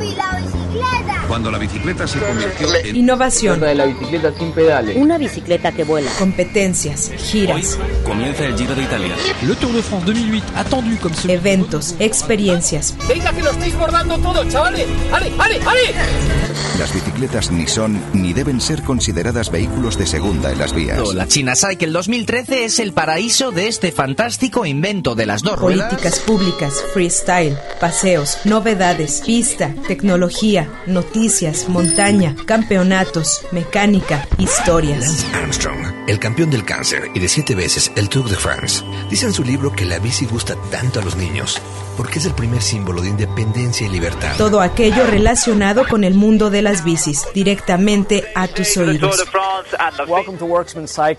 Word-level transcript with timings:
¡Yupi, 0.00 0.14
la 0.16 0.40
bicicleta! 0.40 1.24
Cuando 1.28 1.50
la 1.50 1.58
bicicleta 1.58 2.06
se 2.06 2.18
convirtió 2.18 2.74
en... 2.74 2.96
Innovación. 2.96 3.60
de 3.60 3.74
la 3.74 3.84
bicicleta 3.84 4.32
sin 4.38 4.52
pedales. 4.52 4.96
Una 4.96 5.18
bicicleta 5.18 5.72
que 5.72 5.84
vuela. 5.84 6.10
Competencias, 6.18 7.10
giras, 7.18 7.78
Comienza 8.04 8.46
el 8.46 8.56
Giro 8.56 8.74
de 8.74 8.82
Italia. 8.82 9.14
Le 9.42 9.54
Tour 9.54 9.72
de 9.72 9.82
France 9.82 10.06
2008, 10.06 10.44
attendu 10.56 11.14
ce 11.14 11.32
eventos, 11.32 11.94
experiencias. 11.98 12.96
Venga 13.08 13.32
que 13.32 13.42
lo 13.42 13.50
estáis 13.50 13.76
bordando 13.76 14.18
todo, 14.18 14.44
chavales. 14.48 14.86
¡Ale, 15.12 15.32
ale, 15.38 15.60
ale! 15.66 16.59
Las 16.80 16.94
bicicletas 16.94 17.50
ni 17.50 17.66
son 17.66 18.02
ni 18.14 18.32
deben 18.32 18.58
ser 18.58 18.82
consideradas 18.82 19.50
vehículos 19.50 19.98
de 19.98 20.06
segunda 20.06 20.50
en 20.50 20.58
las 20.58 20.72
vías. 20.72 21.12
La 21.12 21.28
China 21.28 21.52
Cycle 21.54 21.90
2013 21.90 22.64
es 22.64 22.78
el 22.78 22.94
paraíso 22.94 23.50
de 23.50 23.68
este 23.68 23.92
fantástico 23.92 24.64
invento 24.64 25.14
de 25.14 25.26
las 25.26 25.42
dos 25.42 25.58
ruedas. 25.58 25.90
Políticas 25.90 26.20
públicas, 26.20 26.82
freestyle, 26.94 27.58
paseos, 27.78 28.38
novedades, 28.46 29.22
pista, 29.26 29.74
tecnología, 29.88 30.70
noticias, 30.86 31.68
montaña, 31.68 32.34
campeonatos, 32.46 33.42
mecánica, 33.52 34.26
historias. 34.38 35.00
Lance 35.00 35.26
Armstrong, 35.34 36.08
el 36.08 36.18
campeón 36.18 36.48
del 36.48 36.64
cáncer 36.64 37.10
y 37.14 37.18
de 37.18 37.28
siete 37.28 37.54
veces 37.54 37.92
el 37.94 38.08
Tour 38.08 38.30
de 38.30 38.36
France, 38.36 38.82
dice 39.10 39.26
en 39.26 39.34
su 39.34 39.44
libro 39.44 39.70
que 39.70 39.84
la 39.84 39.98
bici 39.98 40.24
gusta 40.24 40.56
tanto 40.70 41.00
a 41.00 41.04
los 41.04 41.14
niños 41.14 41.60
porque 42.00 42.18
es 42.18 42.24
el 42.24 42.32
primer 42.32 42.62
símbolo 42.62 43.02
de 43.02 43.10
independencia 43.10 43.86
y 43.86 43.90
libertad. 43.90 44.34
Todo 44.38 44.62
aquello 44.62 45.06
relacionado 45.06 45.86
con 45.86 46.02
el 46.02 46.14
mundo 46.14 46.48
de 46.48 46.62
las 46.62 46.82
bicis, 46.82 47.26
directamente 47.34 48.24
a 48.34 48.48
tus 48.48 48.74
oídos. 48.78 49.22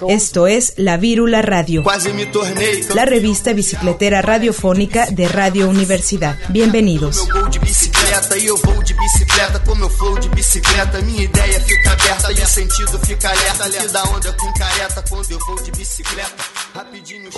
Esto 0.09 0.47
es 0.47 0.73
La 0.77 0.97
Vírula 0.97 1.43
Radio, 1.43 1.83
la 2.95 3.05
revista 3.05 3.53
bicicletera 3.53 4.23
radiofónica 4.23 5.05
de 5.11 5.27
Radio 5.27 5.69
Universidad. 5.69 6.35
Bienvenidos. 6.49 7.27
Rapidinho 16.73 17.29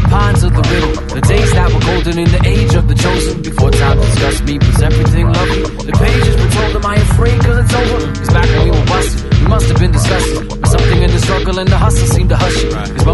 of 0.45 0.53
the 0.53 0.65
riddle, 0.71 0.95
the 1.15 1.21
days 1.21 1.51
that 1.53 1.73
were 1.73 1.81
golden 1.81 2.19
in 2.19 2.29
the 2.31 2.43
age 2.47 2.75
of 2.75 2.89
the 2.89 2.95
chosen. 2.95 3.43
Before 3.43 3.71
time 3.71 3.99
discussed 4.01 4.45
me, 4.45 4.59
was 4.59 4.83
everything 4.83 5.27
lovely. 5.33 5.63
The 5.85 5.93
pages 5.93 6.35
were 6.37 6.51
told, 6.51 6.77
am 6.77 6.87
I 6.87 6.97
afraid 6.97 7.41
cause 7.41 7.59
it's 7.63 7.75
over? 7.75 7.99
Cause 8.19 8.31
back 8.35 8.49
when 8.51 8.65
we 8.65 8.71
were 8.71 8.87
busted, 8.87 9.35
we 9.41 9.47
must 9.47 9.67
have 9.69 9.79
been 9.79 9.93
disgusted. 9.93 10.49
But 10.61 10.69
something 10.69 11.03
in 11.03 11.11
the 11.11 11.19
struggle 11.19 11.59
and 11.59 11.69
the 11.69 11.79
hustle 11.79 12.07
seemed 12.07 12.31
to 12.31 12.37
hush 12.37 12.65
it. 12.65 12.73
Cause 12.73 13.05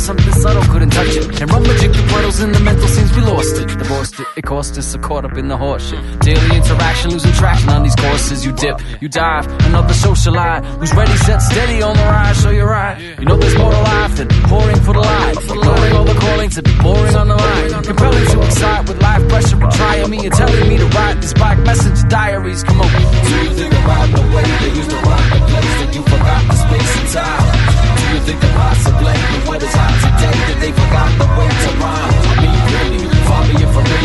something 0.00 0.32
subtle 0.32 0.62
couldn't 0.72 0.90
touch 0.90 1.14
it. 1.16 1.40
And 1.40 1.50
run 1.50 1.62
magic 1.62 1.92
puddles 2.08 2.40
in 2.40 2.52
the 2.52 2.60
mental 2.60 2.88
scenes, 2.88 3.14
we 3.14 3.22
lost 3.22 3.56
it. 3.58 3.68
Divorced 3.68 4.20
it, 4.20 4.26
it 4.36 4.42
cost 4.42 4.78
us, 4.78 4.86
so 4.92 4.98
caught 4.98 5.24
up 5.24 5.36
in 5.36 5.48
the 5.48 5.56
horse 5.56 5.88
shit. 5.88 6.00
Daily 6.20 6.56
interaction, 6.56 7.10
losing 7.10 7.32
traction 7.32 7.68
on 7.68 7.82
these 7.82 7.94
courses. 7.96 8.44
You 8.44 8.52
dip, 8.52 8.80
you 9.00 9.08
dive, 9.08 9.46
another 9.66 9.94
socialite 9.94 10.64
who's 10.78 10.94
ready, 10.94 11.16
set 11.16 11.40
steady 11.40 11.82
on 11.82 11.96
the 11.96 12.02
rise, 12.02 12.42
so 12.42 12.50
you're 12.50 12.68
right. 12.68 12.98
You 13.18 13.26
know 13.26 13.36
there's 13.36 13.56
more 13.56 13.70
to 13.70 13.82
life 13.82 14.16
than 14.16 14.28
pouring 14.50 14.80
for 14.80 14.94
the 14.94 15.00
light. 15.00 15.36
Ignoring 15.36 15.92
all 15.96 16.04
the 16.04 16.14
calling 16.14 16.50
to 16.50 16.62
be 16.62 16.74
boring 16.82 17.16
on 17.16 17.28
the 17.28 17.36
line. 17.36 17.82
Compelling 17.84 18.26
to 18.26 18.42
excite 18.42 18.88
with 18.88 19.00
life 19.02 19.28
pressure, 19.28 19.56
but 19.56 19.72
trying 19.74 20.10
me 20.10 20.18
and 20.24 20.34
telling 20.34 20.68
me 20.68 20.78
to 20.78 20.86
write 20.86 21.20
these 21.20 21.34
bike 21.34 21.58
message 21.60 22.08
diaries. 22.08 22.64
Come 22.64 22.80
on. 22.80 22.88
Do 22.88 23.34
you 23.44 23.52
think 23.54 23.72
about 23.74 24.08
the 24.16 24.22
way 24.34 24.44
they 24.62 24.72
used 24.76 24.90
to 24.90 24.96
rock 24.96 25.24
the 25.30 25.40
place 25.50 25.80
you 25.94 26.02
forgot 26.02 26.42
the 26.48 26.56
space 26.56 26.98
and 27.00 27.08
time? 27.10 27.89
You 28.10 28.18
think 28.26 28.42
of 28.42 28.50
possibly 28.50 29.14
what 29.46 29.62
is 29.62 29.70
hot 29.70 29.94
today 30.02 30.34
that 30.34 30.58
they 30.58 30.72
forgot 30.74 31.10
the 31.14 31.28
way 31.38 31.46
to 31.46 31.70
rhyme? 31.78 32.10
Mean, 32.42 32.58
really, 32.74 33.06
far 33.22 33.42
be 33.46 33.54
it 33.54 33.70
from 33.70 33.86
me. 33.86 34.02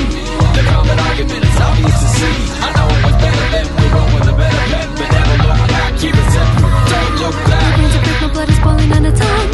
The 0.53 0.63
common 0.69 0.97
argument 1.09 1.41
is 1.41 1.57
obvious 1.57 1.97
to 2.05 2.09
see. 2.13 2.37
I 2.61 2.69
know 2.69 2.85
it 2.85 3.01
was 3.01 3.17
better 3.17 3.45
then, 3.49 3.65
we 3.65 3.85
roll 3.89 4.09
with 4.13 4.29
a 4.29 4.35
better 4.37 4.63
pen, 4.69 4.87
but 4.93 5.09
never 5.09 5.35
look 5.41 5.57
back, 5.73 5.91
keep 5.97 6.13
it 6.13 6.27
simple, 6.37 6.69
don't 6.69 7.13
look 7.17 7.37
back. 7.49 7.65
Your 7.65 7.73
brains 7.81 7.95
are 7.97 8.03
quick, 8.05 8.19
my 8.21 8.29
blood 8.29 8.49
is 8.53 8.59
boiling 8.61 8.91
on 8.93 9.03
its 9.09 9.21
own. 9.25 9.47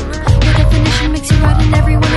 Your 0.43 0.55
definition 0.59 1.07
makes 1.15 1.31
you 1.31 1.37
right 1.39 1.59
and 1.63 1.71
everyone 1.71 2.10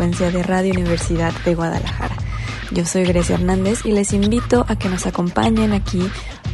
de 0.00 0.42
Radio 0.42 0.72
Universidad 0.72 1.30
de 1.44 1.54
Guadalajara. 1.54 2.16
Yo 2.70 2.86
soy 2.86 3.04
Grecia 3.04 3.34
Hernández 3.34 3.84
y 3.84 3.92
les 3.92 4.14
invito 4.14 4.64
a 4.66 4.78
que 4.78 4.88
nos 4.88 5.04
acompañen 5.06 5.74
aquí 5.74 6.00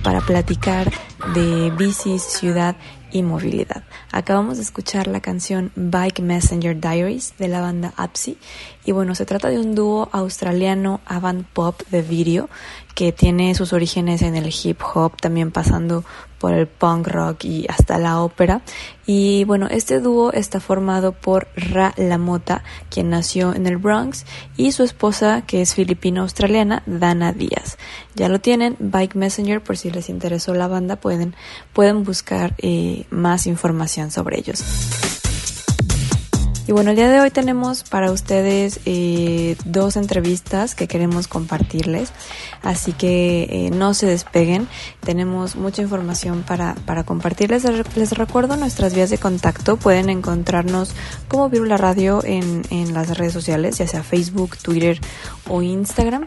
para 0.02 0.20
platicar 0.20 0.90
de 1.32 1.70
bicis, 1.70 2.22
ciudad 2.22 2.74
y 3.12 3.22
movilidad. 3.22 3.84
Acabamos 4.10 4.56
de 4.56 4.64
escuchar 4.64 5.06
la 5.06 5.20
canción 5.20 5.70
Bike 5.76 6.22
Messenger 6.22 6.80
Diaries 6.80 7.34
de 7.38 7.46
la 7.46 7.60
banda 7.60 7.94
Apsi 7.96 8.36
Y 8.86 8.92
bueno, 8.92 9.16
se 9.16 9.26
trata 9.26 9.50
de 9.50 9.58
un 9.58 9.74
dúo 9.74 10.08
australiano 10.12 11.00
avant 11.06 11.44
pop 11.44 11.82
de 11.90 12.02
video 12.02 12.48
que 12.94 13.10
tiene 13.10 13.54
sus 13.56 13.72
orígenes 13.72 14.22
en 14.22 14.36
el 14.36 14.46
hip 14.46 14.80
hop, 14.94 15.20
también 15.20 15.50
pasando 15.50 16.04
por 16.38 16.52
el 16.52 16.68
punk 16.68 17.08
rock 17.08 17.44
y 17.44 17.66
hasta 17.68 17.98
la 17.98 18.20
ópera. 18.20 18.62
Y 19.04 19.42
bueno, 19.42 19.66
este 19.68 19.98
dúo 20.00 20.32
está 20.32 20.60
formado 20.60 21.12
por 21.12 21.48
Ra 21.56 21.94
Lamota, 21.96 22.62
quien 22.88 23.10
nació 23.10 23.54
en 23.54 23.66
el 23.66 23.76
Bronx, 23.76 24.24
y 24.56 24.70
su 24.70 24.84
esposa, 24.84 25.42
que 25.42 25.62
es 25.62 25.74
filipino-australiana, 25.74 26.84
Dana 26.86 27.32
Díaz. 27.32 27.78
Ya 28.14 28.28
lo 28.28 28.40
tienen, 28.40 28.76
Bike 28.78 29.16
Messenger, 29.16 29.60
por 29.60 29.76
si 29.76 29.90
les 29.90 30.08
interesó 30.08 30.54
la 30.54 30.68
banda, 30.68 30.94
pueden, 30.94 31.34
pueden 31.72 32.04
buscar 32.04 32.54
eh, 32.58 33.04
más 33.10 33.48
información 33.48 34.12
sobre 34.12 34.38
ellos. 34.38 34.62
Y 36.68 36.72
bueno, 36.72 36.90
el 36.90 36.96
día 36.96 37.08
de 37.08 37.20
hoy 37.20 37.30
tenemos 37.30 37.84
para 37.84 38.10
ustedes 38.10 38.80
eh, 38.86 39.56
dos 39.64 39.96
entrevistas 39.96 40.74
que 40.74 40.88
queremos 40.88 41.28
compartirles, 41.28 42.10
así 42.62 42.92
que 42.92 43.44
eh, 43.48 43.70
no 43.70 43.94
se 43.94 44.06
despeguen, 44.06 44.66
tenemos 45.00 45.54
mucha 45.54 45.82
información 45.82 46.42
para, 46.42 46.74
para 46.84 47.04
compartirles. 47.04 47.62
Les 47.94 48.18
recuerdo 48.18 48.56
nuestras 48.56 48.96
vías 48.96 49.10
de 49.10 49.18
contacto, 49.18 49.76
pueden 49.76 50.10
encontrarnos 50.10 50.90
como 51.28 51.48
Virula 51.48 51.76
Radio 51.76 52.20
en, 52.24 52.62
en 52.70 52.94
las 52.94 53.16
redes 53.16 53.32
sociales, 53.32 53.78
ya 53.78 53.86
sea 53.86 54.02
Facebook, 54.02 54.56
Twitter 54.56 55.00
o 55.48 55.62
Instagram. 55.62 56.26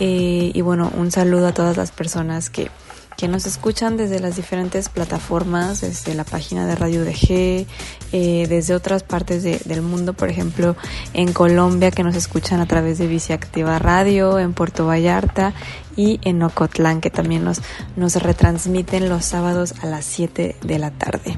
Eh, 0.00 0.50
y 0.52 0.60
bueno, 0.62 0.90
un 0.96 1.12
saludo 1.12 1.46
a 1.46 1.54
todas 1.54 1.76
las 1.76 1.92
personas 1.92 2.50
que 2.50 2.70
que 3.16 3.28
nos 3.28 3.46
escuchan 3.46 3.96
desde 3.96 4.20
las 4.20 4.36
diferentes 4.36 4.88
plataformas, 4.88 5.80
desde 5.80 6.14
la 6.14 6.24
página 6.24 6.66
de 6.66 6.74
Radio 6.74 7.04
DG, 7.04 7.66
eh, 8.12 8.46
desde 8.48 8.74
otras 8.74 9.02
partes 9.02 9.42
del 9.42 9.82
mundo, 9.82 10.12
por 10.12 10.28
ejemplo, 10.28 10.76
en 11.14 11.32
Colombia, 11.32 11.90
que 11.90 12.02
nos 12.02 12.14
escuchan 12.14 12.60
a 12.60 12.66
través 12.66 12.98
de 12.98 13.06
Viciactiva 13.06 13.78
Radio, 13.78 14.38
en 14.38 14.52
Puerto 14.52 14.86
Vallarta 14.86 15.54
y 15.96 16.20
en 16.22 16.42
Ocotlán, 16.42 17.00
que 17.00 17.10
también 17.10 17.44
nos, 17.44 17.62
nos 17.96 18.16
retransmiten 18.16 19.08
los 19.08 19.24
sábados 19.24 19.74
a 19.82 19.86
las 19.86 20.04
7 20.04 20.56
de 20.62 20.78
la 20.78 20.90
tarde. 20.90 21.36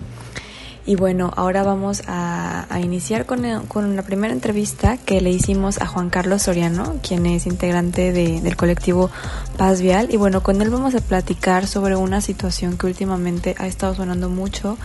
Y 0.88 0.96
bueno, 0.96 1.31
ahora 1.37 1.64
vamos 1.64 2.02
a, 2.06 2.67
iniciar 2.82 3.26
con, 3.26 3.67
con, 3.67 3.94
la 3.94 4.00
primera 4.00 4.32
entrevista 4.32 4.96
que 4.96 5.20
le 5.20 5.29
hicimos 5.29 5.82
a 5.82 5.87
Juan 5.87 6.08
Carlos 6.08 6.44
Soriano, 6.44 6.96
quien 7.06 7.26
es 7.26 7.46
integrante 7.46 8.11
del 8.11 8.56
colectivo 8.56 9.11
Paz 9.58 9.82
Vial. 9.82 10.08
Y 10.11 10.17
bueno, 10.17 10.43
con 10.43 10.62
él 10.62 10.70
vamos 10.70 10.94
a 10.94 11.02
platicar 11.02 11.67
sobre 11.67 11.94
una 11.94 12.23
situación 12.23 12.79
que 12.79 12.87
últimamente 12.87 13.55
ha 13.58 13.67
estado 13.67 13.96
sonando 13.96 14.31
mucho, 14.31 14.79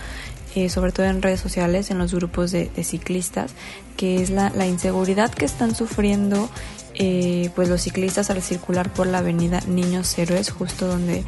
eh, 0.56 0.68
sobre 0.68 0.92
todo 0.92 1.06
en 1.06 1.22
redes 1.22 1.40
sociales, 1.40 1.90
en 1.90 2.00
los 2.00 2.14
grupos 2.14 2.52
de, 2.52 2.70
ciclistas, 2.84 3.54
que 3.96 4.22
es 4.22 4.30
la, 4.30 4.52
inseguridad 4.68 5.32
que 5.32 5.46
están 5.46 5.74
sufriendo 5.74 6.50
eh, 6.96 7.50
pues 7.56 7.70
los 7.70 7.82
ciclistas 7.82 8.30
al 8.30 8.42
circular 8.42 8.92
por 8.92 9.08
la 9.08 9.20
avenida 9.20 9.62
Niños 9.68 10.18
Héroes, 10.18 10.52
justo 10.52 10.86
donde 10.86 11.24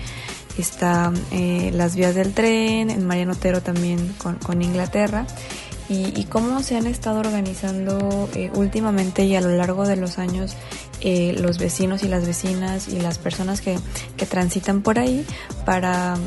está 0.57 1.11
eh, 1.31 1.71
las 1.73 1.95
vías 1.95 2.15
del 2.15 2.33
tren, 2.33 2.89
en 2.89 3.05
Mariano 3.05 3.33
Otero 3.33 3.61
también 3.61 4.15
con, 4.17 4.61
Inglaterra, 4.61 5.25
y, 5.87 6.23
cómo 6.25 6.63
se 6.63 6.75
han 6.77 6.87
estado 6.87 7.19
organizando 7.19 8.27
eh, 8.33 8.49
últimamente 8.55 9.23
y 9.25 9.35
a 9.35 9.41
lo 9.41 9.49
largo 9.49 9.85
de 9.85 9.95
los 9.95 10.17
años 10.17 10.55
eh, 11.01 11.35
los 11.37 11.59
vecinos 11.59 12.01
y 12.01 12.07
las 12.07 12.25
vecinas 12.25 12.87
y 12.87 12.99
las 12.99 13.19
personas 13.19 13.61
que, 13.61 13.77
que 14.17 14.25
transitan 14.25 14.81
por 14.81 14.97
ahí 14.97 15.23
para 15.63 16.17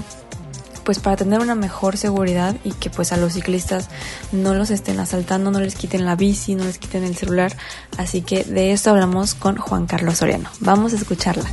pues 0.89 1.01
para 1.01 1.17
tener 1.17 1.41
una 1.41 1.55
mejor 1.55 1.99
seguridad 1.99 2.57
y 2.65 2.73
que 2.73 2.89
pues 2.89 3.13
a 3.13 3.19
los 3.19 3.35
ciclistas 3.35 3.91
no 4.33 4.55
los 4.55 4.71
estén 4.71 4.99
asaltando, 5.01 5.51
no 5.51 5.61
les 5.61 5.75
quiten 5.75 6.07
la 6.07 6.17
bici, 6.17 6.55
no 6.55 6.65
les 6.65 6.79
quiten 6.79 7.05
el 7.05 7.15
celular. 7.15 7.55
Así 7.99 8.23
que 8.23 8.43
de 8.43 8.73
esto 8.73 8.89
hablamos 8.89 9.35
con 9.35 9.59
Juan 9.59 9.85
Carlos 9.85 10.17
Soriano. 10.17 10.49
Vamos 10.61 10.95
a 10.95 10.97
escucharla. 10.97 11.45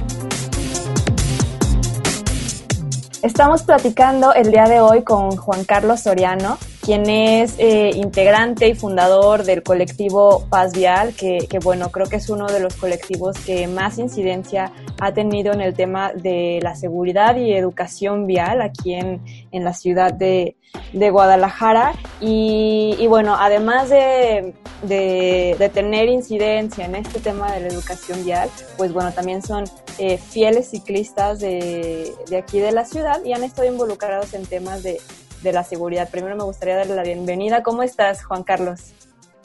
Estamos 3.25 3.63
platicando 3.63 4.35
el 4.35 4.51
día 4.51 4.65
de 4.65 4.81
hoy 4.81 5.01
con 5.01 5.35
Juan 5.35 5.63
Carlos 5.63 6.01
Soriano, 6.01 6.59
quien 6.85 7.09
es 7.09 7.55
eh, 7.57 7.89
integrante 7.95 8.67
y 8.67 8.75
fundador 8.75 9.43
del 9.43 9.63
colectivo 9.63 10.45
Paz 10.51 10.71
Vial, 10.71 11.15
que, 11.15 11.47
bueno, 11.63 11.89
creo 11.89 12.05
que 12.05 12.17
es 12.17 12.29
uno 12.29 12.45
de 12.45 12.59
los 12.59 12.75
colectivos 12.75 13.39
que 13.39 13.67
más 13.67 13.97
incidencia 13.97 14.71
ha 14.99 15.11
tenido 15.11 15.51
en 15.51 15.61
el 15.61 15.73
tema 15.73 16.13
de 16.13 16.59
la 16.61 16.75
seguridad 16.75 17.37
y 17.37 17.53
educación 17.53 18.27
vial 18.27 18.61
aquí 18.61 18.93
en, 18.93 19.19
en 19.51 19.63
la 19.63 19.73
ciudad 19.73 20.13
de, 20.13 20.57
de 20.93 21.09
Guadalajara. 21.09 21.93
Y, 22.21 23.03
bueno, 23.07 23.35
además 23.35 23.89
de, 23.89 24.53
de, 24.83 25.55
de, 25.57 25.69
tener 25.69 26.07
incidencia 26.07 26.85
en 26.85 26.93
este 26.93 27.19
tema 27.19 27.51
de 27.51 27.61
la 27.61 27.67
educación 27.69 28.23
vial, 28.23 28.47
pues 28.77 28.93
bueno, 28.93 29.11
también 29.11 29.41
son 29.41 29.63
eh, 29.97 30.19
fieles 30.19 30.69
ciclistas 30.69 31.39
de, 31.39 32.13
de 32.29 32.37
aquí 32.37 32.59
de 32.59 32.71
la 32.71 32.85
ciudad 32.85 33.23
y 33.25 33.33
han 33.33 33.43
estado 33.43 33.67
involucrados 33.67 34.35
en 34.35 34.45
temas 34.45 34.83
de 34.83 34.99
de 35.45 35.53
la 35.53 35.63
seguridad. 35.63 36.09
Primero 36.09 36.35
me 36.35 36.43
gustaría 36.43 36.75
darle 36.75 36.95
la 36.95 37.03
bienvenida. 37.03 37.63
¿Cómo 37.63 37.83
estás, 37.83 38.25
Juan 38.25 38.43
Carlos? 38.43 38.91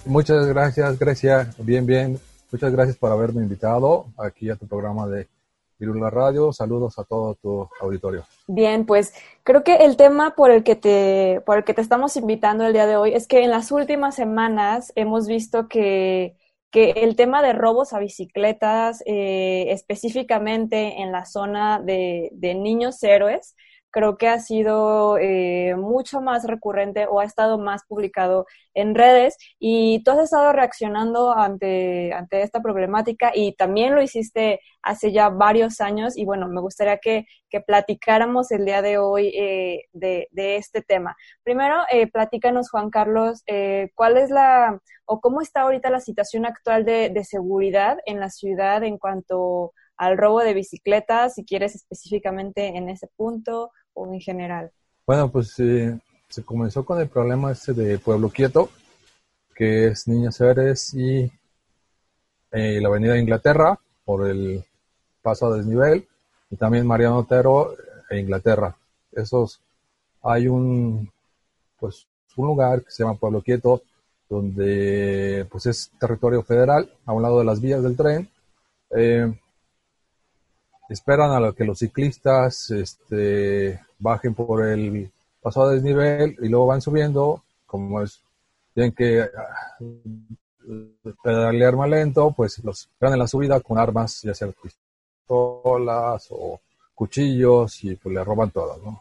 Muchas 0.05 0.47
gracias, 0.49 0.99
Grecia. 0.99 1.51
Bien, 1.59 1.87
bien. 1.87 2.19
Muchas 2.51 2.73
gracias 2.73 2.97
por 2.97 3.13
haberme 3.13 3.43
invitado 3.43 4.07
aquí 4.17 4.51
a 4.51 4.57
tu 4.57 4.67
programa 4.67 5.07
de 5.07 5.29
Virula 5.79 6.11
Radio. 6.11 6.53
Saludos 6.53 6.99
a 6.99 7.05
todo 7.05 7.35
tu 7.37 7.69
auditorio. 7.81 8.25
Bien, 8.49 8.87
pues 8.87 9.13
creo 9.45 9.63
que 9.63 9.77
el 9.77 9.97
tema 9.97 10.35
por 10.35 10.51
el 10.51 10.65
que 10.65 10.75
te 10.75 11.43
por 11.47 11.59
el 11.59 11.65
que 11.65 11.75
te 11.75 11.83
estamos 11.83 12.17
invitando 12.17 12.65
el 12.65 12.73
día 12.73 12.87
de 12.87 12.97
hoy 12.97 13.15
es 13.15 13.29
que 13.29 13.45
en 13.45 13.51
las 13.51 13.71
últimas 13.71 14.17
semanas 14.17 14.93
hemos 14.97 15.29
visto 15.29 15.69
que 15.69 16.35
que 16.71 16.91
el 16.91 17.17
tema 17.17 17.43
de 17.43 17.53
robos 17.53 17.93
a 17.93 17.99
bicicletas, 17.99 19.03
eh, 19.05 19.67
específicamente 19.71 21.03
en 21.03 21.11
la 21.11 21.25
zona 21.25 21.81
de, 21.81 22.31
de 22.33 22.55
niños 22.55 23.03
héroes, 23.03 23.57
creo 23.91 24.17
que 24.17 24.29
ha 24.29 24.39
sido 24.41 25.19
eh, 25.19 25.75
mucho 25.77 26.21
más 26.21 26.45
recurrente 26.45 27.07
o 27.07 27.21
ha 27.21 27.25
estado 27.25 27.59
más 27.59 27.85
publicado 27.87 28.47
en 28.75 28.95
redes 28.95 29.37
y 29.59 30.03
tú 30.05 30.13
has 30.13 30.21
estado 30.21 30.53
reaccionando 30.53 31.33
ante, 31.37 32.13
ante 32.13 32.43
esta 32.43 32.61
problemática 32.61 33.33
y 33.35 33.55
también 33.55 33.95
lo 33.95 34.03
hiciste 34.03 34.61
hace 34.83 35.13
ya 35.13 35.29
varios 35.29 35.81
años 35.81 36.17
y 36.17 36.25
bueno, 36.25 36.49
me 36.49 36.61
gustaría 36.61 36.99
que, 36.99 37.27
que 37.49 37.61
platicáramos 37.61 38.51
el 38.53 38.65
día 38.65 38.83
de 38.83 38.99
hoy 38.99 39.33
eh, 39.35 39.85
de, 39.93 40.29
este 40.57 40.83
tema. 40.83 41.17
Primero, 41.43 41.77
eh, 41.91 42.07
platícanos 42.07 42.71
Juan 42.71 42.91
Carlos, 42.91 43.43
eh, 43.47 43.91
¿cuál 43.95 44.17
es 44.17 44.31
la 44.31 44.81
o 45.05 45.21
cómo 45.21 45.41
está 45.41 45.63
ahorita 45.63 45.91
la 45.91 46.01
situación 46.01 46.47
actual 46.47 46.85
de 46.85 47.25
seguridad 47.25 47.99
en 48.07 48.21
la 48.21 48.31
ciudad 48.31 48.85
en 48.85 48.97
cuanto 48.97 49.73
al 50.01 50.17
robo 50.17 50.41
de 50.41 50.55
bicicletas, 50.55 51.35
si 51.35 51.45
quieres 51.45 51.75
específicamente 51.75 52.69
en 52.69 52.89
ese 52.89 53.07
punto, 53.07 53.71
o 53.93 54.11
en 54.11 54.19
general? 54.19 54.71
Bueno, 55.07 55.31
pues 55.31 55.59
eh, 55.59 55.99
se 56.27 56.43
comenzó 56.43 56.87
con 56.87 56.99
el 57.03 57.09
problema 57.09 57.53
este 57.53 57.75
de 57.75 57.99
Pueblo 57.99 58.31
Quieto, 58.31 58.71
que 59.55 59.89
es 59.89 60.09
Niñas 60.09 60.39
Ceres 60.39 60.95
y 60.95 61.31
eh, 62.51 62.81
la 62.81 62.89
Avenida 62.89 63.19
Inglaterra 63.19 63.79
por 64.03 64.27
el 64.27 64.65
paso 65.21 65.49
a 65.53 65.57
desnivel 65.59 66.09
y 66.49 66.57
también 66.57 66.87
Mariano 66.87 67.19
Otero 67.19 67.75
e 68.09 68.21
Inglaterra. 68.21 68.75
Esos 69.13 69.61
hay 70.23 70.49
un 70.49 71.11
pues 71.79 72.07
un 72.37 72.47
lugar 72.47 72.83
que 72.83 72.91
se 72.91 73.03
llama 73.03 73.19
Pueblo 73.19 73.43
Quieto 73.43 73.83
donde 74.31 75.47
pues 75.51 75.67
es 75.67 75.91
territorio 76.01 76.43
federal 76.43 76.91
a 77.05 77.13
un 77.13 77.21
lado 77.23 77.41
de 77.41 77.45
las 77.45 77.61
vías 77.61 77.83
del 77.83 77.97
tren. 77.97 78.31
Esperan 80.91 81.43
a 81.43 81.53
que 81.53 81.65
los 81.65 81.79
ciclistas 81.79 82.71
este, 82.71 83.81
bajen 83.99 84.35
por 84.35 84.67
el 84.67 85.11
paso 85.41 85.63
a 85.63 85.73
desnivel 85.73 86.37
y 86.43 86.49
luego 86.49 86.67
van 86.67 86.83
subiendo, 86.83 87.43
como 87.67 88.03
es, 88.03 88.21
tienen 88.75 88.93
que 88.93 89.21
ah, 89.23 89.79
pedalear 91.23 91.77
más 91.77 91.89
lento, 91.89 92.33
pues 92.37 92.63
los 92.65 92.81
esperan 92.83 93.19
la 93.19 93.29
subida 93.29 93.61
con 93.61 93.79
armas, 93.79 94.21
ya 94.23 94.35
sean 94.35 94.53
pistolas 94.61 96.27
o 96.31 96.61
cuchillos 96.95 97.85
y 97.85 97.95
pues 97.95 98.15
le 98.15 98.25
roban 98.25 98.51
todo, 98.51 98.77
¿no? 98.85 99.01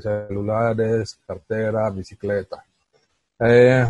Celulares, 0.00 1.18
cartera, 1.26 1.90
bicicleta. 1.90 2.62
Eh, 3.40 3.84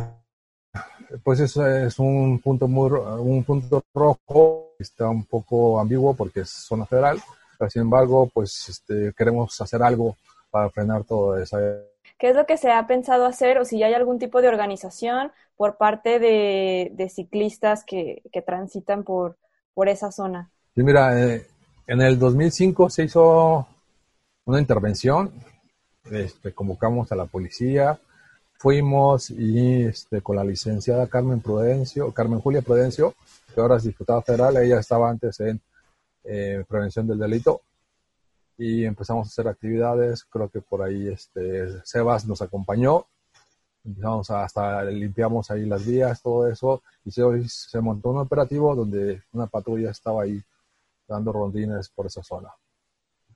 pues 1.22 1.40
eso 1.40 1.66
es 1.66 1.98
un 1.98 2.38
punto 2.38 2.68
muy, 2.68 2.90
un 2.92 3.42
punto 3.44 3.82
rojo, 3.92 4.70
está 4.78 5.08
un 5.08 5.24
poco 5.24 5.80
ambiguo 5.80 6.14
porque 6.14 6.40
es 6.40 6.50
zona 6.50 6.86
federal, 6.86 7.20
sin 7.68 7.82
embargo, 7.82 8.30
pues 8.32 8.68
este, 8.68 9.12
queremos 9.16 9.60
hacer 9.60 9.82
algo 9.82 10.16
para 10.50 10.70
frenar 10.70 11.04
todo 11.04 11.36
eso. 11.36 11.58
¿Qué 12.18 12.30
es 12.30 12.36
lo 12.36 12.46
que 12.46 12.56
se 12.56 12.70
ha 12.70 12.86
pensado 12.86 13.26
hacer 13.26 13.58
o 13.58 13.64
si 13.64 13.78
ya 13.78 13.86
hay 13.86 13.94
algún 13.94 14.18
tipo 14.18 14.42
de 14.42 14.48
organización 14.48 15.32
por 15.56 15.76
parte 15.76 16.18
de, 16.18 17.12
ciclistas 17.12 17.84
que, 17.84 18.22
transitan 18.46 19.04
por, 19.04 19.36
por 19.74 19.88
esa 19.88 20.12
zona? 20.12 20.50
Sí, 20.74 20.82
mira, 20.82 21.18
eh, 21.18 21.46
en 21.86 22.00
el 22.00 22.18
2005 22.18 22.90
se 22.90 23.04
hizo 23.04 23.66
una 24.44 24.60
intervención, 24.60 25.32
este, 26.10 26.52
convocamos 26.52 27.10
a 27.12 27.16
la 27.16 27.26
policía, 27.26 27.98
fuimos 28.58 29.30
y 29.30 29.84
este, 29.84 30.20
con 30.20 30.36
la 30.36 30.44
licenciada 30.44 31.06
Carmen 31.06 31.40
Prudencio, 31.40 32.12
Carmen 32.12 32.40
Julia 32.40 32.62
Prudencio, 32.62 33.14
que 33.54 33.60
ahora 33.60 33.76
es 33.76 33.84
diputada 33.84 34.20
federal, 34.22 34.56
ella 34.58 34.78
estaba 34.78 35.08
antes 35.08 35.40
en 35.40 35.60
eh, 36.32 36.64
prevención 36.68 37.08
del 37.08 37.18
delito. 37.18 37.62
Y 38.56 38.84
empezamos 38.84 39.26
a 39.26 39.30
hacer 39.30 39.48
actividades, 39.48 40.22
creo 40.24 40.48
que 40.48 40.60
por 40.60 40.80
ahí 40.82 41.08
este, 41.08 41.84
Sebas 41.84 42.24
nos 42.26 42.40
acompañó, 42.40 43.06
empezamos 43.84 44.30
a, 44.30 44.44
hasta 44.44 44.84
limpiamos 44.84 45.50
ahí 45.50 45.66
las 45.66 45.84
vías, 45.84 46.22
todo 46.22 46.46
eso, 46.46 46.82
y 47.04 47.10
se, 47.10 47.22
se 47.48 47.80
montó 47.80 48.10
un 48.10 48.18
operativo 48.18 48.76
donde 48.76 49.22
una 49.32 49.48
patrulla 49.48 49.90
estaba 49.90 50.22
ahí 50.22 50.40
dando 51.08 51.32
rondines 51.32 51.88
por 51.88 52.06
esa 52.06 52.22
zona. 52.22 52.50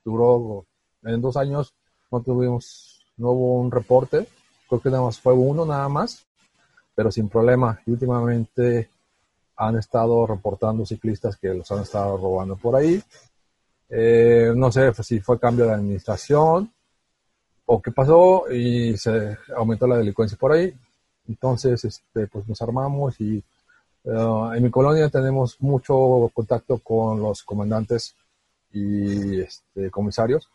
Duró, 0.04 0.64
en 1.02 1.20
dos 1.20 1.36
años 1.36 1.74
no 2.12 2.20
tuvimos, 2.20 3.04
no 3.16 3.30
hubo 3.30 3.60
un 3.60 3.72
reporte, 3.72 4.28
creo 4.68 4.80
que 4.80 4.90
nada 4.90 5.02
más 5.02 5.18
fue 5.18 5.32
uno 5.32 5.64
nada 5.64 5.88
más, 5.88 6.24
pero 6.94 7.10
sin 7.10 7.28
problema. 7.28 7.80
Y 7.86 7.90
últimamente 7.90 8.88
han 9.56 9.78
estado 9.78 10.26
reportando 10.26 10.84
ciclistas 10.84 11.36
que 11.36 11.48
los 11.48 11.70
han 11.70 11.82
estado 11.82 12.16
robando 12.16 12.56
por 12.56 12.76
ahí. 12.76 13.02
Eh, 13.88 14.52
no 14.54 14.72
sé 14.72 14.92
si 15.02 15.20
fue 15.20 15.38
cambio 15.38 15.66
de 15.66 15.74
administración 15.74 16.72
o 17.66 17.80
qué 17.80 17.90
pasó 17.92 18.50
y 18.50 18.96
se 18.96 19.36
aumentó 19.56 19.86
la 19.86 19.98
delincuencia 19.98 20.36
por 20.38 20.52
ahí. 20.52 20.74
Entonces, 21.28 21.84
este, 21.84 22.26
pues 22.26 22.48
nos 22.48 22.60
armamos 22.60 23.20
y 23.20 23.42
eh, 24.04 24.50
en 24.56 24.62
mi 24.62 24.70
colonia 24.70 25.08
tenemos 25.08 25.60
mucho 25.60 26.30
contacto 26.34 26.78
con 26.78 27.20
los 27.20 27.42
comandantes 27.42 28.14
y 28.72 29.40
este, 29.40 29.90
comisarios 29.90 30.50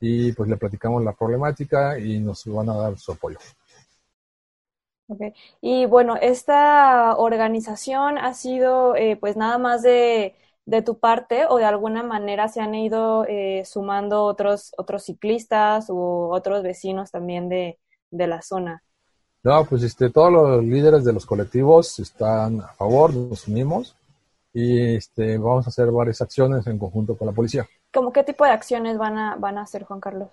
y 0.00 0.32
pues 0.32 0.48
le 0.48 0.56
platicamos 0.56 1.04
la 1.04 1.12
problemática 1.12 1.98
y 1.98 2.18
nos 2.18 2.44
van 2.46 2.70
a 2.70 2.74
dar 2.74 2.98
su 2.98 3.12
apoyo. 3.12 3.38
Okay. 5.10 5.34
Y 5.60 5.86
bueno, 5.86 6.14
esta 6.20 7.16
organización 7.16 8.16
ha 8.16 8.32
sido 8.32 8.94
eh, 8.94 9.16
pues 9.16 9.36
nada 9.36 9.58
más 9.58 9.82
de, 9.82 10.36
de, 10.66 10.82
tu 10.82 11.00
parte 11.00 11.46
o 11.48 11.56
de 11.56 11.64
alguna 11.64 12.04
manera 12.04 12.46
se 12.46 12.60
han 12.60 12.76
ido 12.76 13.24
eh, 13.26 13.64
sumando 13.64 14.22
otros, 14.22 14.72
otros 14.78 15.02
ciclistas 15.02 15.90
u 15.90 16.30
otros 16.32 16.62
vecinos 16.62 17.10
también 17.10 17.48
de, 17.48 17.80
de 18.12 18.26
la 18.28 18.40
zona. 18.40 18.84
No, 19.42 19.64
pues 19.64 19.82
este, 19.82 20.10
todos 20.10 20.30
los 20.30 20.62
líderes 20.62 21.04
de 21.04 21.12
los 21.12 21.26
colectivos 21.26 21.98
están 21.98 22.60
a 22.60 22.68
favor, 22.74 23.12
nos 23.12 23.48
unimos 23.48 23.96
y 24.52 24.94
este, 24.94 25.38
vamos 25.38 25.66
a 25.66 25.70
hacer 25.70 25.90
varias 25.90 26.20
acciones 26.20 26.64
en 26.68 26.78
conjunto 26.78 27.16
con 27.16 27.26
la 27.26 27.32
policía. 27.32 27.66
¿Cómo 27.92 28.12
qué 28.12 28.22
tipo 28.22 28.44
de 28.44 28.50
acciones 28.50 28.96
van 28.96 29.18
a, 29.18 29.34
van 29.36 29.58
a 29.58 29.62
hacer, 29.62 29.82
Juan 29.82 29.98
Carlos? 29.98 30.28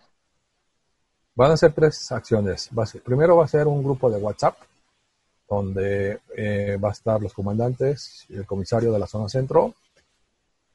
Van 1.37 1.51
a 1.51 1.57
ser 1.57 1.71
tres 1.71 2.11
acciones. 2.11 2.67
primero 3.05 3.37
va 3.37 3.45
a 3.45 3.47
ser 3.47 3.67
un 3.67 3.83
grupo 3.83 4.09
de 4.09 4.17
WhatsApp 4.17 4.57
donde 5.47 6.19
eh, 6.35 6.79
va 6.83 6.89
a 6.89 6.93
estar 6.93 7.21
los 7.21 7.31
comandantes 7.31 8.25
el 8.29 8.43
comisario 8.47 8.91
de 8.91 8.97
la 8.97 9.05
zona 9.05 9.29
centro, 9.29 9.75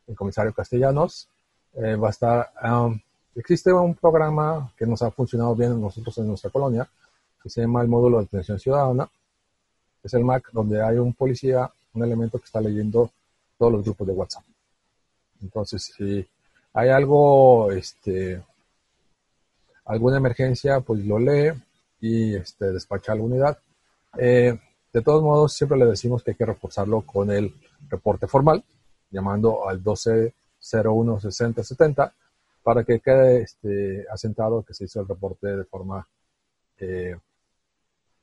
el 0.06 0.14
comisario 0.14 0.54
Castellanos. 0.54 1.26
Eh, 1.74 1.96
va 1.96 2.06
a 2.06 2.10
estar, 2.12 2.52
um, 2.62 2.96
existe 3.34 3.72
un 3.72 3.96
programa 3.96 4.72
que 4.78 4.86
nos 4.86 5.02
ha 5.02 5.10
funcionado 5.10 5.56
bien 5.56 5.80
nosotros 5.80 6.16
en 6.18 6.28
nuestra 6.28 6.50
colonia, 6.50 6.88
que 7.42 7.50
se 7.50 7.62
llama 7.62 7.82
el 7.82 7.88
módulo 7.88 8.20
de 8.20 8.26
atención 8.26 8.60
ciudadana. 8.60 9.10
Es 10.00 10.14
el 10.14 10.24
MAC, 10.24 10.52
donde 10.52 10.80
hay 10.80 10.96
un 10.96 11.12
policía, 11.12 11.68
un 11.92 12.04
elemento 12.04 12.38
que 12.38 12.44
está 12.44 12.60
leyendo 12.60 13.10
todos 13.58 13.72
los 13.72 13.82
grupos 13.82 14.06
de 14.06 14.12
WhatsApp. 14.12 14.44
Entonces, 15.42 15.92
si 15.96 16.24
hay 16.72 16.88
algo, 16.88 17.72
este, 17.72 18.40
alguna 19.84 20.16
emergencia, 20.16 20.80
pues 20.80 21.04
lo 21.04 21.18
lee 21.18 21.52
y 22.00 22.34
este, 22.34 22.72
despacha 22.72 23.12
a 23.12 23.14
la 23.16 23.22
unidad. 23.22 23.58
Eh, 24.18 24.58
de 24.92 25.02
todos 25.02 25.22
modos, 25.22 25.52
siempre 25.54 25.78
le 25.78 25.86
decimos 25.86 26.22
que 26.22 26.32
hay 26.32 26.36
que 26.36 26.46
reforzarlo 26.46 27.02
con 27.02 27.30
el 27.30 27.54
reporte 27.88 28.26
formal, 28.26 28.62
llamando 29.10 29.68
al 29.68 29.76
1201 29.78 31.20
6070 31.20 32.12
para 32.62 32.84
que 32.84 33.00
quede 33.00 33.42
este, 33.42 34.06
asentado 34.10 34.62
que 34.62 34.74
se 34.74 34.84
hizo 34.84 35.00
el 35.00 35.08
reporte 35.08 35.48
de 35.48 35.64
forma 35.64 36.06
eh, 36.78 37.16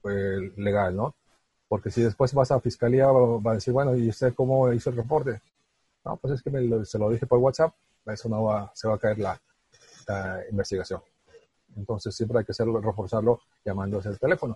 pues, 0.01 0.57
legal, 0.57 0.95
¿no? 0.95 1.15
Porque 1.67 1.91
si 1.91 2.01
después 2.01 2.33
vas 2.33 2.51
a 2.51 2.59
fiscalía, 2.59 3.07
va 3.07 3.51
a 3.51 3.55
decir, 3.55 3.73
bueno, 3.73 3.95
¿y 3.95 4.09
usted 4.09 4.33
cómo 4.33 4.71
hizo 4.73 4.89
el 4.89 4.95
reporte? 4.95 5.41
No, 6.03 6.17
pues 6.17 6.33
es 6.33 6.41
que 6.41 6.49
me 6.49 6.85
se 6.85 6.97
lo 6.97 7.09
dije 7.09 7.27
por 7.27 7.39
WhatsApp, 7.39 7.73
eso 8.05 8.29
no 8.29 8.43
va, 8.43 8.71
se 8.73 8.87
va 8.87 8.95
a 8.95 8.97
caer 8.97 9.19
la, 9.19 9.39
investigación. 10.49 11.01
Entonces 11.79 12.15
siempre 12.15 12.39
hay 12.39 12.45
que 12.45 12.51
hacerlo, 12.51 12.79
reforzarlo 12.81 13.39
llamándose 13.65 14.09
el 14.09 14.19
teléfono. 14.19 14.55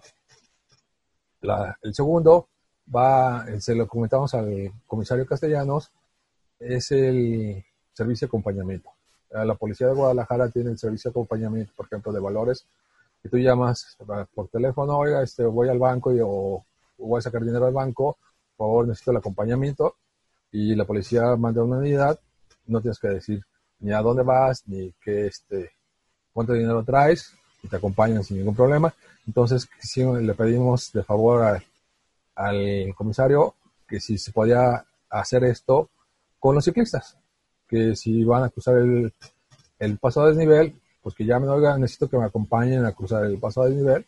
el 1.82 1.94
segundo 1.94 2.48
va, 2.94 3.46
se 3.60 3.76
lo 3.76 3.88
comentamos 3.88 4.34
al 4.34 4.72
comisario 4.86 5.26
Castellanos, 5.26 5.92
es 6.60 6.92
el 6.92 7.64
servicio 7.94 8.28
de 8.28 8.30
acompañamiento. 8.30 8.90
La 9.32 9.56
policía 9.56 9.88
de 9.88 9.94
Guadalajara 9.94 10.50
tiene 10.50 10.72
el 10.72 10.78
servicio 10.78 11.10
de 11.10 11.14
acompañamiento, 11.14 11.74
por 11.76 11.88
ejemplo, 11.88 12.12
de 12.12 12.20
valores, 12.20 12.66
y 13.24 13.30
tú 13.30 13.38
llamas 13.38 13.98
por 14.36 14.50
teléfono, 14.50 14.98
oiga, 14.98 15.24
este, 15.24 15.46
voy 15.46 15.70
al 15.70 15.80
banco 15.80 16.14
y, 16.14 16.20
o 16.22 16.64
voy 16.98 17.20
a 17.20 17.22
sacar 17.22 17.44
dinero 17.44 17.66
al 17.66 17.74
banco, 17.74 18.18
por 18.56 18.68
favor 18.68 18.88
necesito 18.88 19.12
el 19.12 19.18
acompañamiento 19.18 19.96
y 20.52 20.76
la 20.76 20.86
policía 20.86 21.36
manda 21.36 21.64
una 21.64 21.78
unidad, 21.78 22.20
no 22.68 22.82
tienes 22.82 23.00
que 23.00 23.08
decir 23.08 23.44
ni 23.80 23.92
a 23.92 24.02
dónde 24.02 24.24
vas, 24.24 24.68
ni 24.68 24.94
qué, 25.02 25.28
este, 25.28 25.72
cuánto 26.34 26.54
dinero 26.54 26.84
traes, 26.84 27.34
y 27.62 27.68
te 27.68 27.78
acompañan 27.78 28.24
sin 28.24 28.38
ningún 28.38 28.56
problema. 28.56 28.94
Entonces, 29.26 29.70
le 29.96 30.34
pedimos 30.34 30.92
de 30.92 31.04
favor 31.04 31.62
al 32.36 32.96
comisario 32.96 33.56
que 33.88 34.00
si 34.00 34.18
se 34.18 34.32
podía 34.32 34.86
hacer 35.10 35.44
esto 35.46 35.90
con 36.40 36.56
los 36.56 36.66
ciclistas, 36.66 37.18
que 37.68 37.96
si 37.96 38.24
van 38.24 38.44
a 38.44 38.50
cruzar 38.50 38.78
el, 38.78 39.14
el 39.80 39.98
paso 39.98 40.22
a 40.22 40.28
desnivel, 40.28 40.76
pues 41.02 41.16
que 41.16 41.26
llamen, 41.26 41.50
oiga, 41.50 41.78
necesito 41.78 42.10
que 42.10 42.18
me 42.18 42.26
acompañen 42.26 42.86
a 42.86 42.92
cruzar 42.94 43.26
el 43.26 43.38
paso 43.38 43.62
a 43.62 43.68
desnivel 43.68 44.06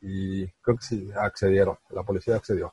y 0.00 0.46
creo 0.46 0.76
que 0.76 0.82
sí 0.82 1.10
accedieron, 1.16 1.76
la 1.90 2.02
policía 2.02 2.36
accedió. 2.36 2.72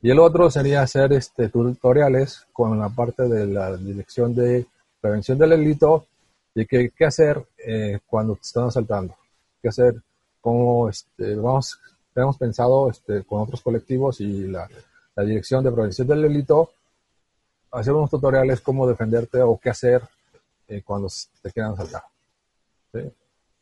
Y 0.00 0.10
el 0.10 0.18
otro 0.18 0.50
sería 0.50 0.82
hacer 0.82 1.12
este, 1.12 1.48
tutoriales 1.48 2.46
con 2.52 2.78
la 2.78 2.88
parte 2.88 3.28
de 3.28 3.46
la 3.46 3.76
dirección 3.76 4.34
de 4.34 4.66
prevención 5.00 5.38
del 5.38 5.50
delito 5.50 6.06
y 6.54 6.66
qué, 6.66 6.90
qué 6.96 7.04
hacer 7.04 7.44
eh, 7.58 8.00
cuando 8.06 8.34
te 8.34 8.42
están 8.42 8.64
asaltando, 8.64 9.14
qué 9.60 9.68
hacer, 9.68 9.94
cómo 10.40 10.88
este, 10.88 11.34
vamos, 11.36 11.78
hemos 12.14 12.36
pensado 12.36 12.90
este, 12.90 13.22
con 13.24 13.42
otros 13.42 13.60
colectivos 13.60 14.20
y 14.20 14.48
la, 14.48 14.68
la 15.14 15.24
dirección 15.24 15.64
de 15.64 15.72
prevención 15.72 16.06
del 16.06 16.22
delito, 16.22 16.70
hacer 17.70 17.92
unos 17.92 18.10
tutoriales 18.10 18.60
cómo 18.60 18.86
defenderte 18.86 19.40
o 19.40 19.58
qué 19.58 19.70
hacer 19.70 20.02
eh, 20.68 20.82
cuando 20.84 21.08
te 21.42 21.50
quieran 21.50 21.72
asaltar. 21.72 22.02
¿sí? 22.92 23.12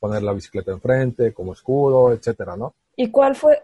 poner 0.01 0.23
la 0.23 0.33
bicicleta 0.33 0.73
enfrente 0.73 1.33
como 1.33 1.53
escudo, 1.53 2.13
etcétera, 2.13 2.57
¿no? 2.57 2.75
¿Y 2.97 3.11
cuál 3.11 3.37
fue? 3.37 3.63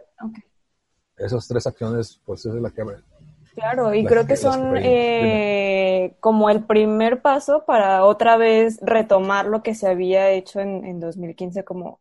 Esas 1.16 1.48
tres 1.48 1.66
acciones, 1.66 2.20
pues 2.24 2.44
esa 2.44 2.54
es 2.54 2.62
la 2.62 2.70
que... 2.70 2.84
Claro, 3.54 3.94
y 3.94 4.04
creo 4.04 4.26
que, 4.26 4.36
son 4.36 4.76
eh, 6.06 6.16
como 6.20 6.50
el 6.50 6.64
primer 6.66 7.22
paso 7.22 7.64
para 7.66 8.04
otra 8.04 8.36
vez 8.36 8.78
retomar 8.82 9.46
lo 9.46 9.62
que 9.62 9.74
se 9.74 9.88
había 9.88 10.30
hecho 10.30 10.60
en, 10.60 10.84
en 10.84 11.00
2015, 11.00 11.64
como, 11.64 12.00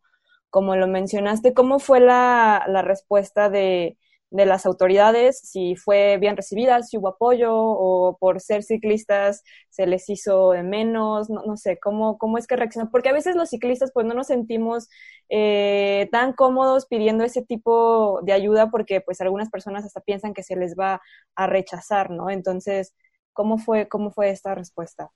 como 0.49 0.75
lo 0.75 0.87
mencionaste. 0.87 1.53
¿Cómo 1.53 1.79
fue 1.79 1.99
la, 1.99 2.65
la 2.67 2.81
respuesta 2.81 3.49
de, 3.49 3.97
de 4.35 4.45
las 4.45 4.65
autoridades, 4.65 5.39
si 5.39 5.75
fue 5.75 6.17
bien 6.17 6.35
recibida, 6.35 6.81
si 6.83 6.97
hubo 6.97 7.09
apoyo 7.09 7.53
o 7.55 8.17
por 8.19 8.41
ser 8.41 8.63
ciclistas 8.63 9.43
se 9.69 9.87
les 9.87 10.09
hizo 10.09 10.51
de 10.51 10.63
menos, 10.63 11.29
no, 11.29 11.57
sé, 11.57 11.79
¿cómo, 11.79 12.17
cómo 12.17 12.37
es 12.37 12.47
que 12.47 12.55
reaccionan, 12.55 12.91
porque 12.91 13.09
a 13.09 13.13
veces 13.13 13.35
los 13.35 13.49
ciclistas 13.49 13.91
pues 13.93 14.05
no 14.05 14.13
nos 14.13 14.27
sentimos 14.27 14.89
eh, 15.29 16.09
tan 16.11 16.33
cómodos 16.33 16.85
pidiendo 16.87 17.23
ese 17.23 17.43
tipo 17.43 18.19
de 18.23 18.33
ayuda 18.33 18.69
porque 18.69 19.01
pues 19.01 19.21
algunas 19.21 19.49
personas 19.49 19.85
hasta 19.85 20.01
piensan 20.01 20.33
que 20.33 20.43
se 20.43 20.55
les 20.55 20.75
va 20.75 21.01
a 21.35 21.47
rechazar, 21.47 22.09
¿no? 22.11 22.29
Entonces, 22.29 22.93
¿cómo 23.35 23.59
fue, 23.59 23.87
cómo 23.87 24.09
fue 24.09 24.31
esta 24.31 24.55
respuesta? 24.55 25.11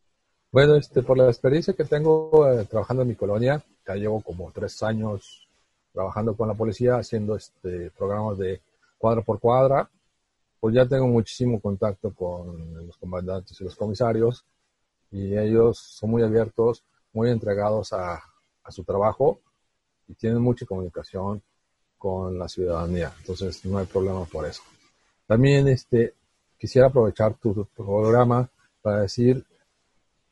Bueno, 0.51 0.75
este, 0.75 1.01
por 1.01 1.17
la 1.17 1.27
experiencia 1.27 1.73
que 1.73 1.85
tengo 1.85 2.47
eh, 2.51 2.65
trabajando 2.65 3.01
en 3.01 3.09
mi 3.09 3.15
colonia, 3.15 3.63
ya 3.87 3.95
llevo 3.95 4.21
como 4.21 4.51
tres 4.51 4.83
años 4.83 5.47
trabajando 5.93 6.35
con 6.35 6.47
la 6.47 6.53
policía, 6.53 6.97
haciendo 6.97 7.35
este 7.35 7.89
programas 7.91 8.37
de 8.37 8.61
cuadra 8.97 9.21
por 9.21 9.39
cuadra, 9.39 9.89
pues 10.59 10.75
ya 10.75 10.85
tengo 10.85 11.07
muchísimo 11.07 11.59
contacto 11.61 12.13
con 12.13 12.87
los 12.87 12.97
comandantes 12.97 13.59
y 13.61 13.63
los 13.63 13.75
comisarios 13.75 14.45
y 15.11 15.37
ellos 15.37 15.79
son 15.79 16.11
muy 16.11 16.21
abiertos, 16.21 16.83
muy 17.13 17.29
entregados 17.29 17.93
a, 17.93 18.21
su 18.69 18.83
trabajo 18.83 19.39
y 20.07 20.13
tienen 20.13 20.43
mucha 20.43 20.63
comunicación 20.63 21.41
con 21.97 22.37
la 22.37 22.47
ciudadanía. 22.47 23.11
Entonces 23.21 23.65
no 23.65 23.79
hay 23.79 23.87
problema 23.87 24.25
por 24.25 24.45
eso. 24.45 24.61
También 25.25 25.67
este, 25.67 26.13
quisiera 26.59 26.87
aprovechar 26.87 27.35
tu, 27.35 27.65
programa 27.75 28.47
para 28.81 29.01
decir, 29.01 29.43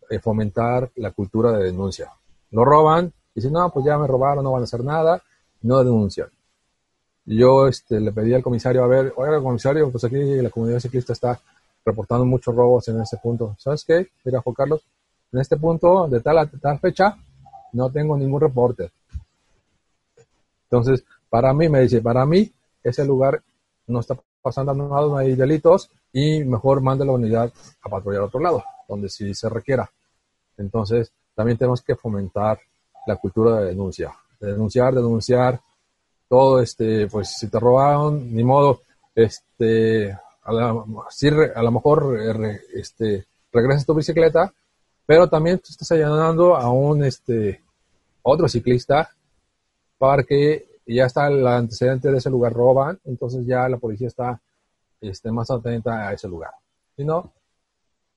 eh, 0.10 0.19
fomentar 0.19 0.91
la 0.96 1.12
cultura 1.12 1.53
de 1.53 1.65
denuncia. 1.65 2.12
Lo 2.51 2.65
roban, 2.65 3.12
dicen, 3.34 3.53
no, 3.53 3.72
pues 3.72 3.86
ya 3.86 3.98
me 3.98 4.07
robaron, 4.07 4.43
no 4.43 4.51
van 4.51 4.62
a 4.62 4.65
hacer 4.65 4.84
nada, 4.84 5.22
no 5.62 5.84
denuncian. 5.84 6.29
Yo 7.25 7.67
este, 7.67 8.00
le 8.00 8.12
pedí 8.12 8.34
al 8.34 8.43
comisario, 8.43 8.84
a 8.84 8.88
ver, 8.88 9.13
oiga, 9.15 9.41
comisario, 9.41 9.91
pues 9.91 10.03
aquí 10.03 10.17
la 10.17 10.50
comunidad 10.50 10.79
ciclista 10.79 11.13
está 11.13 11.39
reportando 11.86 12.25
muchos 12.25 12.55
robos 12.55 12.88
en 12.89 13.01
ese 13.01 13.17
punto. 13.17 13.55
¿Sabes 13.60 13.84
qué? 13.86 14.07
Mira, 14.24 14.41
Juan 14.41 14.53
Carlos, 14.53 14.81
en 15.31 15.39
este 15.39 15.57
punto, 15.57 16.07
de 16.07 16.19
tal 16.22 16.50
tal 16.62 16.79
fecha, 16.79 17.17
no 17.74 17.89
tengo 17.89 18.17
ningún 18.17 18.41
reporte. 18.41 18.91
Entonces, 20.69 21.03
para 21.29 21.53
mí, 21.53 21.69
me 21.69 21.81
dice, 21.81 22.01
para 22.01 22.25
mí, 22.25 22.51
ese 22.84 23.05
lugar 23.05 23.41
no 23.88 24.00
está 24.00 24.17
pasando 24.41 24.74
nada, 24.74 25.01
no 25.01 25.17
hay 25.17 25.36
delitos 25.36 25.89
y 26.13 26.44
mejor 26.44 26.82
mande 26.82 27.06
la 27.06 27.12
unidad 27.12 27.51
a 27.82 27.89
patrullar 27.89 28.22
a 28.22 28.25
otro 28.25 28.39
lado, 28.39 28.63
donde 28.88 29.10
sí 29.10 29.34
se 29.34 29.50
requiera. 29.50 29.89
Entonces, 30.58 31.12
también 31.36 31.58
tenemos 31.58 31.82
que 31.82 31.96
fomentar 31.96 32.60
la 33.06 33.15
cultura 33.15 33.60
de 33.60 33.67
denuncia, 33.67 34.13
de 34.39 34.51
denunciar, 34.51 34.94
denunciar 34.94 35.60
todo, 36.27 36.62
este, 36.62 37.08
pues 37.08 37.38
si 37.38 37.48
te 37.48 37.60
robaron, 37.60 38.36
ni 38.36 38.44
modo, 38.44 38.82
este, 39.15 40.12
a, 40.12 40.51
la, 40.53 40.70
a 40.70 41.63
lo 41.63 41.72
mejor 41.72 42.17
este, 42.74 43.25
regresas 43.51 43.86
tu 43.86 43.94
bicicleta, 43.94 44.53
pero 45.06 45.29
también 45.29 45.60
tú 45.60 45.67
estás 45.70 45.91
allanando 45.91 46.56
a 46.56 46.70
un, 46.70 47.03
este, 47.03 47.62
otro 48.22 48.48
ciclista 48.48 49.10
para 49.98 50.24
que 50.24 50.66
ya 50.96 51.06
está 51.06 51.27
el 51.27 51.46
antecedente 51.46 52.12
de 52.12 52.17
ese 52.17 52.29
lugar, 52.29 52.53
roban, 52.53 53.00
entonces 53.06 53.46
ya 53.46 53.67
la 53.67 53.77
policía 53.77 54.08
está 54.08 54.41
este, 55.01 55.32
más 55.32 55.51
atenta 55.51 56.08
a 56.08 56.13
ese 56.13 56.27
lugar. 56.27 56.51
Si 56.96 57.03
no, 57.03 57.34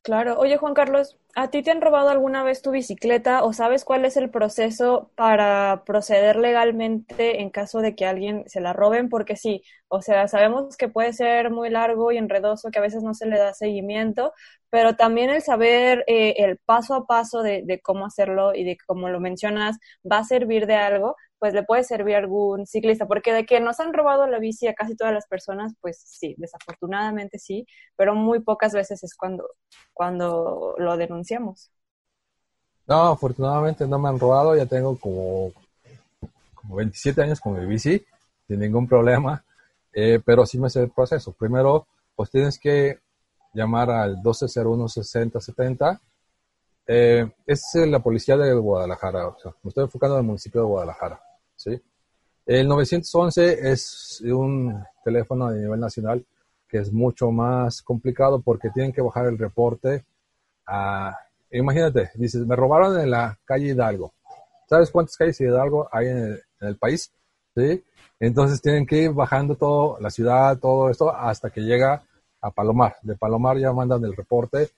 Claro. 0.03 0.39
Oye, 0.39 0.57
Juan 0.57 0.75
Carlos, 0.75 1.19
¿a 1.35 1.51
ti 1.51 1.63
te 1.63 1.71
han 1.71 1.81
robado 1.81 2.09
alguna 2.09 2.43
vez 2.43 2.63
tu 2.63 2.71
bicicleta 2.71 3.45
o 3.45 3.53
sabes 3.53 3.85
cuál 3.85 4.05
es 4.05 4.17
el 4.17 4.31
proceso 4.31 5.11
para 5.15 5.83
proceder 5.87 6.37
legalmente 6.37 7.41
en 7.41 7.51
caso 7.51 7.81
de 7.81 7.95
que 7.95 8.07
alguien 8.07 8.45
se 8.47 8.61
la 8.61 8.73
roben? 8.73 9.09
Porque 9.09 9.37
sí, 9.37 9.63
o 9.89 10.03
sea, 10.03 10.29
sabemos 10.29 10.77
que 10.77 10.89
puede 10.89 11.13
ser 11.13 11.51
muy 11.51 11.71
largo 11.71 12.13
y 12.13 12.19
enredoso, 12.19 12.71
que 12.71 12.79
a 12.79 12.83
veces 12.83 13.03
no 13.03 13.15
se 13.15 13.27
le 13.27 13.39
da 13.39 13.55
seguimiento, 13.55 14.33
pero 14.71 14.97
también 14.97 15.31
el 15.31 15.43
saber 15.43 16.05
eh, 16.07 16.35
el 16.39 16.59
paso 16.59 16.95
a 16.95 17.07
paso 17.07 17.43
de, 17.43 17.81
cómo 17.83 18.07
hacerlo 18.07 18.55
y 18.55 18.65
de 18.65 18.77
cómo 18.87 19.09
lo 19.09 19.21
mencionas 19.21 19.79
va 20.11 20.19
a 20.19 20.25
servir 20.25 20.67
de 20.67 20.77
algo 20.77 21.17
pues 21.41 21.55
le 21.55 21.63
puede 21.65 21.85
servir 21.85 22.17
a 22.17 22.19
algún 22.19 22.67
ciclista, 22.67 23.07
porque 23.07 23.33
de 23.33 23.47
que 23.47 23.61
nos 23.61 23.81
han 23.81 23.95
robado 23.95 24.27
la 24.27 24.39
bici 24.39 24.69
a 24.69 24.75
casi 24.75 24.95
todas 24.95 25.15
las 25.15 25.27
personas, 25.27 25.73
pues 25.81 26.03
sí, 26.05 26.35
desafortunadamente 26.37 27.39
sí, 27.39 27.67
pero 27.97 28.15
muy 28.15 28.41
pocas 28.41 28.75
veces 28.75 29.03
es 29.03 29.17
cuando, 29.17 29.49
cuando 29.95 30.75
lo 30.77 30.93
No, 32.87 33.09
afortunadamente 33.09 33.87
no 33.87 33.99
me 33.99 34.09
han 34.09 34.19
robado, 34.19 34.57
ya 34.57 34.67
tengo 34.67 34.97
como, 34.99 35.53
como 36.55 36.77
27 36.77 37.23
años 37.23 37.41
con 37.41 37.59
mi 37.59 37.67
bici, 37.67 38.05
sin 38.47 38.59
ningún 38.59 38.89
problema, 38.89 39.45
eh, 39.93 40.21
pero 40.25 40.45
sí 40.45 40.59
me 40.59 40.71
sé 40.71 40.83
el 40.83 40.91
proceso. 40.91 41.33
Primero, 41.33 41.87
pues 42.17 42.31
tienes 42.31 42.59
que 42.59 42.99
llamar 43.53 43.91
al 43.91 44.17
1201-6070 44.17 46.01
eh, 46.93 47.31
es 47.47 47.63
la 47.87 48.01
policía 48.01 48.37
de 48.37 48.53
Guadalajara, 48.53 49.33
me 49.63 49.69
estoy 49.69 49.85
enfocando 49.85 50.17
en 50.17 50.23
el 50.23 50.27
municipio 50.27 50.63
de 50.63 50.67
Guadalajara. 50.67 51.21
¿sí? 51.55 51.81
El 52.45 52.67
911 52.67 53.71
es 53.71 54.21
un 54.23 54.83
teléfono 55.05 55.51
de 55.51 55.61
nivel 55.61 55.79
nacional 55.79 56.27
que 56.69 56.79
es 56.79 56.93
mucho 56.93 57.31
más 57.31 57.81
complicado 57.83 58.41
porque 58.41 58.71
tienen 58.71 58.93
que 58.93 59.03
bajar 59.03 59.27
el 59.27 59.39
reporte 59.39 60.05
a... 60.67 61.17
Imagínate, 61.51 62.11
dices, 62.15 62.47
me 62.47 62.55
robaron 62.55 63.01
en 63.01 63.11
la 63.11 63.39
calle 63.45 63.69
Hidalgo. 63.69 64.13
¿Sabes 64.69 64.91
cuántas 64.91 65.17
calles 65.17 65.41
Hidalgo 65.41 65.89
hay 65.91 66.07
en 66.07 66.41
el, 66.61 66.77
país? 66.77 67.13
¿Sí? 67.57 67.85
Entonces 68.21 68.63
tienen 68.63 68.87
que 68.87 69.03
ir 69.03 69.13
bajando 69.13 69.57
todo, 69.57 69.99
la 70.01 70.11
ciudad, 70.11 70.59
todo 70.59 70.91
esto, 70.91 71.11
hasta 71.11 71.51
que 71.51 71.63
llega 71.63 72.03
a 72.41 72.51
Palomar. 72.51 72.97
De 73.03 73.17
Palomar 73.17 73.59
ya 73.59 73.73
mandan 73.73 74.05
el 74.05 74.15
reporte 74.15 74.71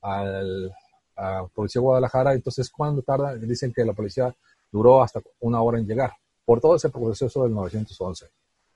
al, 0.00 0.72
a 1.16 1.46
Policía 1.52 1.80
de 1.80 1.84
Guadalajara. 1.84 2.34
Entonces, 2.34 2.70
cuando 2.70 3.02
tarda? 3.02 3.34
Dicen 3.34 3.72
que 3.72 3.84
la 3.84 3.92
policía 3.92 4.34
duró 4.70 5.02
hasta 5.02 5.20
una 5.40 5.60
hora 5.60 5.78
en 5.78 5.86
llegar 5.86 6.12
por 6.44 6.60
todo 6.60 6.76
ese 6.76 6.90
proceso 6.90 7.42
del 7.42 7.54
911. 7.54 8.26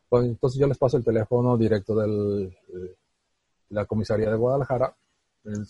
Pues, 0.09 0.25
entonces 0.25 0.59
yo 0.59 0.67
les 0.67 0.79
paso 0.79 0.97
el 0.97 1.05
teléfono 1.05 1.57
directo 1.57 1.95
de 1.95 2.57
la 3.71 3.85
comisaría 3.87 4.31
de 4.31 4.37
Guadalajara. 4.37 4.95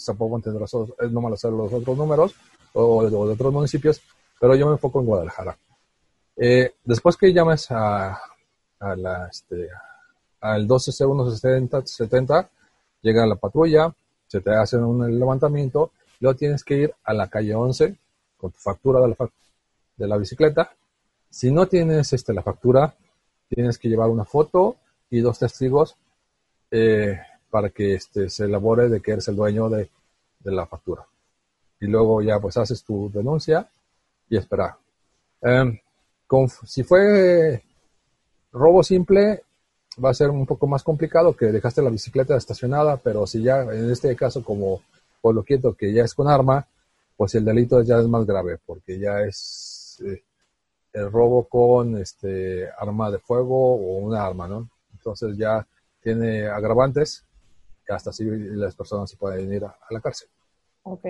Tampoco 0.04 0.40
tendrá 0.40 0.64
es 0.64 1.12
no 1.12 1.20
malo 1.20 1.36
los 1.42 1.72
otros 1.72 1.96
números 1.96 2.34
o, 2.72 3.08
de 3.08 3.16
otros 3.16 3.52
municipios, 3.52 4.00
pero 4.40 4.54
yo 4.54 4.66
me 4.66 4.72
enfoco 4.72 5.00
en 5.00 5.06
Guadalajara. 5.06 5.56
Eh, 6.36 6.74
después 6.84 7.16
que 7.16 7.32
llames 7.32 7.70
a, 7.70 8.18
a 8.80 8.96
la, 8.96 9.28
este, 9.28 9.68
al 10.40 10.66
12C170, 10.68 12.48
llega 13.02 13.26
la 13.26 13.36
patrulla, 13.36 13.94
se 14.26 14.40
te 14.40 14.54
hace 14.54 14.76
un 14.76 15.18
levantamiento, 15.18 15.92
luego 16.20 16.36
tienes 16.36 16.64
que 16.64 16.76
ir 16.76 16.94
a 17.04 17.14
la 17.14 17.28
calle 17.28 17.54
11 17.54 17.96
con 18.36 18.50
tu 18.50 18.58
factura 18.58 19.00
de 19.00 19.08
la, 19.08 19.16
de 19.96 20.06
la 20.06 20.16
bicicleta 20.16 20.70
si 21.36 21.50
no 21.50 21.66
tienes 21.66 22.14
este, 22.14 22.32
la 22.32 22.42
factura, 22.42 22.94
tienes 23.48 23.78
que 23.78 23.88
llevar 23.88 24.08
una 24.08 24.24
foto 24.24 24.76
y 25.10 25.20
dos 25.20 25.38
testigos 25.38 25.96
eh, 26.70 27.18
para 27.56 27.70
que 27.70 27.94
este, 27.94 28.28
se 28.28 28.44
elabore 28.44 28.90
de 28.90 29.00
que 29.00 29.12
eres 29.12 29.28
el 29.28 29.36
dueño 29.36 29.70
de, 29.70 29.88
la 30.44 30.66
factura. 30.66 31.06
Y 31.80 31.86
luego 31.86 32.20
ya 32.20 32.38
pues 32.38 32.58
haces 32.58 32.84
tu 32.84 33.10
denuncia 33.10 33.66
y 34.28 34.36
esperar. 34.36 34.74
Em, 35.40 35.78
si 36.66 36.82
fue 36.82 37.62
robo 38.52 38.82
simple, 38.82 39.42
va 40.04 40.10
a 40.10 40.14
ser 40.14 40.28
un 40.28 40.44
poco 40.44 40.66
más 40.66 40.82
complicado 40.82 41.34
que 41.34 41.46
dejaste 41.46 41.80
la 41.80 41.88
bicicleta 41.88 42.36
estacionada, 42.36 42.98
pero 42.98 43.26
si 43.26 43.42
ya 43.42 43.62
en 43.62 43.90
este 43.90 44.14
caso 44.14 44.44
como 44.44 44.82
por 45.22 45.34
lo 45.34 45.42
quieto 45.42 45.72
que 45.72 45.94
ya 45.94 46.04
es 46.04 46.12
con 46.12 46.28
arma, 46.28 46.66
pues 47.16 47.34
el 47.36 47.44
delito 47.46 47.80
ya 47.80 48.00
es 48.00 48.06
más 48.06 48.26
grave 48.26 48.58
porque 48.66 48.98
ya 48.98 49.20
es 49.22 50.02
eh, 50.04 50.22
el 50.92 51.10
robo 51.10 51.48
con 51.48 51.96
este 51.96 52.68
arma 52.78 53.10
de 53.10 53.18
fuego 53.18 53.76
o 53.76 53.96
una 53.96 54.26
arma, 54.26 54.46
¿no? 54.46 54.68
Entonces 54.92 55.38
ya 55.38 55.66
tiene 56.02 56.48
agravantes 56.48 57.25
hasta 57.88 58.10
así 58.10 58.24
las 58.24 58.74
personas 58.74 59.10
se 59.10 59.16
pueden 59.16 59.52
ir 59.52 59.64
a, 59.64 59.78
la 59.90 60.00
cárcel. 60.00 60.28
Ok, 60.82 61.04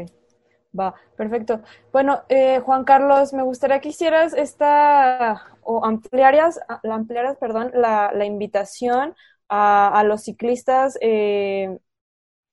va, 0.78 0.94
perfecto. 1.16 1.60
Bueno, 1.92 2.22
eh, 2.28 2.60
Juan 2.60 2.84
Carlos, 2.84 3.32
me 3.32 3.42
gustaría 3.42 3.80
que 3.80 3.90
hicieras 3.90 4.32
esta, 4.34 5.56
o 5.62 5.84
ampliaras, 5.84 6.60
ampliaras 6.82 7.36
perdón, 7.38 7.70
la, 7.74 8.12
la 8.14 8.24
invitación 8.24 9.14
a, 9.48 10.02
los 10.04 10.22
ciclistas 10.24 10.98
eh, 11.00 11.78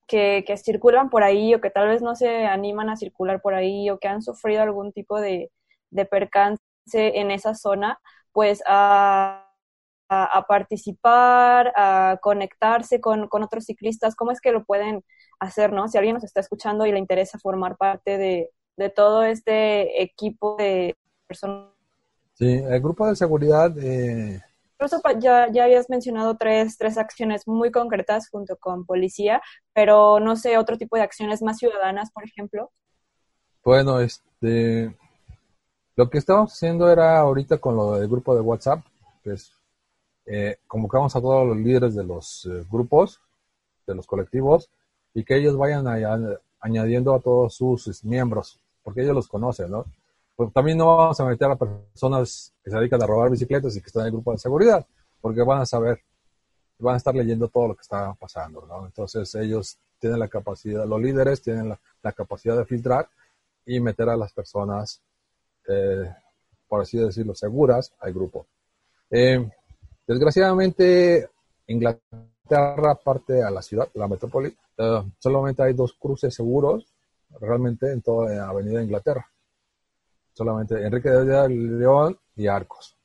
que, 0.07 0.43
que 0.45 0.57
circulan 0.57 1.09
por 1.09 1.23
ahí 1.23 1.53
o 1.55 1.61
que 1.61 1.69
tal 1.69 1.87
vez 1.87 2.01
no 2.01 2.15
se 2.15 2.45
animan 2.45 2.89
a 2.89 2.97
circular 2.97 3.41
por 3.41 3.53
ahí 3.55 3.89
o 3.89 3.97
que 3.99 4.07
han 4.07 4.21
sufrido 4.21 4.61
algún 4.61 4.91
tipo 4.91 5.19
de, 5.19 5.51
de 5.91 6.05
percance 6.05 6.61
en 6.91 7.31
esa 7.31 7.55
zona, 7.55 7.99
pues 8.31 8.61
a, 8.67 9.42
a, 10.21 10.45
participar, 10.47 11.73
a 11.75 12.19
conectarse 12.21 13.01
con, 13.01 13.27
con, 13.27 13.43
otros 13.43 13.65
ciclistas, 13.65 14.15
¿cómo 14.15 14.31
es 14.31 14.39
que 14.39 14.51
lo 14.51 14.63
pueden 14.63 15.03
hacer, 15.39 15.73
no? 15.73 15.87
Si 15.87 15.97
alguien 15.97 16.15
nos 16.15 16.23
está 16.23 16.39
escuchando 16.39 16.85
y 16.85 16.91
le 16.91 16.99
interesa 16.99 17.39
formar 17.39 17.77
parte 17.77 18.17
de, 18.17 18.51
de 18.77 18.89
todo 18.89 19.23
este 19.23 20.01
equipo 20.01 20.55
de 20.57 20.95
personas. 21.27 21.71
Sí, 22.35 22.51
el 22.51 22.81
grupo 22.81 23.07
de 23.07 23.15
seguridad... 23.15 23.73
Eh... 23.77 24.41
Ya, 25.21 25.49
ya 25.49 25.63
habías 25.63 25.89
mencionado 25.89 26.35
tres, 26.35 26.77
tres 26.77 26.97
acciones 26.97 27.47
muy 27.47 27.71
concretas 27.71 28.27
junto 28.29 28.57
con 28.57 28.85
policía, 28.85 29.41
pero 29.73 30.19
no 30.19 30.35
sé, 30.35 30.57
otro 30.57 30.77
tipo 30.77 30.97
de 30.97 31.03
acciones 31.03 31.41
más 31.41 31.57
ciudadanas, 31.57 32.11
por 32.11 32.25
ejemplo. 32.25 32.69
Bueno, 33.63 34.01
este, 34.01 34.93
lo 35.95 36.09
que 36.09 36.17
estábamos 36.17 36.51
haciendo 36.51 36.91
era 36.91 37.19
ahorita 37.19 37.59
con 37.59 37.77
lo 37.77 37.93
del 37.93 38.09
grupo 38.09 38.35
de 38.35 38.41
WhatsApp, 38.41 38.83
pues 39.23 39.53
eh, 40.25 40.57
convocamos 40.67 41.15
a 41.15 41.21
todos 41.21 41.47
los 41.47 41.57
líderes 41.57 41.95
de 41.95 42.03
los 42.03 42.45
eh, 42.45 42.65
grupos, 42.69 43.19
de 43.85 43.95
los 43.95 44.07
colectivos, 44.07 44.69
y 45.13 45.23
que 45.23 45.37
ellos 45.37 45.57
vayan 45.57 45.85
añadiendo 46.59 47.13
a 47.13 47.19
todos 47.19 47.55
sus 47.55 48.03
miembros, 48.03 48.59
porque 48.83 49.01
ellos 49.01 49.15
los 49.15 49.27
conocen, 49.27 49.69
¿no? 49.71 49.85
Pues 50.35 50.51
también 50.51 50.77
no 50.77 50.97
vamos 50.97 51.19
a 51.19 51.25
meter 51.25 51.51
a 51.51 51.55
personas 51.55 52.51
que 52.63 52.71
se 52.71 52.77
dedican 52.77 53.03
a 53.03 53.05
robar 53.05 53.29
bicicletas 53.29 53.75
y 53.75 53.81
que 53.81 53.87
están 53.87 54.01
en 54.01 54.07
el 54.07 54.13
grupo 54.13 54.31
de 54.31 54.39
seguridad, 54.39 54.85
porque 55.21 55.43
van 55.43 55.61
a 55.61 55.65
saber, 55.65 56.01
van 56.79 56.95
a 56.95 56.97
estar 56.97 57.13
leyendo 57.13 57.47
todo 57.47 57.67
lo 57.69 57.75
que 57.75 57.81
está 57.81 58.13
pasando, 58.13 58.65
¿no? 58.67 58.85
Entonces 58.85 59.35
ellos 59.35 59.77
tienen 59.99 60.19
la 60.19 60.27
capacidad, 60.27 60.85
los 60.85 60.99
líderes 60.99 61.41
tienen 61.41 61.69
la 62.01 62.11
capacidad 62.11 62.57
de 62.57 62.65
filtrar 62.65 63.07
y 63.65 63.79
meter 63.79 64.09
a 64.09 64.17
las 64.17 64.33
personas 64.33 65.01
eh, 65.67 66.13
por 66.67 66.81
así 66.81 66.97
decirlo, 66.97 67.35
seguras 67.35 67.93
al 67.99 68.13
grupo. 68.13 68.47
Eh, 69.09 69.47
desgraciadamente, 70.07 71.29
Inglaterra, 71.67 72.91
aparte 72.91 73.41
a 73.43 73.49
la 73.49 73.61
ciudad, 73.61 73.89
la 73.93 74.07
metrópoli, 74.07 74.55
eh, 74.77 75.03
solamente 75.19 75.63
hay 75.63 75.73
dos 75.73 75.93
cruces 75.93 76.33
seguros 76.33 76.93
realmente 77.39 77.91
en 77.91 78.01
toda 78.01 78.33
la 78.33 78.49
avenida 78.49 78.83
Inglaterra. 78.83 79.27
Solamente 80.33 80.83
Enrique 80.83 81.09
de 81.09 81.49
León 81.49 82.17
y 82.35 82.47
Arcos. 82.47 82.97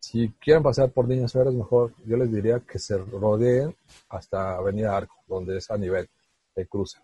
si 0.00 0.28
quieren 0.38 0.62
pasar 0.62 0.90
por 0.90 1.08
Niños 1.08 1.32
Verdes, 1.32 1.54
mejor 1.54 1.92
yo 2.04 2.16
les 2.16 2.30
diría 2.30 2.60
que 2.60 2.78
se 2.78 2.96
rodeen 2.98 3.74
hasta 4.10 4.56
Avenida 4.56 4.96
Arco, 4.96 5.14
donde 5.26 5.56
es 5.56 5.70
a 5.70 5.78
nivel 5.78 6.08
de 6.54 6.66
cruce. 6.66 6.98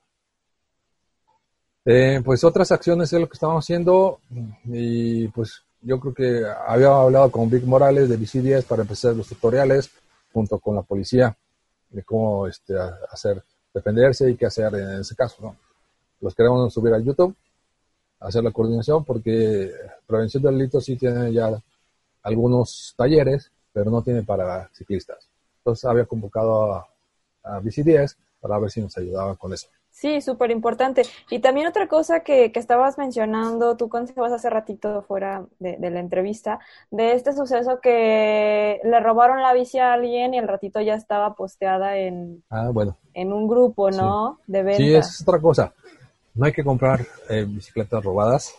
Eh, 1.84 2.20
pues 2.22 2.44
otras 2.44 2.70
acciones 2.72 3.10
es 3.12 3.20
lo 3.20 3.26
que 3.26 3.34
estamos 3.34 3.64
haciendo 3.64 4.20
y 4.64 5.28
pues 5.28 5.64
yo 5.82 5.98
creo 5.98 6.14
que 6.14 6.44
había 6.66 6.88
hablado 6.88 7.30
con 7.30 7.48
Vic 7.48 7.64
Morales 7.64 8.08
de 8.08 8.18
BC10 8.18 8.64
para 8.64 8.82
empezar 8.82 9.14
los 9.14 9.28
tutoriales 9.28 9.90
junto 10.32 10.58
con 10.58 10.76
la 10.76 10.82
policía 10.82 11.36
de 11.90 12.02
cómo 12.02 12.46
este, 12.46 12.74
hacer 13.10 13.42
defenderse 13.72 14.30
y 14.30 14.36
qué 14.36 14.46
hacer 14.46 14.74
en 14.74 15.00
ese 15.00 15.14
caso, 15.14 15.36
¿no? 15.40 15.56
Los 16.20 16.34
queremos 16.34 16.72
subir 16.72 16.92
a 16.92 16.98
YouTube, 16.98 17.34
hacer 18.20 18.44
la 18.44 18.50
coordinación 18.50 19.04
porque 19.04 19.72
Prevención 20.06 20.42
del 20.42 20.58
Delito 20.58 20.80
sí 20.80 20.96
tiene 20.96 21.32
ya 21.32 21.50
algunos 22.22 22.94
talleres, 22.96 23.50
pero 23.72 23.90
no 23.90 24.02
tiene 24.02 24.22
para 24.22 24.68
ciclistas. 24.74 25.28
Entonces 25.58 25.84
había 25.86 26.04
convocado 26.04 26.74
a, 26.74 26.88
a 27.42 27.60
BC10 27.60 28.16
para 28.40 28.58
ver 28.58 28.70
si 28.70 28.82
nos 28.82 28.96
ayudaba 28.98 29.34
con 29.36 29.54
eso. 29.54 29.68
Sí, 30.00 30.22
súper 30.22 30.50
importante. 30.50 31.02
Y 31.28 31.40
también 31.40 31.66
otra 31.66 31.86
cosa 31.86 32.20
que, 32.20 32.52
que 32.52 32.58
estabas 32.58 32.96
mencionando, 32.96 33.76
tú 33.76 33.90
contabas 33.90 34.32
hace 34.32 34.48
ratito 34.48 35.02
fuera 35.02 35.44
de, 35.58 35.76
de, 35.76 35.90
la 35.90 36.00
entrevista, 36.00 36.58
de 36.90 37.12
este 37.12 37.34
suceso 37.34 37.80
que 37.82 38.80
le 38.82 39.00
robaron 39.00 39.42
la 39.42 39.52
bici 39.52 39.78
a 39.78 39.92
alguien 39.92 40.32
y 40.32 40.38
el 40.38 40.48
ratito 40.48 40.80
ya 40.80 40.94
estaba 40.94 41.34
posteada 41.34 41.98
en, 41.98 42.42
ah, 42.48 42.70
bueno. 42.72 42.96
en 43.12 43.30
un 43.30 43.46
grupo, 43.46 43.90
¿no? 43.90 44.38
Sí. 44.46 44.52
De 44.52 44.62
venta. 44.62 44.78
Sí, 44.78 44.94
es 44.94 45.20
otra 45.20 45.38
cosa. 45.38 45.74
No 46.34 46.46
hay 46.46 46.52
que 46.52 46.64
comprar 46.64 47.04
eh, 47.28 47.44
bicicletas 47.46 48.02
robadas 48.02 48.54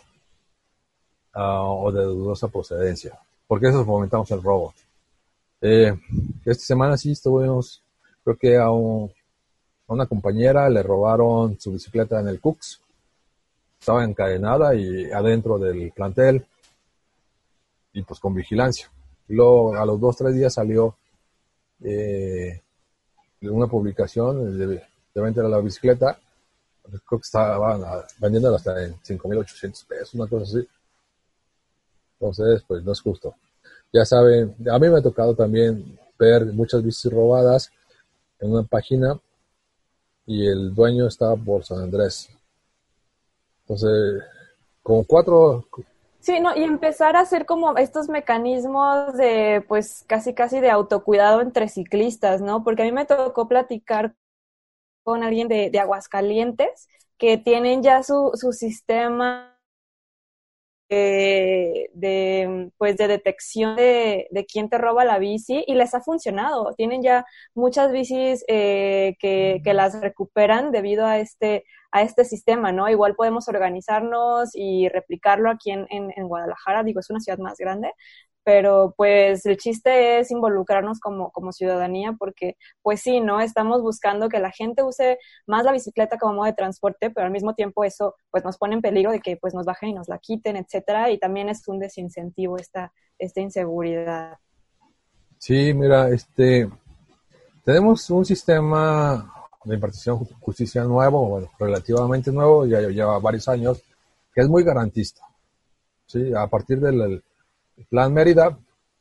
uh, 1.34 1.40
o 1.40 1.90
de 1.90 2.04
dudosa 2.04 2.46
procedencia, 2.46 3.18
porque 3.48 3.66
eso 3.66 3.84
fomentamos 3.84 4.30
el 4.30 4.40
robo. 4.44 4.74
Eh, 5.60 5.92
esta 6.44 6.64
semana 6.64 6.96
sí 6.96 7.10
estuvimos, 7.10 7.82
creo 8.22 8.36
que 8.36 8.56
a 8.56 8.70
un 8.70 9.10
una 9.92 10.06
compañera 10.06 10.68
le 10.68 10.82
robaron 10.82 11.58
su 11.60 11.72
bicicleta 11.72 12.20
en 12.20 12.28
el 12.28 12.40
Cooks. 12.40 12.80
Estaba 13.78 14.04
encadenada 14.04 14.74
y 14.74 15.10
adentro 15.10 15.58
del 15.58 15.92
plantel 15.92 16.44
y 17.92 18.02
pues 18.02 18.20
con 18.20 18.34
vigilancia. 18.34 18.90
Luego 19.28 19.74
a 19.74 19.84
los 19.84 20.00
dos, 20.00 20.16
tres 20.16 20.34
días 20.34 20.54
salió 20.54 20.96
eh, 21.82 22.60
una 23.42 23.66
publicación 23.66 24.58
de, 24.58 24.66
de 25.14 25.20
venta 25.20 25.42
de 25.42 25.48
la 25.48 25.60
bicicleta. 25.60 26.18
Creo 26.82 27.18
que 27.20 27.24
estaban 27.24 27.82
vendiéndola 28.18 28.56
hasta 28.56 28.84
en 28.84 28.94
5.800 28.94 29.86
pesos, 29.86 30.14
una 30.14 30.26
cosa 30.26 30.44
así. 30.44 30.68
Entonces, 32.18 32.64
pues 32.66 32.84
no 32.84 32.92
es 32.92 33.00
justo. 33.00 33.34
Ya 33.92 34.04
saben, 34.04 34.54
a 34.70 34.78
mí 34.78 34.88
me 34.88 34.98
ha 34.98 35.02
tocado 35.02 35.34
también 35.34 35.98
ver 36.18 36.46
muchas 36.46 36.82
bicis 36.82 37.10
robadas 37.10 37.70
en 38.38 38.52
una 38.52 38.62
página 38.62 39.18
y 40.32 40.46
el 40.46 40.74
dueño 40.74 41.06
estaba 41.06 41.36
por 41.36 41.62
San 41.62 41.80
Andrés. 41.80 42.30
Entonces, 43.62 44.22
con 44.82 45.04
cuatro... 45.04 45.66
Sí, 46.20 46.40
no, 46.40 46.56
y 46.56 46.62
empezar 46.62 47.16
a 47.16 47.20
hacer 47.20 47.44
como 47.46 47.76
estos 47.76 48.08
mecanismos 48.08 49.14
de, 49.14 49.62
pues, 49.68 50.04
casi, 50.06 50.34
casi 50.34 50.60
de 50.60 50.70
autocuidado 50.70 51.40
entre 51.42 51.68
ciclistas, 51.68 52.40
¿no? 52.40 52.64
Porque 52.64 52.82
a 52.82 52.84
mí 52.84 52.92
me 52.92 53.04
tocó 53.04 53.48
platicar 53.48 54.14
con 55.02 55.22
alguien 55.22 55.48
de, 55.48 55.68
de 55.68 55.80
Aguascalientes 55.80 56.88
que 57.18 57.38
tienen 57.38 57.82
ya 57.82 58.02
su, 58.02 58.30
su 58.34 58.52
sistema 58.52 59.51
de, 60.94 62.70
pues 62.78 62.96
de 62.96 63.08
detección 63.08 63.76
de, 63.76 64.28
de, 64.30 64.46
quién 64.46 64.68
te 64.68 64.78
roba 64.78 65.04
la 65.04 65.18
bici 65.18 65.64
y 65.66 65.74
les 65.74 65.94
ha 65.94 66.00
funcionado. 66.00 66.74
Tienen 66.74 67.02
ya 67.02 67.24
muchas 67.54 67.92
bicis 67.92 68.44
eh, 68.48 69.16
que, 69.18 69.60
que, 69.64 69.74
las 69.74 70.00
recuperan 70.00 70.72
debido 70.72 71.06
a 71.06 71.18
este, 71.18 71.64
a 71.90 72.02
este 72.02 72.24
sistema, 72.24 72.72
¿no? 72.72 72.88
Igual 72.88 73.14
podemos 73.14 73.48
organizarnos 73.48 74.50
y 74.54 74.88
replicarlo 74.88 75.50
aquí 75.50 75.70
en, 75.70 75.86
en 75.90 76.28
Guadalajara, 76.28 76.82
digo, 76.82 77.00
es 77.00 77.10
una 77.10 77.20
ciudad 77.20 77.38
más 77.38 77.58
grande, 77.58 77.92
pero 78.44 78.94
pues 78.96 79.46
el 79.46 79.56
chiste 79.56 80.18
es 80.18 80.30
involucrarnos 80.30 80.98
como, 81.00 81.30
como 81.30 81.52
ciudadanía 81.52 82.14
porque 82.18 82.56
pues 82.82 83.00
sí, 83.00 83.20
¿no? 83.20 83.40
Estamos 83.40 83.82
buscando 83.82 84.28
que 84.28 84.40
la 84.40 84.50
gente 84.50 84.82
use 84.82 85.18
más 85.46 85.64
la 85.64 85.72
bicicleta 85.72 86.18
como 86.18 86.34
modo 86.34 86.46
de 86.46 86.54
transporte, 86.54 87.10
pero 87.10 87.26
al 87.26 87.32
mismo 87.32 87.54
tiempo 87.54 87.84
eso 87.84 88.14
pues 88.30 88.44
nos 88.44 88.58
pone 88.58 88.74
en 88.74 88.82
peligro 88.82 89.12
de 89.12 89.20
que 89.20 89.36
pues 89.36 89.54
nos 89.54 89.66
bajen 89.66 89.90
y 89.90 89.94
nos 89.94 90.08
la 90.08 90.18
quiten, 90.18 90.56
etcétera, 90.56 91.10
y 91.10 91.18
también 91.18 91.48
es 91.48 91.66
un 91.68 91.78
desincentivo 91.78 92.56
esta, 92.56 92.92
esta 93.18 93.40
inseguridad. 93.40 94.38
Sí, 95.38 95.74
mira, 95.74 96.08
este, 96.08 96.68
tenemos 97.64 98.08
un 98.10 98.24
sistema 98.24 99.32
de 99.64 99.74
impartición 99.74 100.18
justicia 100.40 100.82
nuevo, 100.84 101.28
bueno, 101.28 101.50
relativamente 101.58 102.32
nuevo, 102.32 102.66
ya 102.66 102.80
lleva 102.80 103.18
varios 103.18 103.48
años, 103.48 103.82
que 104.34 104.40
es 104.40 104.48
muy 104.48 104.64
garantista. 104.64 105.22
Sí, 106.06 106.32
a 106.34 106.46
partir 106.46 106.80
del 106.80 107.22
el 107.76 107.84
plan 107.86 108.12
Mérida 108.12 108.56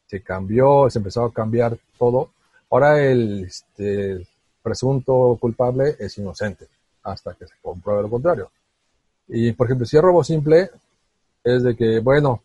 se 0.07 0.21
cambió, 0.21 0.89
se 0.89 0.99
empezó 0.99 1.23
a 1.23 1.33
cambiar 1.33 1.77
todo. 1.97 2.31
Ahora 2.69 3.01
el 3.01 3.45
este, 3.45 4.25
presunto 4.61 5.37
culpable 5.39 5.95
es 5.99 6.17
inocente 6.17 6.67
hasta 7.03 7.33
que 7.33 7.47
se 7.47 7.53
compruebe 7.61 8.03
lo 8.03 8.09
contrario. 8.09 8.51
Y 9.27 9.51
por 9.53 9.67
ejemplo, 9.67 9.85
si 9.85 9.97
es 9.97 10.03
robo 10.03 10.23
simple, 10.23 10.69
es 11.43 11.63
de 11.63 11.75
que, 11.75 11.99
bueno, 11.99 12.41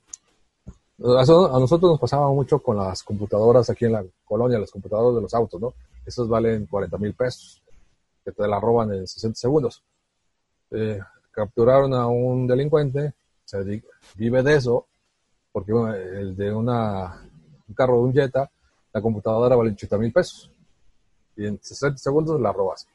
a 0.99 1.25
nosotros 1.25 1.91
nos 1.91 2.01
pasaba 2.01 2.29
mucho 2.29 2.59
con 2.61 2.77
las 2.77 3.03
computadoras 3.03 3.69
aquí 3.69 3.85
en 3.85 3.93
la 3.93 4.05
colonia, 4.25 4.59
las 4.59 4.71
computadoras 4.71 5.17
de 5.17 5.23
los 5.23 5.35
autos, 5.35 5.61
¿no? 5.61 5.75
Esos 6.07 6.29
valen 6.29 6.67
40 6.67 6.97
mil 6.99 7.13
pesos, 7.13 7.61
que 8.25 8.33
te 8.33 8.47
la 8.47 8.59
roban 8.59 8.93
en 8.93 9.07
60 9.07 9.39
segundos. 9.39 9.83
Eh, 10.71 11.01
capturaron 11.31 11.93
a 11.93 12.07
un 12.07 12.47
delincuente, 12.47 13.13
se 13.45 13.83
vive 14.15 14.43
de 14.43 14.55
eso, 14.55 14.87
porque 15.57 15.73
el 15.73 16.37
de 16.37 16.53
una, 16.53 17.19
un 17.67 17.75
carro 17.75 17.95
de 17.95 18.03
un 18.03 18.13
Jetta, 18.13 18.51
la 18.93 19.01
computadora 19.01 19.57
vale 19.57 19.71
80 19.71 19.97
mil 19.97 20.13
pesos. 20.13 20.51
Y 21.35 21.47
en 21.47 21.59
60 21.63 21.97
segundos 21.97 22.39
la 22.39 22.53
robas. 22.53 22.87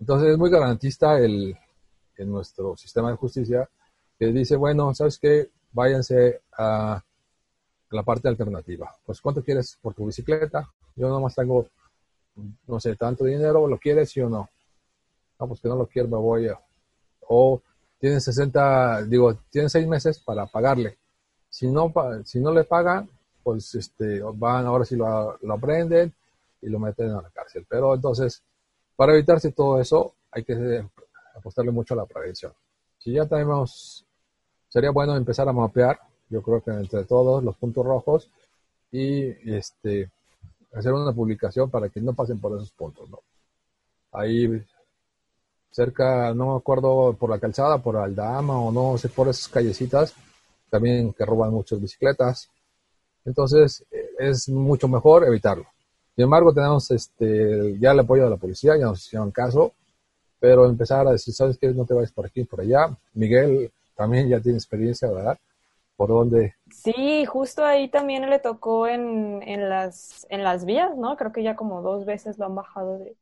Entonces 0.00 0.30
es 0.30 0.36
muy 0.36 0.50
garantista 0.50 1.16
el, 1.16 1.56
en 2.16 2.32
nuestro 2.32 2.76
sistema 2.76 3.12
de 3.12 3.18
justicia 3.18 3.70
que 4.18 4.32
dice, 4.32 4.56
bueno, 4.56 4.92
¿sabes 4.96 5.16
qué? 5.16 5.48
Váyanse 5.70 6.40
a 6.56 7.00
la 7.90 8.02
parte 8.02 8.26
alternativa. 8.26 8.92
Pues, 9.06 9.20
¿cuánto 9.20 9.40
quieres 9.40 9.78
por 9.80 9.94
tu 9.94 10.06
bicicleta? 10.06 10.68
Yo 10.96 11.08
nomás 11.08 11.36
tengo, 11.36 11.68
no 12.66 12.80
sé, 12.80 12.96
tanto 12.96 13.24
dinero, 13.24 13.68
¿lo 13.68 13.78
quieres 13.78 14.10
sí 14.10 14.20
o 14.20 14.28
no? 14.28 14.50
No, 15.38 15.46
pues 15.46 15.60
que 15.60 15.68
no 15.68 15.76
lo 15.76 15.86
quiero, 15.86 16.08
me 16.08 16.16
voy 16.16 16.48
a... 16.48 16.58
O 17.28 17.62
tienes 18.00 18.24
60, 18.24 19.04
digo, 19.04 19.36
tienes 19.52 19.70
6 19.70 19.86
meses 19.86 20.18
para 20.18 20.44
pagarle 20.44 20.97
si 21.48 21.66
no, 21.68 21.92
si 22.24 22.40
no 22.40 22.52
le 22.52 22.64
pagan, 22.64 23.08
pues 23.42 23.74
este, 23.74 24.20
van 24.34 24.66
ahora 24.66 24.84
sí 24.84 24.96
lo, 24.96 25.38
lo 25.40 25.54
aprenden 25.54 26.12
y 26.60 26.68
lo 26.68 26.78
meten 26.78 27.10
a 27.10 27.22
la 27.22 27.30
cárcel. 27.30 27.66
Pero 27.68 27.94
entonces, 27.94 28.42
para 28.96 29.14
evitarse 29.14 29.52
todo 29.52 29.80
eso, 29.80 30.14
hay 30.30 30.44
que 30.44 30.84
apostarle 31.34 31.70
mucho 31.70 31.94
a 31.94 31.98
la 31.98 32.06
prevención. 32.06 32.52
Si 32.98 33.12
ya 33.12 33.26
tenemos, 33.26 34.04
sería 34.68 34.90
bueno 34.90 35.16
empezar 35.16 35.48
a 35.48 35.52
mapear, 35.52 35.98
yo 36.28 36.42
creo 36.42 36.62
que 36.62 36.70
entre 36.70 37.04
todos 37.04 37.42
los 37.42 37.56
puntos 37.56 37.86
rojos 37.86 38.28
y 38.90 39.28
este 39.50 40.10
hacer 40.74 40.92
una 40.92 41.12
publicación 41.12 41.70
para 41.70 41.88
que 41.88 42.00
no 42.00 42.12
pasen 42.12 42.38
por 42.38 42.56
esos 42.56 42.70
puntos, 42.72 43.08
¿no? 43.08 43.20
Ahí 44.12 44.62
cerca, 45.70 46.34
no 46.34 46.52
me 46.52 46.56
acuerdo 46.58 47.14
por 47.14 47.30
la 47.30 47.38
calzada, 47.38 47.78
por 47.78 47.96
Aldama 47.96 48.58
o 48.58 48.72
no 48.72 48.98
sé, 48.98 49.08
por 49.08 49.28
esas 49.28 49.48
callecitas, 49.48 50.14
también 50.70 51.12
que 51.12 51.24
roban 51.24 51.52
muchas 51.52 51.80
bicicletas. 51.80 52.50
Entonces 53.24 53.84
es 54.18 54.48
mucho 54.48 54.88
mejor 54.88 55.24
evitarlo. 55.24 55.66
Sin 56.14 56.24
embargo, 56.24 56.52
tenemos 56.52 56.90
este, 56.90 57.78
ya 57.78 57.92
el 57.92 58.00
apoyo 58.00 58.24
de 58.24 58.30
la 58.30 58.36
policía, 58.36 58.76
ya 58.76 58.86
nos 58.86 59.06
hicieron 59.06 59.30
caso, 59.30 59.72
pero 60.40 60.66
empezar 60.66 61.06
a 61.06 61.12
decir, 61.12 61.32
¿sabes 61.34 61.58
qué? 61.58 61.68
No 61.68 61.84
te 61.84 61.94
vayas 61.94 62.12
por 62.12 62.26
aquí, 62.26 62.44
por 62.44 62.60
allá. 62.60 62.96
Miguel 63.14 63.70
también 63.96 64.28
ya 64.28 64.40
tiene 64.40 64.58
experiencia, 64.58 65.10
¿verdad? 65.10 65.38
¿Por 65.96 66.08
dónde? 66.08 66.54
Sí, 66.70 67.24
justo 67.24 67.64
ahí 67.64 67.88
también 67.88 68.28
le 68.28 68.38
tocó 68.38 68.86
en, 68.86 69.42
en, 69.42 69.68
las, 69.68 70.26
en 70.30 70.44
las 70.44 70.64
vías, 70.64 70.96
¿no? 70.96 71.16
Creo 71.16 71.32
que 71.32 71.42
ya 71.42 71.56
como 71.56 71.82
dos 71.82 72.04
veces 72.04 72.38
lo 72.38 72.46
han 72.46 72.54
bajado 72.54 72.98
de, 72.98 73.16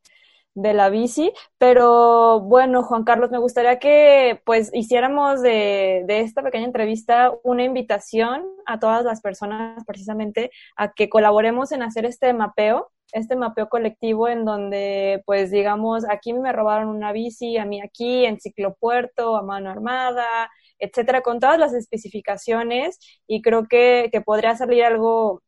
de 0.57 0.73
la 0.73 0.89
bici, 0.89 1.31
pero 1.59 2.39
bueno, 2.39 2.81
Juan 2.81 3.03
Carlos, 3.03 3.29
me 3.29 3.37
gustaría 3.37 3.77
que 3.77 4.41
pues 4.43 4.71
hiciéramos 4.73 5.41
de, 5.43 6.03
de, 6.07 6.21
esta 6.21 6.41
pequeña 6.41 6.65
entrevista 6.65 7.31
una 7.43 7.63
invitación 7.63 8.43
a 8.65 8.79
todas 8.79 9.05
las 9.05 9.21
personas 9.21 9.83
precisamente 9.85 10.49
a 10.75 10.93
que 10.93 11.09
colaboremos 11.09 11.71
en 11.71 11.83
hacer 11.83 12.05
este 12.05 12.33
mapeo, 12.33 12.91
este 13.11 13.35
mapeo 13.35 13.69
colectivo 13.69 14.27
en 14.27 14.45
donde 14.45 15.21
pues 15.27 15.51
digamos, 15.51 16.05
aquí 16.09 16.33
me 16.33 16.51
robaron 16.51 16.89
una 16.89 17.11
bici, 17.11 17.57
a 17.57 17.65
mí 17.65 17.79
aquí, 17.79 18.25
en 18.25 18.39
ciclopuerto, 18.39 19.35
a 19.37 19.43
mano 19.43 19.69
armada, 19.69 20.49
etcétera, 20.79 21.21
con 21.21 21.39
todas 21.39 21.59
las 21.59 21.75
especificaciones 21.75 22.97
y 23.27 23.43
creo 23.43 23.67
que, 23.67 24.09
que 24.11 24.21
podría 24.21 24.55
salir 24.55 24.83
algo 24.85 25.43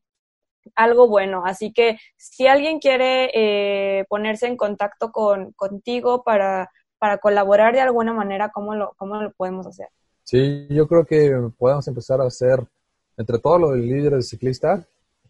algo 0.76 1.08
bueno. 1.08 1.44
Así 1.46 1.72
que 1.72 1.98
si 2.18 2.48
alguien 2.48 2.80
quiere 2.80 3.30
eh, 3.34 4.06
ponerse 4.10 4.48
en 4.48 4.58
contacto 4.58 5.12
con, 5.12 5.52
contigo 5.54 6.24
para, 6.24 6.72
para 6.98 7.18
colaborar 7.18 7.74
de 7.74 7.82
alguna 7.82 8.14
manera, 8.14 8.50
¿cómo 8.50 8.76
lo, 8.76 8.94
¿cómo 8.98 9.22
lo 9.22 9.32
podemos 9.32 9.68
hacer? 9.68 9.88
Sí, 10.24 10.68
yo 10.70 10.88
creo 10.88 11.06
que 11.06 11.32
podemos 11.58 11.88
empezar 11.88 12.22
a 12.22 12.28
hacer, 12.28 12.60
entre 13.18 13.40
todos 13.40 13.60
los 13.60 13.76
líderes 13.78 14.30
ciclistas, 14.30 14.86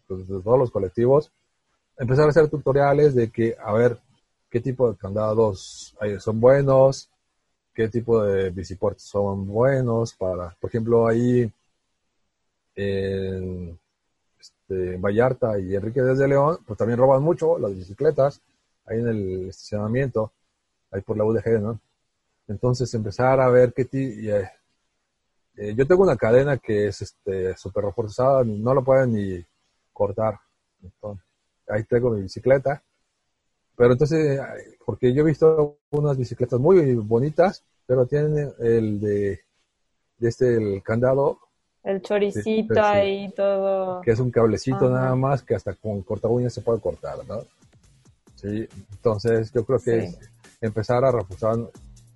pues, 0.06 0.28
de 0.28 0.40
todos 0.42 0.58
los 0.58 0.70
colectivos, 0.70 1.32
empezar 1.96 2.26
a 2.26 2.28
hacer 2.28 2.48
tutoriales 2.48 3.14
de 3.14 3.30
que, 3.30 3.56
a 3.62 3.72
ver, 3.72 3.98
qué 4.50 4.60
tipo 4.60 4.90
de 4.90 4.96
candados 4.96 5.96
son 6.18 6.40
buenos, 6.40 7.08
qué 7.74 7.88
tipo 7.88 8.22
de 8.22 8.50
bicipuertos 8.50 9.04
son 9.04 9.46
buenos 9.46 10.14
para, 10.14 10.54
por 10.60 10.68
ejemplo, 10.68 11.06
ahí 11.06 11.50
en 12.74 13.78
este, 14.70 14.96
Vallarta 14.96 15.58
y 15.58 15.74
Enrique 15.74 16.00
desde 16.00 16.28
León, 16.28 16.58
pues 16.66 16.78
también 16.78 16.98
roban 16.98 17.22
mucho 17.22 17.58
las 17.58 17.74
bicicletas, 17.74 18.40
ahí 18.86 19.00
en 19.00 19.08
el 19.08 19.48
estacionamiento, 19.48 20.32
ahí 20.90 21.00
por 21.02 21.16
la 21.16 21.24
UDG, 21.24 21.60
¿no? 21.60 21.80
Entonces 22.48 22.92
empezar 22.94 23.40
a 23.40 23.48
ver 23.48 23.72
qué. 23.72 23.88
Eh, 23.92 24.48
eh, 25.56 25.74
yo 25.74 25.86
tengo 25.86 26.02
una 26.02 26.16
cadena 26.16 26.58
que 26.58 26.86
es 26.88 27.02
este 27.02 27.56
súper 27.56 27.84
reforzada, 27.84 28.44
no 28.44 28.74
lo 28.74 28.84
pueden 28.84 29.12
ni 29.12 29.44
cortar. 29.92 30.38
Entonces, 30.82 31.24
ahí 31.68 31.84
tengo 31.84 32.10
mi 32.10 32.22
bicicleta. 32.22 32.82
Pero 33.76 33.92
entonces, 33.92 34.40
porque 34.84 35.12
yo 35.12 35.22
he 35.22 35.26
visto 35.26 35.78
unas 35.90 36.16
bicicletas 36.16 36.60
muy 36.60 36.94
bonitas, 36.94 37.64
pero 37.86 38.06
tienen 38.06 38.52
el 38.60 39.00
de, 39.00 39.40
este 40.20 40.56
el 40.56 40.82
candado. 40.82 41.38
El 41.82 42.02
choricito 42.02 42.82
ahí 42.82 43.32
todo. 43.34 44.00
Que 44.02 44.10
es 44.10 44.20
un 44.20 44.30
cablecito 44.30 44.90
nada 44.90 45.14
más 45.14 45.42
que 45.42 45.54
hasta 45.54 45.74
con 45.74 46.02
corta 46.02 46.28
uñas 46.28 46.52
se 46.52 46.60
puede 46.60 46.80
cortar, 46.80 47.18
¿no? 47.26 47.40
Sí, 48.34 48.68
entonces 48.90 49.52
yo 49.52 49.64
creo 49.64 49.78
que 49.78 50.14
empezar 50.60 51.04
a 51.04 51.12
reforzar 51.12 51.56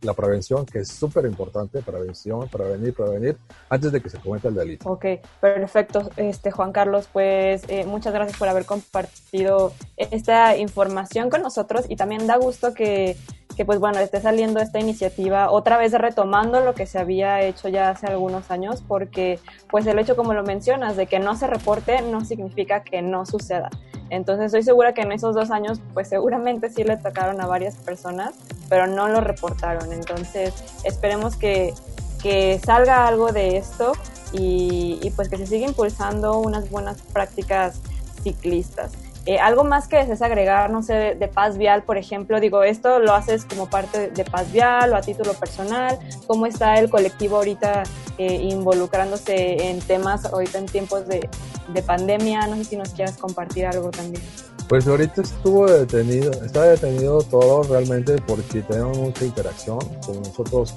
la 0.04 0.12
prevención, 0.12 0.66
que 0.66 0.80
es 0.80 0.88
súper 0.88 1.24
importante, 1.24 1.82
prevención, 1.82 2.48
prevenir, 2.48 2.94
prevenir, 2.94 3.36
antes 3.68 3.90
de 3.90 4.00
que 4.00 4.10
se 4.10 4.18
cometa 4.18 4.48
el 4.48 4.54
delito. 4.54 4.88
Ok, 4.88 5.06
perfecto, 5.40 6.10
este 6.16 6.50
Juan 6.50 6.72
Carlos, 6.72 7.08
pues 7.12 7.62
eh, 7.68 7.84
muchas 7.86 8.12
gracias 8.12 8.38
por 8.38 8.48
haber 8.48 8.66
compartido 8.66 9.72
esta 9.96 10.56
información 10.56 11.30
con 11.30 11.42
nosotros 11.42 11.86
y 11.88 11.96
también 11.96 12.26
da 12.26 12.36
gusto 12.36 12.74
que, 12.74 13.16
que 13.56 13.64
pues 13.64 13.78
bueno, 13.78 13.98
esté 13.98 14.20
saliendo 14.20 14.60
esta 14.60 14.78
iniciativa 14.80 15.50
otra 15.50 15.76
vez 15.76 15.92
retomando 15.92 16.60
lo 16.60 16.74
que 16.74 16.86
se 16.86 16.98
había 16.98 17.42
hecho 17.42 17.68
ya 17.68 17.90
hace 17.90 18.06
algunos 18.06 18.50
años, 18.50 18.82
porque 18.86 19.38
pues 19.70 19.86
el 19.86 19.98
hecho, 19.98 20.16
como 20.16 20.34
lo 20.34 20.42
mencionas, 20.42 20.96
de 20.96 21.06
que 21.06 21.18
no 21.18 21.36
se 21.36 21.46
reporte 21.46 22.02
no 22.02 22.24
significa 22.24 22.82
que 22.82 23.02
no 23.02 23.26
suceda. 23.26 23.70
Entonces 24.10 24.46
estoy 24.46 24.62
segura 24.62 24.92
que 24.92 25.02
en 25.02 25.12
esos 25.12 25.34
dos 25.34 25.50
años, 25.50 25.80
pues 25.92 26.08
seguramente 26.08 26.68
sí 26.68 26.84
le 26.84 26.96
tocaron 26.96 27.40
a 27.40 27.46
varias 27.46 27.76
personas, 27.76 28.34
pero 28.68 28.86
no 28.86 29.08
lo 29.08 29.20
reportaron. 29.20 29.92
Entonces 29.92 30.52
esperemos 30.84 31.36
que, 31.36 31.74
que 32.22 32.60
salga 32.64 33.06
algo 33.06 33.32
de 33.32 33.56
esto 33.56 33.92
y, 34.32 34.98
y, 35.02 35.10
pues 35.10 35.28
que 35.28 35.36
se 35.36 35.46
siga 35.46 35.66
impulsando 35.66 36.38
unas 36.38 36.70
buenas 36.70 37.00
prácticas 37.02 37.80
ciclistas. 38.22 38.92
Eh, 39.26 39.38
algo 39.38 39.64
más 39.64 39.88
que 39.88 39.96
desees 39.96 40.20
agregar, 40.20 40.70
no 40.70 40.82
sé, 40.82 41.14
de, 41.14 41.28
Paz 41.28 41.56
Vial, 41.56 41.82
por 41.82 41.96
ejemplo, 41.96 42.40
digo, 42.40 42.62
esto 42.62 42.98
lo 42.98 43.14
haces 43.14 43.46
como 43.46 43.70
parte 43.70 44.10
de 44.10 44.24
Paz 44.24 44.52
Vial 44.52 44.92
o 44.92 44.96
a 44.96 45.00
título 45.00 45.32
personal, 45.32 45.98
¿cómo 46.26 46.44
está 46.44 46.78
el 46.78 46.90
colectivo 46.90 47.38
ahorita 47.38 47.84
eh, 48.18 48.34
involucrándose 48.34 49.70
en 49.70 49.80
temas 49.80 50.26
ahorita 50.26 50.58
en 50.58 50.66
tiempos 50.66 51.08
de, 51.08 51.26
de 51.68 51.82
pandemia? 51.82 52.46
No 52.48 52.56
sé 52.56 52.64
si 52.64 52.76
nos 52.76 52.90
quieras 52.90 53.16
compartir 53.16 53.66
algo 53.66 53.90
también. 53.90 54.22
Pues 54.68 54.86
ahorita 54.86 55.22
estuvo 55.22 55.66
detenido, 55.66 56.30
está 56.44 56.64
detenido 56.64 57.22
todo 57.22 57.62
realmente 57.62 58.16
porque 58.26 58.60
tenemos 58.62 58.96
mucha 58.98 59.24
interacción. 59.24 59.78
Con 60.06 60.18
nosotros 60.22 60.74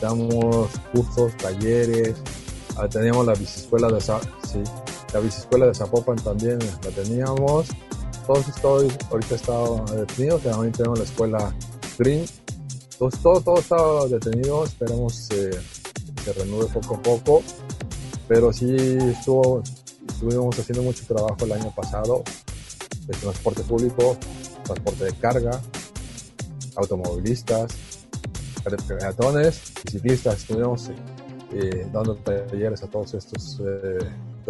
damos 0.00 0.68
cursos, 0.92 1.36
talleres, 1.36 2.14
ah, 2.76 2.88
teníamos 2.88 3.26
la 3.26 3.34
biciescuela 3.34 3.88
de 3.88 4.00
sí, 4.00 4.62
la 5.12 5.20
biciescuela 5.20 5.66
de 5.66 5.74
Zapopan 5.74 6.16
también 6.16 6.58
la 6.58 6.90
teníamos. 6.90 7.68
Todos 8.26 8.48
estoy, 8.48 8.88
ahorita 9.10 9.34
está 9.34 9.52
detenido, 9.96 10.38
también 10.38 10.72
tenemos 10.72 10.98
la 10.98 11.04
escuela 11.04 11.54
Green. 11.98 12.24
Entonces 12.92 13.20
todo, 13.22 13.40
todo 13.40 13.58
está 13.58 14.06
detenido, 14.08 14.64
esperemos 14.64 15.28
que 15.28 15.50
se 16.24 16.32
renueve 16.34 16.66
poco 16.72 16.94
a 16.96 17.02
poco. 17.02 17.42
Pero 18.28 18.52
sí 18.52 18.76
estuvo, 18.76 19.62
estuvimos 20.08 20.58
haciendo 20.58 20.82
mucho 20.82 21.04
trabajo 21.06 21.36
el 21.44 21.52
año 21.52 21.72
pasado 21.74 22.22
de 23.06 23.14
transporte 23.14 23.62
público, 23.62 24.16
transporte 24.64 25.04
de 25.04 25.12
carga, 25.14 25.60
automovilistas, 26.76 27.72
peatones 28.62 29.72
y 29.86 29.90
ciclistas. 29.90 30.38
Estuvimos 30.38 30.90
eh, 31.52 31.88
dando 31.92 32.14
talleres 32.16 32.82
a 32.82 32.86
todos 32.86 33.14
estos 33.14 33.60
eh, 33.66 33.98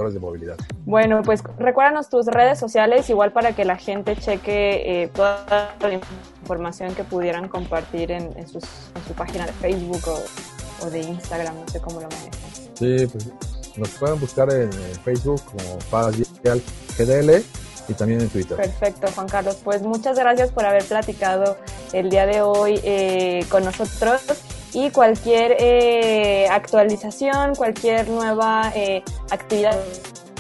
de 0.09 0.21
movilidad. 0.21 0.57
Bueno, 0.85 1.23
pues 1.23 1.43
recuérdanos 1.59 2.09
tus 2.09 2.27
redes 2.27 2.59
sociales, 2.59 3.09
igual 3.11 3.33
para 3.33 3.55
que 3.55 3.65
la 3.65 3.77
gente 3.77 4.17
cheque 4.17 5.03
eh, 5.03 5.09
toda 5.09 5.75
la 5.81 6.01
información 6.41 6.95
que 6.95 7.05
pudieran 7.05 7.49
compartir 7.49 8.11
en, 8.11 8.33
su 8.49 8.61
página 9.17 9.47
de 9.47 9.53
Facebook 9.53 10.03
o, 10.83 10.91
de 10.91 11.01
Instagram, 11.01 11.55
no 11.55 11.69
sé 11.69 11.81
cómo 11.81 12.01
lo 12.01 12.09
manejan. 12.09 12.33
Sí, 12.75 13.07
pues 13.07 13.29
nos 13.77 13.91
pueden 13.91 14.19
buscar 14.19 14.53
en, 14.53 14.73
Facebook 15.05 15.43
como 15.45 15.79
Paz 15.91 16.17
GDL 16.17 17.43
y 17.89 17.95
también 17.95 18.21
en 18.21 18.29
Twitter. 18.29 18.57
Perfecto, 18.57 19.09
Juan 19.15 19.29
Carlos. 19.29 19.59
Pues 19.63 19.83
muchas 19.83 20.19
gracias 20.19 20.51
por 20.51 20.65
haber 20.65 20.85
platicado 20.85 21.57
el 21.93 22.09
día 22.09 22.27
de 22.27 22.41
hoy 22.41 22.81
eh, 22.83 23.45
con 23.51 23.65
nosotros 23.65 24.23
y 24.73 24.91
cualquier 24.91 25.57
eh, 25.59 26.47
actualización, 26.51 27.55
cualquier 27.55 28.09
nueva 28.09 28.73
eh, 28.75 29.03
actividad 29.31 29.77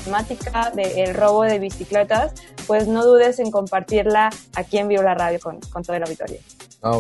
temática 0.04 0.72
del 0.74 1.14
robo 1.14 1.42
de 1.42 1.58
bicicletas, 1.58 2.32
pues 2.66 2.88
no 2.88 3.04
dudes 3.04 3.38
en 3.38 3.50
compartirla 3.50 4.30
aquí 4.54 4.78
en 4.78 4.88
Vivo 4.88 5.02
la 5.02 5.14
Radio 5.14 5.38
con, 5.40 5.60
con 5.72 5.82
todo 5.82 5.96
el 5.96 6.02
auditorio. 6.02 6.38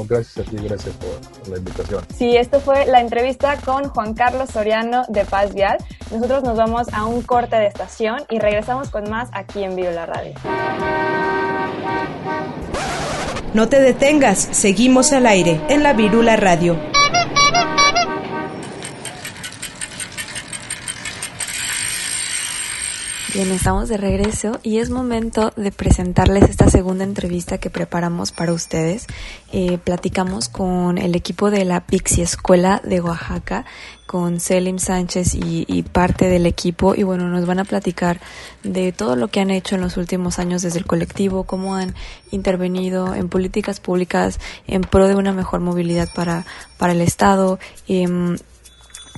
gracias 0.08 0.46
a 0.46 0.50
ti, 0.50 0.56
gracias 0.56 0.94
por 0.96 1.48
la 1.48 1.58
invitación. 1.58 2.04
Sí, 2.14 2.36
esto 2.36 2.60
fue 2.60 2.86
la 2.86 3.00
entrevista 3.00 3.56
con 3.64 3.88
Juan 3.88 4.14
Carlos 4.14 4.50
Soriano 4.50 5.04
de 5.08 5.24
Paz 5.24 5.54
Vial. 5.54 5.78
Nosotros 6.10 6.42
nos 6.42 6.56
vamos 6.56 6.88
a 6.92 7.06
un 7.06 7.22
corte 7.22 7.56
de 7.56 7.66
estación 7.66 8.22
y 8.28 8.38
regresamos 8.38 8.90
con 8.90 9.08
más 9.08 9.30
aquí 9.32 9.62
en 9.62 9.76
Vivo 9.76 9.90
la 9.90 10.06
Radio. 10.06 10.34
No 13.52 13.68
te 13.68 13.80
detengas, 13.80 14.38
seguimos 14.38 15.12
al 15.12 15.26
aire 15.26 15.60
en 15.68 15.82
la 15.82 15.92
Virula 15.92 16.36
Radio. 16.36 16.78
Bien, 23.42 23.52
estamos 23.52 23.88
de 23.88 23.96
regreso 23.96 24.60
y 24.62 24.80
es 24.80 24.90
momento 24.90 25.50
de 25.56 25.72
presentarles 25.72 26.50
esta 26.50 26.68
segunda 26.68 27.04
entrevista 27.04 27.56
que 27.56 27.70
preparamos 27.70 28.32
para 28.32 28.52
ustedes. 28.52 29.06
Eh, 29.50 29.78
platicamos 29.82 30.50
con 30.50 30.98
el 30.98 31.14
equipo 31.14 31.50
de 31.50 31.64
la 31.64 31.80
Pixie 31.86 32.22
Escuela 32.22 32.82
de 32.84 33.00
Oaxaca, 33.00 33.64
con 34.04 34.40
Selim 34.40 34.78
Sánchez 34.78 35.34
y, 35.34 35.82
parte 35.84 36.28
del 36.28 36.44
equipo 36.44 36.94
y 36.94 37.02
bueno, 37.02 37.28
nos 37.28 37.46
van 37.46 37.60
a 37.60 37.64
platicar 37.64 38.20
de 38.62 38.92
todo 38.92 39.16
lo 39.16 39.28
que 39.28 39.40
han 39.40 39.50
hecho 39.50 39.74
en 39.74 39.80
los 39.80 39.96
últimos 39.96 40.38
años 40.38 40.60
desde 40.60 40.78
el 40.78 40.84
colectivo, 40.84 41.44
cómo 41.44 41.76
han 41.76 41.94
intervenido 42.30 43.14
en 43.14 43.30
políticas 43.30 43.80
públicas 43.80 44.38
en 44.66 44.82
pro 44.82 45.08
de 45.08 45.14
una 45.14 45.32
mejor 45.32 45.60
movilidad 45.60 46.10
para, 46.14 46.44
para 46.76 46.92
el 46.92 47.00
Estado. 47.00 47.58
Eh, 47.88 48.36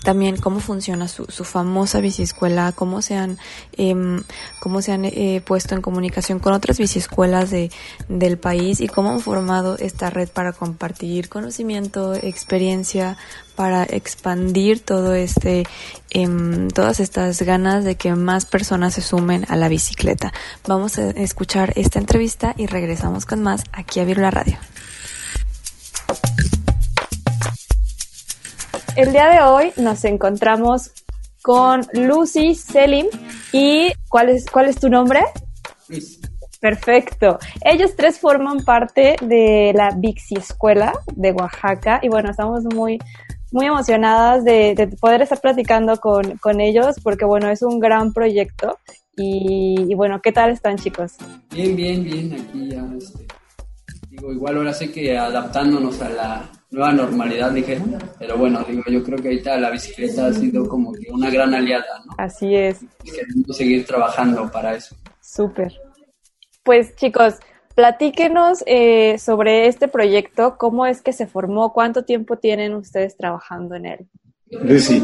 también 0.03 0.37
cómo 0.37 0.61
funciona 0.61 1.09
su, 1.09 1.27
su 1.27 1.45
famosa 1.45 2.01
biciescuela, 2.01 2.73
cómo 2.73 3.03
se 3.03 3.17
han, 3.17 3.39
eh, 3.77 3.95
cómo 4.61 4.83
se 4.83 4.93
han 4.93 5.05
eh, 5.05 5.43
puesto 5.45 5.75
en 5.75 5.83
comunicación 5.83 6.39
con 6.39 6.53
otras 6.53 6.79
biciescuelas 6.79 7.51
de, 7.51 7.71
del 8.09 8.39
país 8.39 8.81
y 8.81 8.89
cómo 8.89 9.11
han 9.11 9.21
formado 9.21 9.77
esta 9.79 10.11
red 10.11 10.29
para 10.29 10.53
compartir 10.53 11.29
conocimiento, 11.29 12.15
experiencia, 12.15 13.17
para 13.55 13.85
expandir 13.85 14.81
todo 14.81 15.15
este, 15.15 15.65
eh, 16.11 16.69
todas 16.75 17.01
estas 17.01 17.41
ganas 17.43 17.85
de 17.85 17.97
que 17.97 18.15
más 18.15 18.47
personas 18.47 18.95
se 18.95 19.03
sumen 19.03 19.45
a 19.49 19.57
la 19.57 19.69
bicicleta. 19.69 20.33
Vamos 20.67 20.99
a 20.99 21.11
escuchar 21.11 21.73
esta 21.77 21.99
entrevista 21.99 22.55
y 22.57 22.67
regresamos 22.67 23.27
con 23.27 23.43
más 23.43 23.65
aquí 23.73 24.01
a 24.01 24.05
la 24.05 24.31
Radio. 24.31 24.59
El 28.95 29.11
día 29.11 29.31
de 29.31 29.41
hoy 29.41 29.73
nos 29.79 30.05
encontramos 30.05 30.91
con 31.41 31.81
Lucy 31.95 32.55
Selim 32.55 33.07
y 33.51 33.91
¿cuál 34.09 34.29
es, 34.29 34.45
cuál 34.51 34.69
es 34.69 34.77
tu 34.77 34.91
nombre? 34.91 35.21
Luis. 35.89 36.21
Perfecto. 36.61 37.39
Ellos 37.65 37.97
tres 37.97 38.21
forman 38.21 38.65
parte 38.65 39.17
de 39.23 39.73
la 39.75 39.93
Bixi 39.97 40.35
Escuela 40.37 40.93
de 41.17 41.33
Oaxaca 41.33 42.01
y 42.03 42.09
bueno, 42.09 42.31
estamos 42.31 42.65
muy, 42.65 42.99
muy 43.51 43.67
emocionadas 43.67 44.45
de, 44.45 44.75
de 44.75 44.87
poder 44.89 45.23
estar 45.23 45.41
platicando 45.41 45.97
con, 45.97 46.37
con, 46.37 46.61
ellos 46.61 46.97
porque 47.03 47.25
bueno, 47.25 47.49
es 47.49 47.63
un 47.63 47.81
gran 47.81 48.13
proyecto 48.13 48.79
Y, 49.17 49.95
bueno, 49.95 50.21
¿qué 50.23 50.33
tal 50.33 50.51
están 50.51 50.77
chicos? 50.77 51.15
Bien, 51.51 51.75
bien, 51.75 52.05
bien, 52.05 52.33
aquí 52.35 52.69
ya, 52.69 52.85
este, 52.97 53.27
digo, 54.11 54.33
igual 54.33 54.59
ahora 54.59 54.75
sé 54.75 54.93
que 54.93 55.17
adaptándonos 55.17 56.01
a 56.03 56.09
la 56.11 56.51
nueva 56.73 56.93
normalidad, 56.93 57.53
dije, 57.53 57.79
pero 58.19 58.37
bueno, 58.39 58.65
digo, 58.67 58.83
yo 58.89 59.03
creo 59.03 59.19
que 59.19 59.29
ahorita 59.29 59.59
la 59.59 59.71
bicicleta 59.71 60.27
ha 60.27 60.33
sido 60.33 60.67
como 60.67 60.93
que 60.93 61.11
una 61.11 61.31
gran 61.31 61.55
aliada, 61.55 62.03
¿no? 62.07 62.15
Así 62.17 62.55
es. 62.55 62.81
queremos 63.05 63.57
seguir 63.57 63.85
trabajando 63.87 64.51
para 64.51 64.75
eso. 64.75 64.97
Súper. 65.21 65.73
Pues 66.63 66.97
chicos, 66.97 67.35
platíquenos 67.75 68.65
eh, 68.67 69.19
sobre 69.19 69.67
este 69.67 69.87
proyecto, 69.87 70.57
cómo 70.59 70.87
es 70.87 71.03
que 71.03 71.13
se 71.13 71.27
formó, 71.27 71.75
cuánto 71.75 72.05
tiempo 72.05 72.39
tienen 72.39 72.75
ustedes 72.75 73.17
trabajando 73.17 73.75
en 73.75 73.87
él. 73.87 74.07
Lucy. 74.51 75.03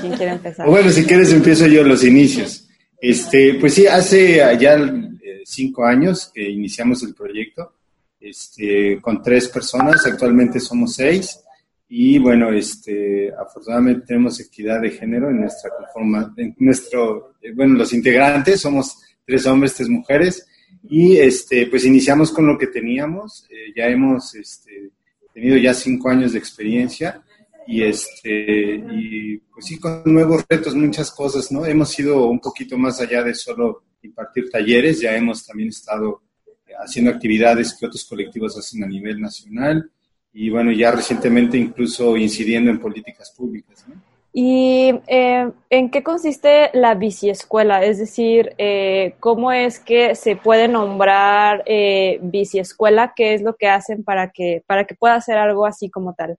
¿Quién 0.00 0.12
quiere 0.14 0.32
empezar? 0.32 0.66
Bueno, 0.68 0.90
si 0.90 1.04
quieres 1.04 1.32
empiezo 1.32 1.66
yo 1.66 1.84
los 1.84 2.04
inicios. 2.04 2.68
Este, 3.00 3.54
pues 3.54 3.74
sí, 3.74 3.86
hace 3.86 4.36
ya 4.58 4.74
eh, 4.74 5.42
cinco 5.44 5.84
años 5.84 6.30
que 6.32 6.48
iniciamos 6.50 7.02
el 7.02 7.14
proyecto, 7.14 7.74
este, 8.22 9.00
con 9.00 9.22
tres 9.22 9.48
personas, 9.48 10.06
actualmente 10.06 10.60
somos 10.60 10.94
seis, 10.94 11.40
y 11.88 12.18
bueno, 12.18 12.50
este, 12.52 13.30
afortunadamente 13.34 14.06
tenemos 14.06 14.40
equidad 14.40 14.80
de 14.80 14.90
género 14.90 15.28
en 15.28 15.40
nuestra 15.40 15.70
conforma, 15.76 16.32
en 16.36 16.54
nuestro, 16.58 17.34
eh, 17.42 17.52
bueno, 17.54 17.74
los 17.74 17.92
integrantes 17.92 18.60
somos 18.60 18.96
tres 19.26 19.46
hombres, 19.46 19.74
tres 19.74 19.88
mujeres, 19.88 20.46
y 20.84 21.16
este, 21.16 21.66
pues 21.66 21.84
iniciamos 21.84 22.32
con 22.32 22.46
lo 22.46 22.56
que 22.56 22.68
teníamos, 22.68 23.46
eh, 23.50 23.72
ya 23.76 23.86
hemos 23.88 24.34
este, 24.34 24.90
tenido 25.34 25.56
ya 25.56 25.74
cinco 25.74 26.08
años 26.08 26.32
de 26.32 26.38
experiencia, 26.38 27.22
y 27.66 27.82
este 27.82 28.82
y 28.92 29.38
pues 29.38 29.66
sí 29.66 29.78
con 29.78 30.02
nuevos 30.04 30.44
retos 30.48 30.74
muchas 30.74 31.10
cosas 31.12 31.52
no 31.52 31.64
hemos 31.64 31.96
ido 31.98 32.26
un 32.26 32.40
poquito 32.40 32.76
más 32.76 33.00
allá 33.00 33.22
de 33.22 33.34
solo 33.34 33.84
impartir 34.02 34.50
talleres 34.50 35.00
ya 35.00 35.14
hemos 35.14 35.46
también 35.46 35.68
estado 35.68 36.22
haciendo 36.78 37.10
actividades 37.10 37.74
que 37.74 37.86
otros 37.86 38.04
colectivos 38.04 38.56
hacen 38.56 38.84
a 38.84 38.86
nivel 38.86 39.20
nacional 39.20 39.90
y 40.32 40.50
bueno 40.50 40.72
ya 40.72 40.90
recientemente 40.92 41.56
incluso 41.58 42.16
incidiendo 42.16 42.70
en 42.70 42.80
políticas 42.80 43.32
públicas 43.36 43.84
¿no? 43.88 43.94
¿Y 44.34 44.94
eh, 45.08 45.52
en 45.68 45.90
qué 45.90 46.02
consiste 46.02 46.70
la 46.72 46.94
biciescuela? 46.94 47.84
Es 47.84 47.98
decir, 47.98 48.54
eh, 48.56 49.14
¿cómo 49.20 49.52
es 49.52 49.78
que 49.78 50.14
se 50.14 50.36
puede 50.36 50.68
nombrar 50.68 51.62
eh, 51.66 52.18
biciescuela? 52.22 53.12
¿Qué 53.14 53.34
es 53.34 53.42
lo 53.42 53.56
que 53.56 53.68
hacen 53.68 54.02
para 54.04 54.30
que, 54.30 54.62
para 54.66 54.86
que 54.86 54.94
pueda 54.94 55.16
hacer 55.16 55.36
algo 55.36 55.66
así 55.66 55.90
como 55.90 56.14
tal? 56.14 56.38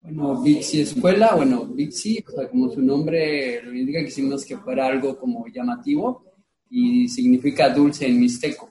Bueno, 0.00 0.40
Bixi 0.42 0.80
Escuela, 0.80 1.34
bueno, 1.36 1.64
Bixi, 1.64 2.24
o 2.26 2.30
sea, 2.30 2.48
como 2.48 2.70
su 2.70 2.82
nombre 2.82 3.62
lo 3.62 3.72
indica, 3.72 4.04
quisimos 4.04 4.44
que 4.44 4.56
fuera 4.56 4.86
algo 4.86 5.16
como 5.16 5.46
llamativo 5.46 6.24
y 6.70 7.08
significa 7.08 7.68
dulce 7.68 8.06
en 8.06 8.18
mixteco. 8.18 8.68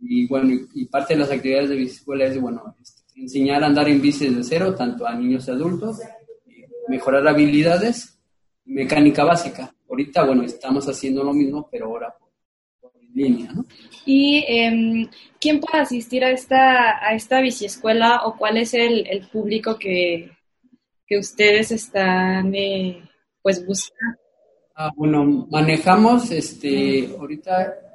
Y 0.00 0.26
bueno, 0.26 0.66
y 0.74 0.86
parte 0.86 1.14
de 1.14 1.20
las 1.20 1.30
actividades 1.30 1.68
de 1.68 1.76
Bixi 1.76 1.96
Escuela 1.96 2.24
es, 2.24 2.40
bueno, 2.40 2.74
este, 2.80 3.02
enseñar 3.20 3.62
a 3.62 3.66
andar 3.66 3.88
en 3.88 4.00
bici 4.00 4.28
desde 4.28 4.44
cero, 4.44 4.74
tanto 4.74 5.06
a 5.06 5.14
niños 5.14 5.46
y 5.46 5.50
adultos, 5.50 6.00
mejorar 6.88 7.26
habilidades, 7.28 8.18
mecánica 8.64 9.24
básica. 9.24 9.74
Ahorita, 9.88 10.24
bueno, 10.24 10.42
estamos 10.42 10.88
haciendo 10.88 11.22
lo 11.22 11.32
mismo, 11.32 11.68
pero 11.70 11.86
ahora 11.86 12.14
línea, 13.14 13.52
¿no? 13.52 13.64
¿Y 14.04 14.44
eh, 14.48 15.08
quién 15.40 15.60
puede 15.60 15.82
asistir 15.82 16.24
a 16.24 16.30
esta, 16.30 17.04
a 17.04 17.14
esta 17.14 17.40
biciescuela 17.40 18.22
o 18.24 18.36
cuál 18.36 18.56
es 18.56 18.74
el, 18.74 19.06
el 19.06 19.26
público 19.28 19.78
que, 19.78 20.30
que, 21.06 21.18
ustedes 21.18 21.72
están 21.72 22.54
eh, 22.54 23.02
pues 23.42 23.64
buscando? 23.66 24.18
Ah, 24.74 24.90
bueno, 24.96 25.46
manejamos, 25.50 26.30
este, 26.30 27.14
ahorita 27.18 27.89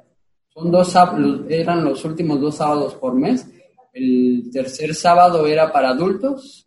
son 0.56 0.70
dos 0.70 0.94
eran 1.50 1.84
los 1.84 2.02
últimos 2.06 2.40
dos 2.40 2.56
sábados 2.56 2.94
por 2.94 3.14
mes. 3.14 3.46
El 3.92 4.48
tercer 4.50 4.94
sábado 4.94 5.46
era 5.46 5.70
para 5.70 5.90
adultos 5.90 6.66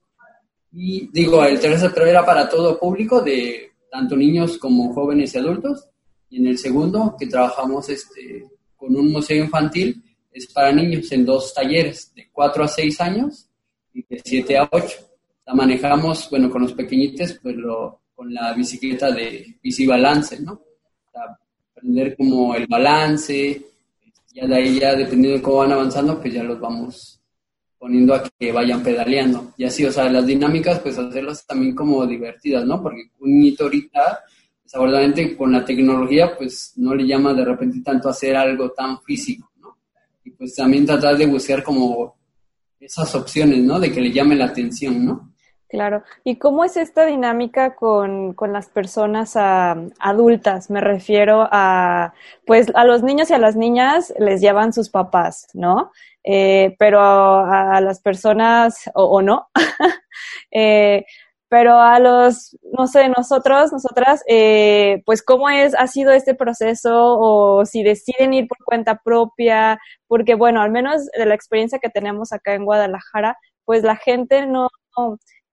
y 0.72 1.08
digo, 1.12 1.44
el 1.44 1.60
tercer 1.60 1.92
pero 1.92 2.06
era 2.06 2.24
para 2.24 2.48
todo 2.48 2.80
público, 2.80 3.22
de 3.22 3.72
tanto 3.90 4.16
niños 4.16 4.60
como 4.60 4.94
jóvenes 4.94 5.34
y 5.34 5.40
adultos 5.40 5.90
y 6.30 6.38
en 6.38 6.48
el 6.48 6.60
segundo, 6.60 7.16
que 7.20 7.26
trabajamos 7.26 7.90
este, 7.90 8.46
con 8.78 8.96
un 8.96 9.12
museo 9.12 9.44
infantil, 9.44 10.04
es 10.32 10.46
para 10.54 10.72
niños 10.72 11.12
en 11.12 11.26
dos 11.26 11.52
talleres, 11.52 12.14
de 12.14 12.30
4 12.32 12.64
a 12.64 12.68
6 12.68 13.02
años 13.02 13.50
y 13.92 14.06
de 14.08 14.22
7 14.24 14.58
a 14.60 14.70
8. 14.72 14.88
La 15.48 15.56
manejamos, 15.56 16.30
bueno, 16.30 16.52
con 16.52 16.62
los 16.62 16.74
pequeñitos, 16.74 17.40
pues 17.42 17.56
lo, 17.56 18.02
con 18.14 18.32
la 18.32 18.54
bicicleta 18.54 19.10
de 19.12 19.58
bici 19.64 19.88
balance, 19.88 20.40
¿no? 20.40 20.62
aprender 21.80 22.16
como 22.16 22.54
el 22.56 22.68
balance, 22.68 23.69
ya 24.40 24.48
de 24.48 24.56
ahí 24.56 24.80
ya 24.80 24.96
dependiendo 24.96 25.38
de 25.38 25.42
cómo 25.42 25.58
van 25.58 25.72
avanzando, 25.72 26.20
pues 26.22 26.34
ya 26.34 26.44
los 26.44 26.60
vamos 26.60 27.22
poniendo 27.78 28.14
a 28.14 28.24
que 28.38 28.52
vayan 28.52 28.84
pedaleando. 28.84 29.54
Y 29.58 29.64
así, 29.66 29.86
o 29.86 29.92
sea, 29.92 30.10
las 30.10 30.26
dinámicas, 30.26 30.80
pues 30.80 30.98
hacerlas 30.98 31.46
también 31.46 31.76
como 31.76 32.06
divertidas, 32.06 32.66
¿no? 32.66 32.82
Porque 32.82 33.10
un 33.20 33.32
niñito 33.32 33.64
ahorita 33.66 34.20
seguramente 34.70 35.36
con 35.36 35.52
la 35.52 35.66
tecnología 35.66 36.38
pues 36.38 36.74
no 36.76 36.94
le 36.94 37.08
llama 37.08 37.34
de 37.34 37.44
repente 37.44 37.82
tanto 37.84 38.08
hacer 38.08 38.36
algo 38.36 38.70
tan 38.70 39.02
físico, 39.02 39.52
¿no? 39.60 39.80
Y 40.24 40.30
pues 40.30 40.54
también 40.54 40.86
tratar 40.86 41.18
de 41.18 41.26
buscar 41.26 41.64
como 41.64 42.16
esas 42.80 43.16
opciones, 43.16 43.64
¿no? 43.64 43.80
De 43.80 43.92
que 43.92 44.00
le 44.00 44.12
llame 44.12 44.36
la 44.36 44.46
atención, 44.46 45.04
¿no? 45.04 45.29
Claro. 45.70 46.04
¿Y 46.24 46.38
cómo 46.38 46.64
es 46.64 46.78
esta 46.78 47.06
dinámica 47.06 47.76
con, 47.76 48.36
las 48.52 48.70
personas 48.70 49.36
ah, 49.36 49.78
adultas? 50.00 50.72
Me 50.72 50.82
refiero 50.82 51.48
a, 51.52 52.14
pues 52.48 52.72
a 52.74 52.86
los 52.86 53.04
niños 53.04 53.30
y 53.30 53.36
a 53.36 53.38
las 53.38 53.56
niñas 53.56 54.12
les 54.18 54.42
llevan 54.42 54.74
sus 54.74 54.90
papás, 54.90 55.48
¿no? 55.54 55.92
Eh, 56.24 56.76
pero 56.80 57.00
a, 57.02 57.80
las 57.82 58.02
personas, 58.02 58.90
o, 58.96 59.04
o 59.04 59.22
no, 59.22 59.50
eh, 60.52 61.06
pero 61.50 61.80
a 61.80 62.00
los, 62.00 62.58
no 62.78 62.88
sé, 62.88 63.10
nosotros, 63.10 63.72
nosotras, 63.72 64.24
eh, 64.28 65.02
pues 65.06 65.24
cómo 65.24 65.50
es, 65.50 65.76
ha 65.76 65.88
sido 65.88 66.12
este 66.12 66.36
proceso 66.36 67.18
o 67.20 67.66
si 67.66 67.84
deciden 67.84 68.34
ir 68.34 68.48
por 68.48 68.58
cuenta 68.66 69.02
propia, 69.04 69.80
porque 70.08 70.36
bueno, 70.36 70.62
al 70.62 70.72
menos 70.72 71.06
de 71.18 71.26
la 71.26 71.36
experiencia 71.36 71.80
que 71.80 71.90
tenemos 71.90 72.34
acá 72.34 72.54
en 72.56 72.66
Guadalajara, 72.66 73.38
pues 73.66 73.84
la 73.84 73.96
gente 73.96 74.46
no, 74.48 74.70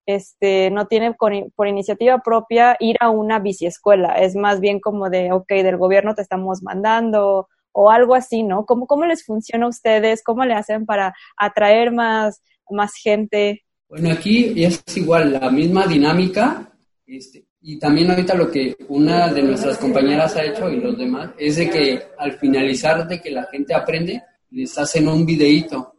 este, 0.07 0.71
no 0.71 0.87
tiene 0.87 1.13
por, 1.13 1.67
iniciativa 1.67 2.19
propia 2.19 2.77
ir 2.79 2.95
a 3.01 3.09
una 3.09 3.39
biciescuela, 3.39 4.13
es 4.13 4.35
más 4.35 4.59
bien 4.61 4.79
como 4.79 5.09
de, 5.09 5.33
ok, 5.33 5.49
del 5.49 5.77
gobierno 5.77 6.15
te 6.15 6.21
estamos 6.21 6.63
mandando 6.63 7.49
o 7.73 7.91
algo 7.91 8.15
así, 8.15 8.41
¿no? 8.41 8.65
¿Cómo, 8.65 8.87
cómo 8.87 9.05
les 9.05 9.23
funciona 9.23 9.65
a 9.65 9.69
ustedes? 9.69 10.23
¿Cómo 10.23 10.45
le 10.45 10.53
hacen 10.53 10.85
para 10.85 11.13
atraer 11.35 11.91
más, 11.91 12.41
más 12.71 12.93
gente? 12.95 13.63
Bueno, 13.87 14.11
aquí 14.11 14.63
es 14.63 14.81
igual, 14.95 15.33
la 15.33 15.51
misma 15.51 15.85
dinámica. 15.85 16.73
Este, 17.05 17.45
y 17.61 17.77
también 17.77 18.09
ahorita 18.09 18.33
lo 18.33 18.49
que 18.49 18.77
una 18.87 19.31
de 19.31 19.43
nuestras 19.43 19.77
compañeras 19.77 20.35
ha 20.37 20.45
hecho 20.45 20.69
y 20.69 20.79
los 20.79 20.97
demás 20.97 21.31
es 21.37 21.57
de 21.57 21.69
que 21.69 22.01
al 22.17 22.31
finalizar 22.33 23.07
de 23.07 23.21
que 23.21 23.29
la 23.29 23.45
gente 23.51 23.75
aprende, 23.75 24.23
les 24.51 24.77
hacen 24.77 25.07
un 25.07 25.25
videíto 25.25 25.96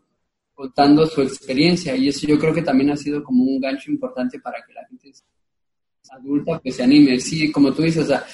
contando 0.59 1.07
su 1.07 1.23
experiencia. 1.23 1.95
Y 1.95 2.09
eso 2.09 2.27
yo 2.27 2.37
creo 2.37 2.53
que 2.53 2.63
también 2.63 2.91
ha 2.91 2.97
sido 2.97 3.23
como 3.23 3.45
un 3.45 3.61
gancho 3.61 3.93
importante 3.93 4.41
para 4.41 4.59
que 4.67 4.73
la 4.73 4.85
gente 4.89 5.13
adulta 6.11 6.59
pues 6.59 6.75
se 6.75 6.83
anime. 6.83 7.21
Sí, 7.21 7.53
como 7.53 7.73
tú 7.73 7.83
dices, 7.83 8.03
o 8.03 8.09
sea, 8.09 8.25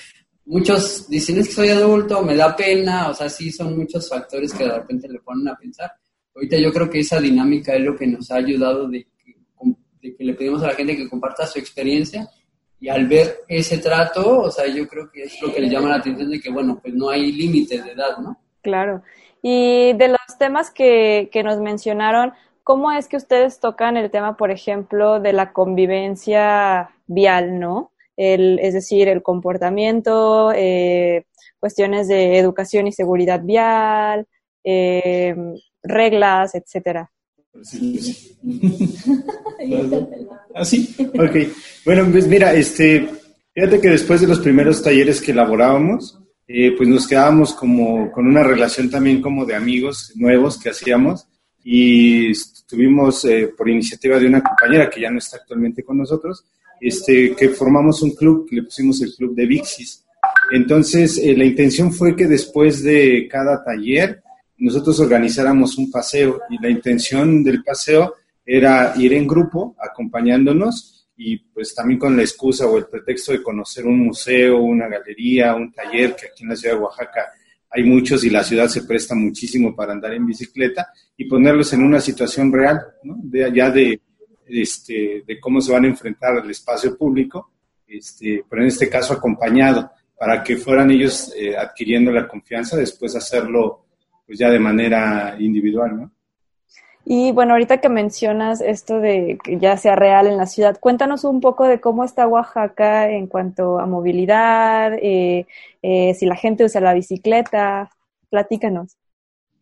muchos 0.47 1.07
dicen 1.11 1.37
es 1.39 1.49
que 1.49 1.53
soy 1.53 1.69
adulto, 1.69 2.23
me 2.23 2.35
da 2.35 2.57
pena, 2.57 3.11
o 3.11 3.15
sea, 3.15 3.29
sí 3.29 3.53
son 3.53 3.77
muchos 3.77 4.09
factores 4.09 4.55
que 4.55 4.65
de 4.65 4.75
repente 4.75 5.07
le 5.07 5.19
ponen 5.21 5.49
a 5.49 5.55
pensar. 5.55 5.93
Ahorita 6.35 6.57
yo 6.57 6.73
creo 6.73 6.89
que 6.89 7.01
esa 7.01 7.21
dinámica 7.21 7.75
es 7.75 7.83
lo 7.83 7.95
que 7.95 8.07
nos 8.07 8.31
ha 8.31 8.37
ayudado 8.37 8.89
de 8.89 9.07
que 10.01 10.25
le 10.25 10.35
pedimos 10.35 10.63
a 10.63 10.69
la 10.69 10.75
gente 10.75 10.97
que 10.97 11.09
comparta 11.09 11.47
su 11.47 11.59
experiencia 11.59 12.27
y 12.81 12.89
al 12.89 13.07
ver 13.07 13.41
ese 13.49 13.79
trato, 13.79 14.41
o 14.41 14.51
sea, 14.51 14.67
yo 14.67 14.89
creo 14.89 15.11
que 15.11 15.25
es 15.25 15.43
lo 15.43 15.53
que 15.53 15.61
le 15.61 15.69
llama 15.69 15.91
la 15.91 15.97
atención 15.97 16.31
de 16.31 16.41
que, 16.41 16.51
bueno, 16.51 16.79
pues 16.81 16.95
no 16.95 17.11
hay 17.11 17.33
límite 17.33 17.83
de 17.83 17.93
edad, 17.93 18.17
¿no? 18.19 18.39
Claro. 18.63 19.03
Y 19.47 19.93
de 19.93 20.09
los 20.09 20.39
temas 20.39 20.71
que, 20.71 21.29
que 21.31 21.43
nos 21.43 21.61
mencionaron, 21.61 22.33
¿cómo 22.63 22.91
es 22.91 23.09
que 23.09 23.19
ustedes 23.19 23.61
tocan 23.61 23.99
el 23.99 24.11
tema, 24.11 24.39
por 24.39 24.51
ejemplo, 24.51 25.21
de 25.21 25.35
la 25.35 25.53
convivencia 25.53 26.89
vial, 27.07 27.61
¿no? 27.61 27.93
El, 28.17 28.59
es 28.61 28.73
decir, 28.73 29.07
el 29.07 29.23
comportamiento, 29.23 30.51
eh, 30.57 31.27
cuestiones 31.61 32.09
de 32.09 32.39
educación 32.39 32.87
y 32.87 32.93
seguridad 32.93 33.43
vial, 33.43 34.27
eh, 34.65 35.37
reglas, 35.83 36.55
etcétera. 36.55 37.13
¿Así? 37.61 38.35
¿Ah, 40.55 40.63
ok. 41.23 41.37
Bueno, 41.85 42.09
pues 42.11 42.27
mira, 42.27 42.55
este, 42.55 43.11
fíjate 43.53 43.79
que 43.79 43.91
después 43.91 44.23
de 44.23 44.27
los 44.27 44.41
primeros 44.41 44.83
talleres 44.83 45.21
que 45.21 45.33
elaborábamos, 45.33 46.19
eh, 46.47 46.73
pues 46.77 46.89
nos 46.89 47.07
quedábamos 47.07 47.55
como 47.55 48.13
con 48.13 48.27
una 48.27 48.43
relación 48.43 48.91
también 48.91 49.23
como 49.23 49.47
de 49.47 49.55
amigos 49.55 50.13
nuevos 50.17 50.59
que 50.59 50.71
hacíamos 50.71 51.27
y 51.65 52.33
tuvimos 52.69 53.25
eh, 53.25 53.51
por 53.57 53.69
iniciativa 53.69 54.19
de 54.19 54.27
una 54.27 54.43
compañera 54.43 54.91
que 54.91 55.01
ya 55.01 55.11
no 55.11 55.19
está 55.19 55.39
actualmente 55.39 55.83
con 55.83 55.97
nosotros, 55.97 56.45
este, 56.81 57.35
que 57.35 57.49
formamos 57.49 58.03
un 58.03 58.15
club, 58.15 58.47
que 58.49 58.57
le 58.57 58.63
pusimos 58.65 59.01
el 59.01 59.15
club 59.15 59.35
de 59.35 59.47
Vixis, 59.47 60.05
Entonces, 60.53 61.19
eh, 61.19 61.35
la 61.37 61.45
intención 61.45 61.93
fue 61.93 62.15
que 62.15 62.27
después 62.27 62.83
de 62.83 63.27
cada 63.31 63.65
taller 63.65 64.23
nosotros 64.59 65.01
organizáramos 65.01 65.79
un 65.79 65.91
paseo 65.91 66.41
y 66.51 66.63
la 66.63 66.69
intención 66.69 67.43
del 67.43 67.63
paseo 67.63 68.15
era 68.45 68.93
ir 68.97 69.15
en 69.15 69.27
grupo 69.27 69.75
acompañándonos 69.79 71.04
y 71.17 71.39
pues 71.39 71.75
también 71.75 71.99
con 71.99 72.17
la 72.17 72.23
excusa 72.23 72.67
o 72.67 72.77
el 72.77 72.87
pretexto 72.87 73.33
de 73.33 73.43
conocer 73.43 73.87
un 73.87 73.99
museo, 74.01 74.61
una 74.61 74.89
galería, 74.89 75.55
un 75.55 75.73
taller, 75.73 76.17
que 76.17 76.27
aquí 76.27 76.43
en 76.43 76.51
la 76.51 76.57
ciudad 76.57 76.75
de 76.75 76.81
Oaxaca 76.81 77.33
hay 77.71 77.83
muchos 77.83 78.23
y 78.25 78.31
la 78.31 78.45
ciudad 78.45 78.69
se 78.69 78.83
presta 78.83 79.15
muchísimo 79.15 79.75
para 79.75 79.93
andar 79.93 80.13
en 80.15 80.27
bicicleta 80.27 80.89
y 81.17 81.25
ponerlos 81.25 81.73
en 81.73 81.83
una 81.83 82.01
situación 82.01 82.53
real, 82.53 82.81
¿no? 83.03 83.17
de, 83.23 83.53
ya 83.53 83.71
de, 83.71 84.01
este, 84.47 85.25
de 85.27 85.41
cómo 85.41 85.61
se 85.61 85.73
van 85.73 85.85
a 85.85 85.89
enfrentar 85.89 86.37
al 86.37 86.51
espacio 86.51 86.97
público, 86.97 87.51
este, 87.87 88.45
pero 88.49 88.63
en 88.63 88.69
este 88.69 88.89
caso 88.89 89.15
acompañado, 89.15 89.91
para 90.17 90.43
que 90.43 90.57
fueran 90.57 90.91
ellos 90.91 91.33
eh, 91.37 91.57
adquiriendo 91.57 92.13
la 92.13 92.29
confianza, 92.29 92.77
después 92.77 93.15
hacerlo 93.17 93.87
pues 94.27 94.39
ya 94.39 94.51
de 94.51 94.59
manera 94.59 95.37
individual, 95.39 95.97
¿no? 95.97 96.13
Y 97.07 97.33
bueno, 97.33 97.53
ahorita 97.53 97.81
que 97.81 97.91
mencionas 97.91 98.63
esto 98.63 98.99
de 98.99 99.39
que 99.43 99.59
ya 99.59 99.77
sea 99.77 99.95
real 99.95 100.27
en 100.27 100.39
la 100.39 100.47
ciudad, 100.47 100.79
cuéntanos 100.81 101.25
un 101.25 101.41
poco 101.41 101.65
de 101.65 101.79
cómo 101.79 102.03
está 102.03 102.27
Oaxaca 102.27 103.11
en 103.11 103.27
cuanto 103.27 103.79
a 103.79 103.87
movilidad, 103.87 104.95
eh, 104.95 105.47
eh, 105.83 106.15
si 106.15 106.25
la 106.25 106.37
gente 106.37 106.65
usa 106.65 106.81
la 106.81 106.95
bicicleta, 106.95 107.91
platícanos. 108.31 108.97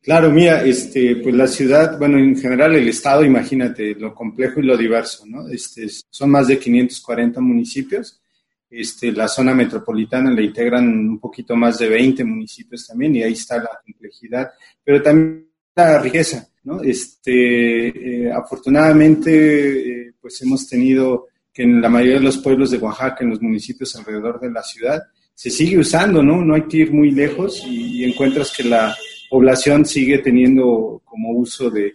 Claro, 0.02 0.30
mira, 0.30 0.64
este, 0.64 1.16
pues 1.16 1.34
la 1.34 1.46
ciudad, 1.46 1.98
bueno, 1.98 2.18
en 2.18 2.36
general 2.36 2.74
el 2.74 2.88
estado, 2.88 3.24
imagínate 3.24 3.94
lo 3.94 4.14
complejo 4.14 4.60
y 4.60 4.64
lo 4.64 4.76
diverso, 4.76 5.24
¿no? 5.26 5.48
Este, 5.48 5.86
son 6.10 6.30
más 6.30 6.48
de 6.48 6.58
540 6.58 7.40
municipios. 7.40 8.20
Este, 8.68 9.12
la 9.12 9.28
zona 9.28 9.54
metropolitana 9.54 10.30
la 10.30 10.42
integran 10.42 10.88
un 10.88 11.18
poquito 11.20 11.54
más 11.54 11.78
de 11.78 11.88
20 11.88 12.24
municipios 12.24 12.86
también 12.86 13.16
y 13.16 13.22
ahí 13.22 13.32
está 13.32 13.58
la 13.58 13.80
complejidad, 13.84 14.50
pero 14.82 15.02
también 15.02 15.46
la 15.76 15.98
riqueza, 15.98 16.48
¿no? 16.64 16.82
Este, 16.82 17.88
eh, 18.26 18.32
afortunadamente, 18.32 20.08
eh, 20.08 20.12
pues 20.20 20.40
hemos 20.42 20.68
tenido 20.68 21.28
que 21.52 21.64
en 21.64 21.80
la 21.80 21.88
mayoría 21.88 22.18
de 22.18 22.24
los 22.24 22.38
pueblos 22.38 22.70
de 22.70 22.78
Oaxaca, 22.78 23.18
en 23.20 23.30
los 23.30 23.42
municipios 23.42 23.94
alrededor 23.96 24.40
de 24.40 24.50
la 24.50 24.62
ciudad, 24.62 25.02
se 25.34 25.50
sigue 25.50 25.78
usando, 25.78 26.22
¿no? 26.22 26.44
No 26.44 26.54
hay 26.54 26.62
que 26.62 26.78
ir 26.78 26.92
muy 26.92 27.10
lejos 27.10 27.64
y, 27.66 28.04
encuentras 28.04 28.52
que 28.56 28.64
la 28.64 28.96
población 29.28 29.84
sigue 29.84 30.18
teniendo 30.18 31.02
como 31.04 31.30
uso 31.32 31.70
de, 31.70 31.94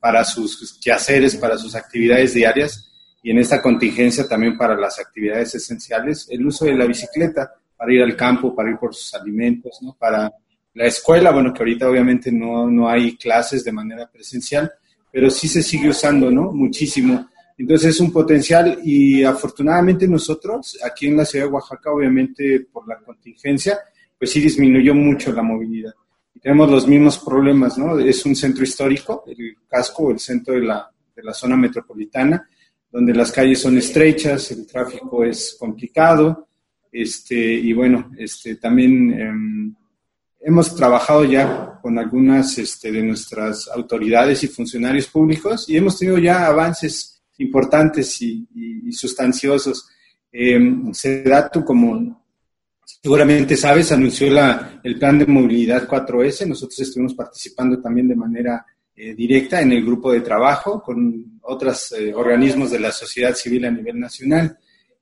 para 0.00 0.24
sus 0.24 0.78
quehaceres, 0.82 1.36
para 1.36 1.56
sus 1.56 1.74
actividades 1.74 2.34
diarias 2.34 2.90
y 3.22 3.30
en 3.30 3.38
esta 3.38 3.62
contingencia 3.62 4.28
también 4.28 4.58
para 4.58 4.76
las 4.76 4.98
actividades 4.98 5.54
esenciales, 5.54 6.26
el 6.28 6.44
uso 6.46 6.66
de 6.66 6.74
la 6.74 6.86
bicicleta 6.86 7.52
para 7.76 7.92
ir 7.92 8.02
al 8.02 8.16
campo, 8.16 8.54
para 8.54 8.70
ir 8.70 8.76
por 8.76 8.94
sus 8.94 9.14
alimentos, 9.14 9.78
¿no? 9.80 9.96
Para 9.98 10.30
la 10.74 10.86
escuela, 10.86 11.30
bueno, 11.30 11.52
que 11.52 11.60
ahorita 11.60 11.88
obviamente 11.88 12.32
no, 12.32 12.68
no 12.68 12.88
hay 12.88 13.16
clases 13.16 13.64
de 13.64 13.72
manera 13.72 14.10
presencial, 14.10 14.70
pero 15.10 15.30
sí 15.30 15.46
se 15.46 15.62
sigue 15.62 15.88
usando, 15.88 16.30
¿no? 16.30 16.52
Muchísimo. 16.52 17.28
Entonces 17.56 17.90
es 17.90 18.00
un 18.00 18.12
potencial 18.12 18.80
y 18.82 19.22
afortunadamente 19.22 20.08
nosotros, 20.08 20.76
aquí 20.84 21.06
en 21.06 21.16
la 21.16 21.24
ciudad 21.24 21.46
de 21.46 21.52
Oaxaca, 21.52 21.92
obviamente 21.92 22.66
por 22.72 22.88
la 22.88 22.98
contingencia, 22.98 23.78
pues 24.18 24.32
sí 24.32 24.40
disminuyó 24.40 24.94
mucho 24.94 25.32
la 25.32 25.42
movilidad. 25.42 25.92
Tenemos 26.42 26.68
los 26.68 26.88
mismos 26.88 27.18
problemas, 27.20 27.78
¿no? 27.78 27.96
Es 28.00 28.26
un 28.26 28.34
centro 28.34 28.64
histórico, 28.64 29.22
el 29.28 29.56
casco, 29.68 30.10
el 30.10 30.18
centro 30.18 30.54
de 30.54 30.62
la, 30.62 30.90
de 31.14 31.22
la 31.22 31.32
zona 31.32 31.56
metropolitana, 31.56 32.48
donde 32.90 33.14
las 33.14 33.30
calles 33.30 33.60
son 33.60 33.78
estrechas, 33.78 34.50
el 34.50 34.66
tráfico 34.66 35.24
es 35.24 35.56
complicado, 35.58 36.48
este, 36.90 37.36
y 37.36 37.72
bueno, 37.72 38.10
este, 38.18 38.56
también... 38.56 39.12
Eh, 39.12 39.83
hemos 40.44 40.74
trabajado 40.76 41.24
ya 41.24 41.78
con 41.80 41.98
algunas 41.98 42.58
este, 42.58 42.92
de 42.92 43.02
nuestras 43.02 43.66
autoridades 43.68 44.44
y 44.44 44.48
funcionarios 44.48 45.06
públicos 45.06 45.68
y 45.68 45.76
hemos 45.76 45.98
tenido 45.98 46.18
ya 46.18 46.46
avances 46.46 47.22
importantes 47.38 48.20
y, 48.20 48.46
sustanciosos. 48.92 49.88
Eh, 50.30 50.60
como 51.64 52.22
seguramente 52.84 53.56
sabes, 53.56 53.90
anunció 53.92 54.30
la, 54.30 54.80
el 54.84 54.98
plan 54.98 55.18
de 55.18 55.26
movilidad 55.26 55.88
4S. 55.88 56.46
Nosotros 56.46 56.78
estuvimos 56.78 57.14
participando 57.14 57.80
también 57.80 58.08
de 58.08 58.16
manera 58.16 58.64
eh, 58.94 59.14
directa 59.14 59.62
en 59.62 59.72
el 59.72 59.84
grupo 59.84 60.12
de 60.12 60.20
trabajo 60.20 60.82
con 60.82 61.40
otros 61.42 61.92
eh, 61.92 62.12
organismos 62.14 62.70
de 62.70 62.80
la 62.80 62.92
sociedad 62.92 63.34
civil 63.34 63.64
a 63.64 63.70
nivel 63.70 63.98
nacional. 63.98 64.58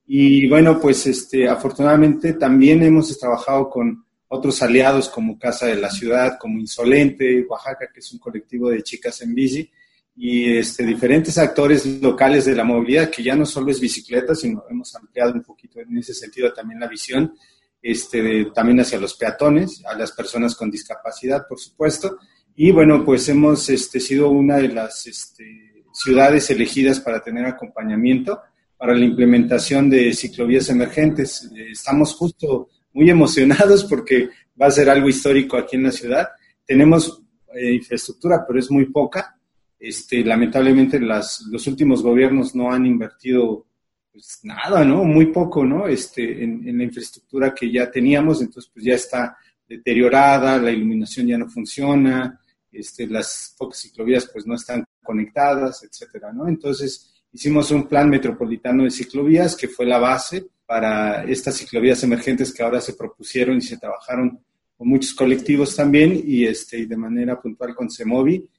Y 0.07 0.47
bueno, 0.47 0.79
pues 0.79 1.05
este, 1.05 1.47
afortunadamente 1.47 2.33
también 2.33 2.81
hemos 2.83 3.17
trabajado 3.19 3.69
con 3.69 4.05
otros 4.33 4.63
aliados 4.63 5.09
como 5.09 5.37
Casa 5.37 5.67
de 5.67 5.75
la 5.75 5.91
Ciudad, 5.91 6.39
como 6.39 6.59
Insolente, 6.59 7.45
Oaxaca, 7.47 7.87
que 7.93 7.99
es 7.99 8.11
un 8.11 8.19
colectivo 8.19 8.69
de 8.69 8.81
chicas 8.81 9.21
en 9.21 9.35
bici, 9.35 9.69
y 10.15 10.57
este, 10.57 10.83
diferentes 10.85 11.37
actores 11.37 11.85
locales 12.01 12.45
de 12.45 12.55
la 12.55 12.63
movilidad, 12.63 13.11
que 13.11 13.21
ya 13.21 13.35
no 13.35 13.45
solo 13.45 13.69
es 13.69 13.79
bicicleta, 13.79 14.33
sino 14.33 14.63
hemos 14.69 14.95
ampliado 14.95 15.33
un 15.33 15.43
poquito 15.43 15.79
en 15.79 15.97
ese 15.97 16.15
sentido 16.15 16.51
también 16.51 16.79
la 16.79 16.87
visión, 16.87 17.35
este, 17.79 18.45
también 18.55 18.79
hacia 18.79 18.99
los 18.99 19.13
peatones, 19.13 19.83
a 19.85 19.95
las 19.95 20.11
personas 20.11 20.55
con 20.55 20.71
discapacidad, 20.71 21.47
por 21.47 21.59
supuesto. 21.59 22.17
Y 22.55 22.71
bueno, 22.71 23.05
pues 23.05 23.29
hemos 23.29 23.69
este, 23.69 23.99
sido 23.99 24.29
una 24.29 24.57
de 24.57 24.69
las 24.69 25.05
este, 25.05 25.83
ciudades 25.93 26.49
elegidas 26.49 26.99
para 26.99 27.21
tener 27.21 27.45
acompañamiento 27.45 28.41
para 28.77 28.95
la 28.95 29.05
implementación 29.05 29.91
de 29.91 30.11
ciclovías 30.13 30.69
emergentes. 30.69 31.49
Estamos 31.71 32.15
justo 32.15 32.69
muy 32.93 33.09
emocionados 33.09 33.83
porque 33.85 34.29
va 34.59 34.67
a 34.67 34.71
ser 34.71 34.89
algo 34.89 35.09
histórico 35.09 35.57
aquí 35.57 35.75
en 35.75 35.83
la 35.83 35.91
ciudad. 35.91 36.29
Tenemos 36.65 37.21
eh, 37.55 37.73
infraestructura, 37.73 38.45
pero 38.47 38.59
es 38.59 38.71
muy 38.71 38.85
poca. 38.85 39.37
Este, 39.79 40.23
lamentablemente 40.23 40.99
las, 40.99 41.41
los 41.51 41.67
últimos 41.67 42.01
gobiernos 42.01 42.55
no 42.55 42.71
han 42.71 42.85
invertido 42.85 43.65
pues, 44.11 44.39
nada, 44.43 44.85
¿no? 44.85 45.03
Muy 45.03 45.25
poco, 45.25 45.65
¿no? 45.65 45.87
Este, 45.87 46.43
en, 46.43 46.77
la 46.77 46.83
infraestructura 46.83 47.53
que 47.53 47.71
ya 47.71 47.91
teníamos, 47.91 48.41
entonces 48.41 48.71
pues 48.73 48.85
ya 48.85 48.93
está 48.93 49.35
deteriorada, 49.67 50.57
la 50.57 50.71
iluminación 50.71 51.27
ya 51.27 51.37
no 51.37 51.49
funciona, 51.49 52.39
este, 52.71 53.07
las 53.07 53.55
pocas 53.57 53.79
ciclovías 53.79 54.29
pues 54.31 54.45
no 54.45 54.55
están 54.55 54.85
conectadas, 55.01 55.83
etcétera, 55.83 56.31
¿no? 56.31 56.47
Entonces 56.47 57.11
hicimos 57.31 57.71
un 57.71 57.87
plan 57.87 58.09
metropolitano 58.09 58.83
de 58.83 58.91
ciclovías 58.91 59.55
que 59.55 59.67
fue 59.67 59.85
la 59.85 59.97
base 59.97 60.45
para 60.65 61.23
estas 61.25 61.57
ciclovías 61.57 62.03
emergentes 62.03 62.53
que 62.53 62.63
ahora 62.63 62.81
se 62.81 62.93
propusieron 62.93 63.57
y 63.57 63.61
se 63.61 63.77
trabajaron 63.77 64.39
con 64.75 64.87
muchos 64.87 65.13
colectivos 65.13 65.75
también 65.75 66.21
y, 66.25 66.45
este, 66.45 66.85
de 66.85 66.97
manera 66.97 67.39
puntual 67.39 67.75
con 67.75 67.89
CEMOVI. 67.89 68.49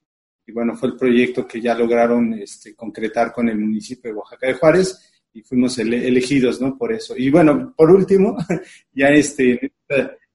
Y 0.46 0.52
bueno, 0.52 0.76
fue 0.76 0.90
el 0.90 0.96
proyecto 0.96 1.46
que 1.46 1.60
ya 1.60 1.74
lograron 1.74 2.34
este, 2.34 2.74
concretar 2.74 3.32
con 3.32 3.48
el 3.48 3.58
municipio 3.58 4.10
de 4.10 4.16
Oaxaca 4.16 4.46
de 4.46 4.54
Juárez 4.54 5.12
y 5.32 5.42
fuimos 5.42 5.76
elegidos, 5.78 6.60
¿no? 6.60 6.78
Por 6.78 6.92
eso. 6.92 7.14
Y 7.16 7.30
bueno, 7.30 7.74
por 7.76 7.90
último, 7.90 8.36
ya 8.92 9.08
este, 9.08 9.72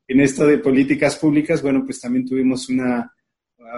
en 0.08 0.20
esto 0.20 0.46
de 0.46 0.58
políticas 0.58 1.16
públicas, 1.18 1.62
bueno, 1.62 1.86
pues 1.86 2.02
también 2.02 2.26
tuvimos 2.26 2.68
una, 2.70 3.14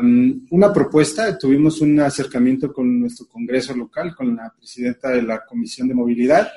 um, 0.02 0.48
una 0.50 0.74
propuesta, 0.74 1.38
tuvimos 1.38 1.82
un 1.82 2.00
acercamiento 2.00 2.74
con 2.74 3.02
nuestro 3.02 3.28
Congreso 3.28 3.76
local, 3.76 4.16
con 4.16 4.36
la 4.36 4.52
presidenta 4.58 5.10
de 5.10 5.22
la 5.22 5.46
Comisión 5.46 5.88
de 5.88 5.94
Movilidad, 5.94 6.50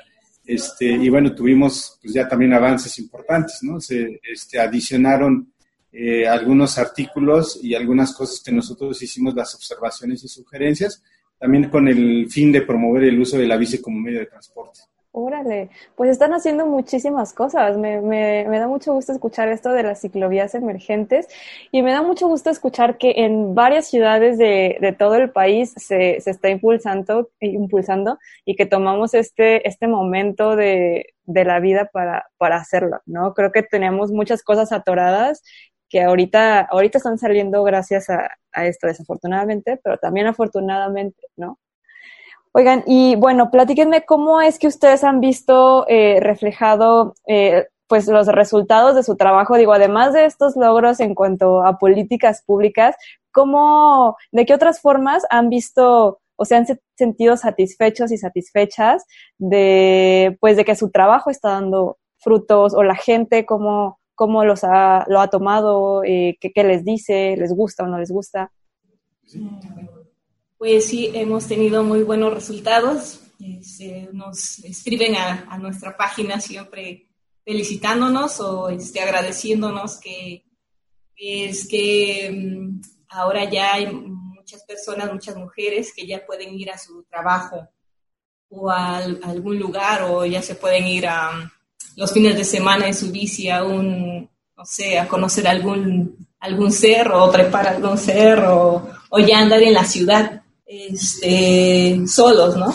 este, 0.45 0.85
y 0.85 1.09
bueno, 1.09 1.33
tuvimos 1.33 1.97
pues 2.01 2.13
ya 2.13 2.27
también 2.27 2.53
avances 2.53 2.99
importantes, 2.99 3.59
¿no? 3.63 3.79
Se 3.79 4.19
este, 4.31 4.59
adicionaron 4.59 5.51
eh, 5.91 6.27
algunos 6.27 6.77
artículos 6.77 7.59
y 7.63 7.73
algunas 7.73 8.13
cosas 8.13 8.41
que 8.43 8.51
nosotros 8.51 9.01
hicimos 9.01 9.33
las 9.33 9.55
observaciones 9.55 10.23
y 10.23 10.27
sugerencias, 10.27 11.01
también 11.39 11.69
con 11.69 11.87
el 11.87 12.29
fin 12.29 12.51
de 12.51 12.61
promover 12.61 13.05
el 13.05 13.19
uso 13.19 13.37
de 13.37 13.47
la 13.47 13.57
bici 13.57 13.79
como 13.79 13.99
medio 13.99 14.19
de 14.19 14.25
transporte. 14.27 14.81
Órale, 15.17 15.69
pues 15.95 16.09
están 16.09 16.33
haciendo 16.33 16.65
muchísimas 16.65 17.31
cosas. 17.31 17.77
Me, 17.77 18.01
me, 18.01 18.45
me, 18.49 18.59
da 18.59 18.67
mucho 18.67 18.91
gusto 18.93 19.13
escuchar 19.13 19.47
esto 19.47 19.71
de 19.71 19.81
las 19.81 20.01
ciclovías 20.01 20.55
emergentes 20.55 21.29
y 21.71 21.81
me 21.83 21.93
da 21.93 22.01
mucho 22.01 22.27
gusto 22.27 22.49
escuchar 22.49 22.97
que 22.97 23.13
en 23.23 23.55
varias 23.55 23.87
ciudades 23.87 24.37
de, 24.37 24.77
de 24.81 24.91
todo 24.91 25.15
el 25.15 25.31
país 25.31 25.73
se, 25.77 26.19
se 26.19 26.31
está 26.31 26.49
impulsando, 26.49 27.29
impulsando 27.39 28.19
y 28.43 28.57
que 28.57 28.65
tomamos 28.65 29.13
este, 29.13 29.65
este 29.65 29.87
momento 29.87 30.57
de, 30.57 31.13
de 31.23 31.45
la 31.45 31.61
vida 31.61 31.89
para, 31.93 32.25
para 32.37 32.57
hacerlo, 32.57 32.99
¿no? 33.05 33.33
Creo 33.33 33.53
que 33.53 33.63
tenemos 33.63 34.11
muchas 34.11 34.43
cosas 34.43 34.73
atoradas 34.73 35.43
que 35.87 36.01
ahorita, 36.03 36.59
ahorita 36.59 36.97
están 36.97 37.17
saliendo 37.17 37.63
gracias 37.63 38.09
a, 38.09 38.31
a 38.51 38.65
esto, 38.65 38.87
desafortunadamente, 38.87 39.79
pero 39.81 39.97
también 39.97 40.27
afortunadamente, 40.27 41.21
¿no? 41.37 41.57
Oigan, 42.57 42.85
y 42.87 43.17
bueno, 43.17 43.51
platíquenme 43.51 44.05
cómo 44.05 44.39
es 44.39 44.59
que 44.59 44.67
ustedes 44.67 45.03
han 45.03 45.19
visto 45.19 45.85
eh, 45.89 46.21
reflejado 46.21 47.13
eh, 47.27 47.65
pues 47.85 48.07
los 48.07 48.27
resultados 48.27 48.95
de 48.95 49.03
su 49.03 49.17
trabajo, 49.17 49.57
digo, 49.57 49.73
además 49.73 50.13
de 50.13 50.23
estos 50.23 50.55
logros 50.55 51.01
en 51.01 51.15
cuanto 51.15 51.65
a 51.65 51.77
políticas 51.77 52.43
públicas, 52.45 52.95
¿cómo, 53.33 54.15
de 54.31 54.45
qué 54.45 54.53
otras 54.53 54.79
formas 54.79 55.25
han 55.29 55.49
visto 55.49 56.21
o 56.37 56.45
se 56.45 56.55
han 56.55 56.65
sentido 56.97 57.35
satisfechos 57.35 58.13
y 58.13 58.17
satisfechas 58.17 59.03
de, 59.37 60.37
pues, 60.39 60.55
de 60.55 60.63
que 60.63 60.77
su 60.77 60.91
trabajo 60.91 61.31
está 61.31 61.49
dando 61.49 61.97
frutos 62.19 62.73
o 62.73 62.83
la 62.83 62.95
gente 62.95 63.45
cómo, 63.45 63.99
cómo 64.15 64.45
los 64.45 64.63
ha, 64.63 65.03
lo 65.09 65.19
ha 65.19 65.27
tomado, 65.27 66.05
eh, 66.05 66.37
qué, 66.39 66.53
qué 66.53 66.63
les 66.63 66.85
dice, 66.85 67.35
les 67.35 67.53
gusta 67.53 67.83
o 67.83 67.87
no 67.87 67.99
les 67.99 68.11
gusta. 68.11 68.53
Pues 70.57 70.87
sí, 70.87 71.11
hemos 71.13 71.47
tenido 71.47 71.83
muy 71.83 72.03
buenos 72.03 72.33
resultados. 72.33 73.19
Este, 73.39 74.07
nos 74.13 74.59
escriben 74.59 75.15
a, 75.15 75.57
nuestra 75.57 75.97
página 75.97 76.39
siempre 76.39 77.09
felicitándonos 77.43 78.39
o 78.39 78.69
este, 78.69 79.01
agradeciéndonos 79.01 79.99
que 79.99 80.45
es 81.17 81.67
que 81.67 82.31
mm, 82.31 82.81
ahora 83.09 83.49
ya 83.49 83.73
hay 83.73 83.87
muchas 83.87 84.63
personas, 84.63 85.11
muchas 85.11 85.35
mujeres 85.35 85.91
que 85.93 86.07
ya 86.07 86.25
pueden 86.25 86.57
ir 86.57 86.71
a 86.71 86.77
su 86.77 87.03
trabajo 87.03 87.67
o 88.49 88.69
a, 88.69 88.99
a 88.99 89.03
algún 89.25 89.59
lugar 89.59 90.03
o 90.03 90.25
ya 90.25 90.41
se 90.41 90.55
pueden 90.55 90.87
ir 90.87 91.05
a 91.07 91.31
mm, 91.33 91.51
los 91.97 92.13
fines 92.13 92.37
de 92.37 92.45
semana 92.45 92.87
en 92.87 92.93
su 92.93 93.11
bici 93.11 93.49
a 93.49 93.65
un, 93.65 94.29
no 94.55 94.65
sé, 94.65 94.97
a 94.97 95.07
conocer 95.07 95.49
algún, 95.49 96.29
algún 96.39 96.71
cerro 96.71 97.23
o 97.25 97.29
trepar 97.29 97.67
algún 97.67 97.97
cerro 97.97 98.87
o 99.09 99.19
ya 99.19 99.39
andar 99.39 99.61
en 99.61 99.73
la 99.73 99.83
ciudad 99.83 100.43
este, 100.65 102.01
solos, 102.07 102.57
¿no? 102.57 102.73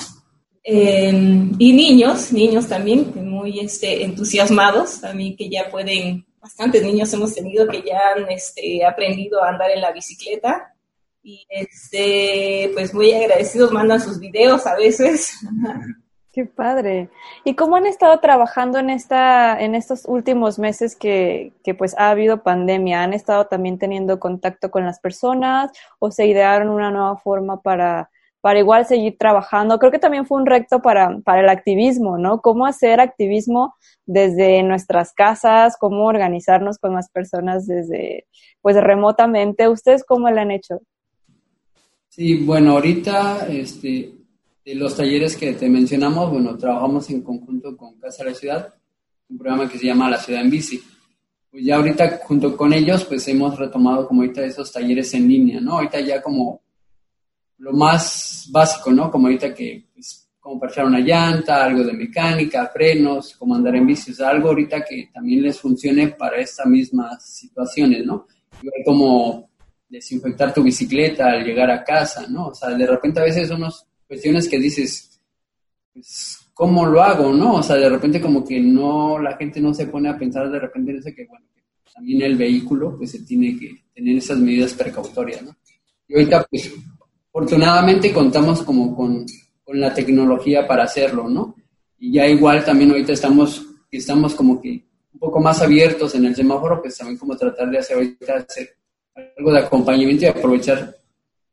Eh, 0.62 1.10
y 1.58 1.72
niños, 1.72 2.32
niños 2.32 2.68
también, 2.68 3.12
muy 3.14 3.60
este, 3.60 4.04
entusiasmados, 4.04 5.00
también 5.00 5.36
que 5.36 5.48
ya 5.48 5.70
pueden, 5.70 6.26
bastantes 6.40 6.82
niños 6.82 7.12
hemos 7.12 7.34
tenido 7.34 7.66
que 7.66 7.82
ya 7.82 7.98
han 8.14 8.30
este, 8.30 8.84
aprendido 8.84 9.42
a 9.42 9.48
andar 9.48 9.70
en 9.70 9.80
la 9.80 9.92
bicicleta 9.92 10.74
y 11.22 11.46
este, 11.50 12.70
pues 12.74 12.94
muy 12.94 13.12
agradecidos, 13.12 13.72
mandan 13.72 14.00
sus 14.00 14.18
videos 14.18 14.66
a 14.66 14.76
veces. 14.76 15.32
Qué 16.32 16.44
padre. 16.44 17.08
¿Y 17.44 17.56
cómo 17.56 17.74
han 17.74 17.86
estado 17.86 18.20
trabajando 18.20 18.78
en 18.78 18.88
esta, 18.88 19.60
en 19.60 19.74
estos 19.74 20.04
últimos 20.06 20.60
meses 20.60 20.94
que, 20.94 21.52
que, 21.64 21.74
pues 21.74 21.98
ha 21.98 22.10
habido 22.10 22.44
pandemia? 22.44 23.02
¿Han 23.02 23.14
estado 23.14 23.46
también 23.46 23.78
teniendo 23.78 24.20
contacto 24.20 24.70
con 24.70 24.84
las 24.84 25.00
personas 25.00 25.72
o 25.98 26.12
se 26.12 26.26
idearon 26.26 26.68
una 26.68 26.92
nueva 26.92 27.16
forma 27.16 27.60
para, 27.60 28.10
para 28.40 28.60
igual 28.60 28.86
seguir 28.86 29.18
trabajando? 29.18 29.80
Creo 29.80 29.90
que 29.90 29.98
también 29.98 30.24
fue 30.24 30.38
un 30.38 30.46
reto 30.46 30.80
para, 30.80 31.18
para 31.24 31.40
el 31.40 31.48
activismo, 31.48 32.16
¿no? 32.16 32.40
¿Cómo 32.40 32.64
hacer 32.64 33.00
activismo 33.00 33.74
desde 34.06 34.62
nuestras 34.62 35.12
casas? 35.12 35.76
¿Cómo 35.80 36.04
organizarnos 36.04 36.78
con 36.78 36.94
más 36.94 37.10
personas 37.10 37.66
desde, 37.66 38.28
pues 38.60 38.76
remotamente? 38.76 39.68
¿Ustedes 39.68 40.04
cómo 40.04 40.30
lo 40.30 40.40
han 40.40 40.52
hecho? 40.52 40.78
Sí, 42.08 42.44
bueno, 42.44 42.72
ahorita, 42.72 43.48
este, 43.48 44.19
de 44.64 44.74
los 44.74 44.96
talleres 44.96 45.36
que 45.36 45.52
te 45.54 45.68
mencionamos, 45.68 46.30
bueno, 46.30 46.56
trabajamos 46.56 47.08
en 47.10 47.22
conjunto 47.22 47.76
con 47.76 47.98
Casa 47.98 48.24
de 48.24 48.30
la 48.30 48.36
Ciudad, 48.36 48.74
un 49.28 49.38
programa 49.38 49.68
que 49.68 49.78
se 49.78 49.86
llama 49.86 50.10
La 50.10 50.18
Ciudad 50.18 50.42
en 50.42 50.50
Bici. 50.50 50.82
Pues 51.50 51.64
ya 51.64 51.76
ahorita 51.76 52.20
junto 52.24 52.56
con 52.56 52.72
ellos, 52.72 53.04
pues 53.04 53.26
hemos 53.28 53.58
retomado 53.58 54.06
como 54.06 54.22
ahorita 54.22 54.44
esos 54.44 54.70
talleres 54.70 55.12
en 55.14 55.26
línea, 55.26 55.60
¿no? 55.60 55.74
Ahorita 55.74 56.00
ya 56.00 56.22
como 56.22 56.62
lo 57.58 57.72
más 57.72 58.48
básico, 58.50 58.92
¿no? 58.92 59.10
Como 59.10 59.26
ahorita 59.26 59.54
que, 59.54 59.88
pues, 59.92 60.28
como 60.38 60.60
parchar 60.60 60.86
una 60.86 61.00
llanta, 61.00 61.64
algo 61.64 61.82
de 61.84 61.92
mecánica, 61.92 62.70
frenos, 62.72 63.36
como 63.36 63.54
andar 63.54 63.76
en 63.76 63.86
bici, 63.86 64.12
o 64.12 64.14
sea, 64.14 64.30
algo 64.30 64.48
ahorita 64.48 64.84
que 64.84 65.10
también 65.12 65.42
les 65.42 65.60
funcione 65.60 66.08
para 66.08 66.38
estas 66.38 66.66
mismas 66.66 67.24
situaciones, 67.24 68.04
¿no? 68.06 68.26
Igual 68.62 68.82
como 68.84 69.50
desinfectar 69.88 70.54
tu 70.54 70.62
bicicleta 70.62 71.32
al 71.32 71.44
llegar 71.44 71.70
a 71.70 71.82
casa, 71.82 72.26
¿no? 72.28 72.48
O 72.48 72.54
sea, 72.54 72.70
de 72.70 72.86
repente 72.86 73.20
a 73.20 73.24
veces 73.24 73.50
unos 73.50 73.86
cuestiones 74.10 74.48
que 74.48 74.58
dices, 74.58 75.20
pues, 75.94 76.36
¿cómo 76.52 76.84
lo 76.84 77.00
hago, 77.00 77.32
no? 77.32 77.54
O 77.54 77.62
sea, 77.62 77.76
de 77.76 77.88
repente 77.88 78.20
como 78.20 78.44
que 78.44 78.58
no, 78.58 79.20
la 79.20 79.36
gente 79.36 79.60
no 79.60 79.72
se 79.72 79.86
pone 79.86 80.08
a 80.08 80.18
pensar 80.18 80.50
de 80.50 80.58
repente 80.58 80.90
en 80.90 81.14
que, 81.14 81.26
bueno, 81.26 81.46
también 81.94 82.22
el 82.22 82.36
vehículo, 82.36 82.96
pues, 82.98 83.12
se 83.12 83.20
tiene 83.20 83.56
que 83.56 83.84
tener 83.94 84.16
esas 84.16 84.38
medidas 84.38 84.74
precautorias, 84.74 85.42
¿no? 85.44 85.56
Y 86.08 86.14
ahorita, 86.14 86.44
pues, 86.50 86.74
afortunadamente 87.28 88.12
contamos 88.12 88.64
como 88.64 88.96
con, 88.96 89.24
con 89.62 89.78
la 89.78 89.94
tecnología 89.94 90.66
para 90.66 90.82
hacerlo, 90.82 91.28
¿no? 91.28 91.54
Y 91.96 92.14
ya 92.14 92.26
igual 92.26 92.64
también 92.64 92.90
ahorita 92.90 93.12
estamos, 93.12 93.64
estamos 93.92 94.34
como 94.34 94.60
que 94.60 94.70
un 95.12 95.20
poco 95.20 95.38
más 95.38 95.62
abiertos 95.62 96.16
en 96.16 96.24
el 96.24 96.34
semáforo, 96.34 96.82
pues 96.82 96.98
también 96.98 97.16
como 97.16 97.36
tratar 97.36 97.70
de 97.70 97.78
hacer 97.78 97.96
ahorita 97.96 98.38
hacer 98.38 98.70
algo 99.38 99.52
de 99.52 99.60
acompañamiento 99.60 100.24
y 100.24 100.28
aprovechar 100.28 100.99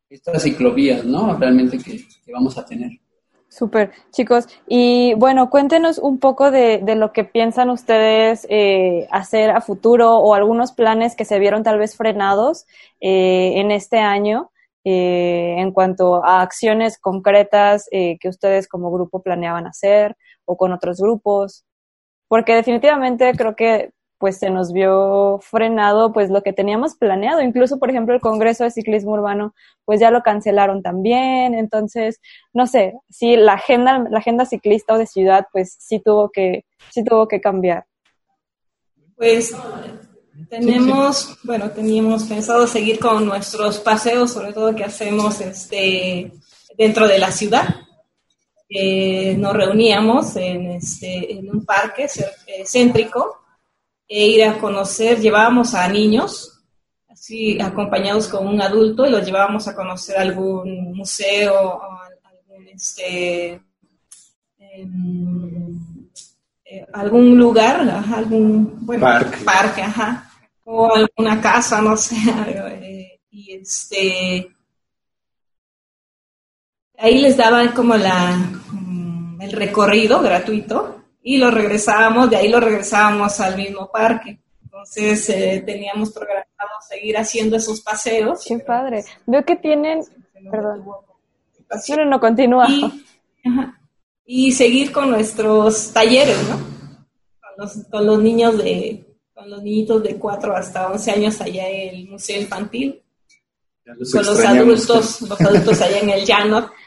estas 0.10 0.44
ciclovías, 0.44 1.04
¿no? 1.04 1.36
Realmente 1.38 1.78
que, 1.78 2.06
vamos 2.32 2.58
a 2.58 2.66
tener. 2.66 2.92
Súper, 3.50 3.92
chicos. 4.12 4.48
Y 4.68 5.14
bueno, 5.16 5.50
cuéntenos 5.50 5.98
un 5.98 6.20
poco 6.20 6.52
de, 6.52 6.82
lo 6.96 7.14
que 7.14 7.24
piensan 7.24 7.70
ustedes 7.70 8.46
eh, 8.50 9.08
hacer 9.12 9.52
a 9.52 9.62
futuro 9.62 10.18
o 10.18 10.34
algunos 10.34 10.74
planes 10.74 11.16
que 11.16 11.26
se 11.26 11.40
vieron 11.40 11.64
tal 11.64 11.80
vez 11.80 11.96
frenados 11.96 12.66
eh, 13.00 13.54
en 13.56 13.72
este 13.72 14.00
año 14.00 14.52
eh, 14.84 15.56
en 15.58 15.72
cuanto 15.72 16.24
a 16.24 16.42
acciones 16.42 16.98
concretas 17.00 17.90
que 17.92 18.30
ustedes 18.30 18.68
como 18.68 18.92
grupo 18.92 19.22
planeaban 19.22 19.66
hacer 19.66 20.16
o 20.46 20.58
con 20.58 20.74
otros 20.74 21.00
grupos. 21.00 21.66
Porque 22.28 22.54
definitivamente 22.54 23.32
creo 23.36 23.56
que 23.56 23.92
pues 24.18 24.38
se 24.38 24.50
nos 24.50 24.74
vio 24.74 25.40
frenado 25.42 26.12
pues 26.12 26.30
lo 26.30 26.42
que 26.44 26.54
teníamos 26.54 26.96
planeado. 26.96 27.42
Incluso, 27.42 27.78
por 27.80 27.90
ejemplo, 27.90 28.16
el 28.16 28.22
Congreso 28.22 28.64
de 28.64 28.72
Ciclismo 28.72 29.12
Urbano 29.12 29.54
pues 29.86 30.00
ya 30.00 30.12
lo 30.12 30.24
cancelaron 30.24 30.82
también. 30.82 31.54
Entonces, 31.54 32.20
no 32.54 32.68
sé, 32.68 32.94
si 33.10 33.36
la 33.36 33.54
agenda, 33.54 34.06
la 34.10 34.20
agenda 34.20 34.46
ciclista 34.46 34.94
o 34.94 34.98
de 34.98 35.08
ciudad 35.08 35.48
pues 35.52 35.76
sí 35.80 36.00
tuvo 36.00 36.30
que, 36.30 36.66
sí 36.90 37.04
tuvo 37.04 37.28
que 37.28 37.42
cambiar. 37.42 37.86
Pues 39.16 39.56
tenemos, 40.50 41.38
bueno, 41.44 41.72
teníamos 41.72 42.24
pensado 42.26 42.68
seguir 42.68 43.00
con 43.00 43.26
nuestros 43.26 43.80
paseos, 43.80 44.32
sobre 44.32 44.54
todo 44.54 44.76
que 44.76 44.84
hacemos 44.84 45.42
este 45.42 46.32
dentro 46.78 47.08
de 47.08 47.20
la 47.20 47.32
ciudad. 47.32 47.68
Eh, 48.70 49.36
nos 49.38 49.54
reuníamos 49.54 50.36
en, 50.36 50.72
este, 50.72 51.34
en 51.34 51.50
un 51.50 51.66
parque 51.66 52.06
eh, 52.48 52.64
céntrico 52.66 53.37
e 54.08 54.28
ir 54.28 54.44
a 54.46 54.58
conocer, 54.58 55.20
llevábamos 55.20 55.74
a 55.74 55.88
niños, 55.90 56.64
así 57.10 57.60
acompañados 57.60 58.28
con 58.28 58.48
un 58.48 58.62
adulto, 58.62 59.06
y 59.06 59.10
los 59.10 59.26
llevábamos 59.26 59.68
a 59.68 59.76
conocer 59.76 60.18
algún 60.18 60.94
museo, 60.96 61.54
o 61.54 61.82
algún, 62.24 62.68
este, 62.70 63.62
eh, 64.60 64.88
eh, 66.66 66.86
algún 66.94 67.38
lugar, 67.38 67.82
ajá, 67.90 68.18
algún 68.18 68.86
bueno, 68.86 69.02
parque. 69.02 69.38
parque, 69.44 69.82
ajá, 69.82 70.32
o 70.64 70.94
alguna 70.96 71.42
casa, 71.42 71.82
no 71.82 71.98
sé, 71.98 72.16
eh, 72.48 73.20
y 73.30 73.54
este, 73.54 74.56
ahí 76.98 77.20
les 77.20 77.36
daban 77.36 77.74
como 77.74 77.96
la, 77.96 78.38
el 79.42 79.52
recorrido 79.52 80.22
gratuito 80.22 80.97
y 81.28 81.38
lo 81.38 81.52
regresábamos, 81.52 82.30
de 82.30 82.38
ahí 82.38 82.48
lo 82.48 82.62
regresábamos 82.62 83.38
al 83.42 83.58
mismo 83.58 83.92
parque. 83.92 84.40
Entonces 84.64 85.28
eh, 85.28 85.62
teníamos 85.66 86.14
programado 86.14 86.48
seguir 86.88 87.18
haciendo 87.18 87.58
esos 87.58 87.82
paseos. 87.82 88.46
Qué 88.48 88.60
padre. 88.60 89.04
Veo 89.26 89.44
que 89.44 89.58
tienen, 89.58 90.00
perdón, 90.50 90.86
no, 90.86 92.06
no, 92.06 92.20
continúa. 92.22 92.66
Y, 92.70 93.04
ajá, 93.44 93.78
y 94.26 94.54
seguir 94.54 94.94
con 94.94 95.10
nuestros 95.10 95.92
talleres, 95.92 96.38
¿no? 96.48 96.56
Con 96.56 97.52
los, 97.58 97.74
con 97.92 98.06
los 98.06 98.24
niños 98.24 98.58
de, 98.58 99.18
con 99.34 99.50
los 99.50 99.62
niñitos 99.62 100.02
de 100.04 100.16
4 100.16 100.56
hasta 100.56 100.88
11 100.92 101.12
años 101.12 101.42
allá 101.42 101.68
en 101.68 101.94
el 101.94 102.08
Museo 102.08 102.40
Infantil. 102.40 103.04
Los 103.84 104.14
con 104.14 104.26
los 104.26 104.40
adultos, 104.46 105.22
los 105.24 105.42
adultos 105.42 105.82
allá 105.82 106.00
en 106.00 106.10
el 106.10 106.26
llano. 106.26 106.72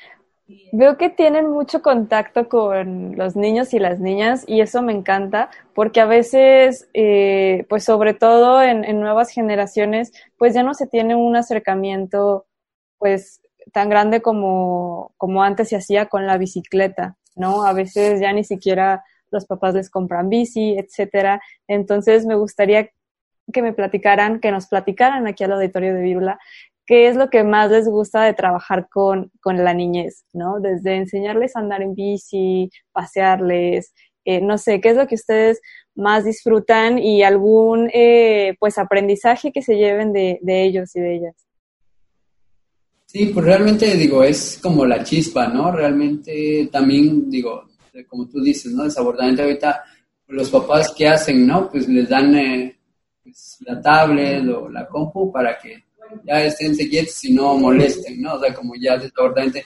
Veo 0.72 0.96
que 0.96 1.10
tienen 1.10 1.50
mucho 1.50 1.82
contacto 1.82 2.48
con 2.48 3.16
los 3.16 3.36
niños 3.36 3.74
y 3.74 3.78
las 3.78 3.98
niñas 3.98 4.44
y 4.46 4.60
eso 4.60 4.82
me 4.82 4.92
encanta 4.92 5.50
porque 5.74 6.00
a 6.00 6.06
veces, 6.06 6.88
eh, 6.94 7.66
pues 7.68 7.84
sobre 7.84 8.14
todo 8.14 8.62
en, 8.62 9.00
nuevas 9.00 9.30
generaciones, 9.30 10.12
pues 10.36 10.54
ya 10.54 10.62
no 10.62 10.74
se 10.74 10.86
tiene 10.86 11.14
un 11.14 11.36
acercamiento 11.36 12.46
pues 12.98 13.40
tan 13.72 13.88
grande 13.88 14.22
como, 14.22 15.12
como 15.16 15.42
antes 15.42 15.68
se 15.68 15.76
hacía 15.76 16.06
con 16.06 16.26
la 16.26 16.38
bicicleta, 16.38 17.16
¿no? 17.34 17.64
A 17.64 17.72
veces 17.72 18.20
ya 18.20 18.32
ni 18.32 18.44
siquiera 18.44 19.04
los 19.30 19.46
papás 19.46 19.74
les 19.74 19.90
compran 19.90 20.28
bici, 20.28 20.76
etcétera. 20.78 21.40
Entonces 21.66 22.26
me 22.26 22.34
gustaría 22.34 22.90
que 23.52 23.62
me 23.62 23.72
platicaran, 23.72 24.40
que 24.40 24.50
nos 24.50 24.66
platicaran 24.66 25.26
aquí 25.26 25.44
al 25.44 25.52
auditorio 25.52 25.94
de 25.94 26.02
Vírula, 26.02 26.38
qué 26.90 27.06
es 27.06 27.14
lo 27.14 27.30
que 27.30 27.44
más 27.44 27.70
les 27.70 27.86
gusta 27.86 28.24
de 28.24 28.34
trabajar 28.34 28.88
con, 28.88 29.30
con 29.40 29.62
la 29.62 29.72
niñez, 29.72 30.24
¿no? 30.32 30.58
Desde 30.58 30.96
enseñarles 30.96 31.54
a 31.54 31.60
andar 31.60 31.82
en 31.82 31.94
bici, 31.94 32.68
pasearles, 32.90 33.94
eh, 34.24 34.40
no 34.40 34.58
sé, 34.58 34.80
qué 34.80 34.88
es 34.88 34.96
lo 34.96 35.06
que 35.06 35.14
ustedes 35.14 35.60
más 35.94 36.24
disfrutan 36.24 36.98
y 36.98 37.22
algún, 37.22 37.88
eh, 37.94 38.56
pues, 38.58 38.76
aprendizaje 38.76 39.52
que 39.52 39.62
se 39.62 39.76
lleven 39.76 40.12
de, 40.12 40.40
de 40.42 40.64
ellos 40.64 40.96
y 40.96 41.00
de 41.00 41.14
ellas. 41.14 41.36
Sí, 43.06 43.26
pues 43.26 43.46
realmente 43.46 43.94
digo, 43.94 44.24
es 44.24 44.58
como 44.60 44.84
la 44.84 45.04
chispa, 45.04 45.46
¿no? 45.46 45.70
Realmente 45.70 46.68
también, 46.72 47.30
digo, 47.30 47.68
como 48.08 48.26
tú 48.26 48.42
dices, 48.42 48.72
¿no? 48.72 48.82
Desafortunadamente 48.82 49.42
ahorita 49.42 49.84
los 50.26 50.50
papás, 50.50 50.92
¿qué 50.98 51.06
hacen, 51.06 51.46
no? 51.46 51.70
Pues 51.70 51.88
les 51.88 52.08
dan 52.08 52.34
eh, 52.34 52.76
pues, 53.22 53.58
la 53.60 53.80
tablet 53.80 54.44
o 54.48 54.68
la 54.68 54.88
compu 54.88 55.30
para 55.30 55.56
que 55.56 55.84
ya 56.24 56.44
estén 56.44 56.74
quietos 56.76 57.24
y 57.24 57.32
no 57.32 57.56
molesten, 57.56 58.20
¿no? 58.20 58.34
O 58.34 58.40
sea, 58.40 58.54
como 58.54 58.74
ya 58.76 58.96
desbordante, 58.96 59.64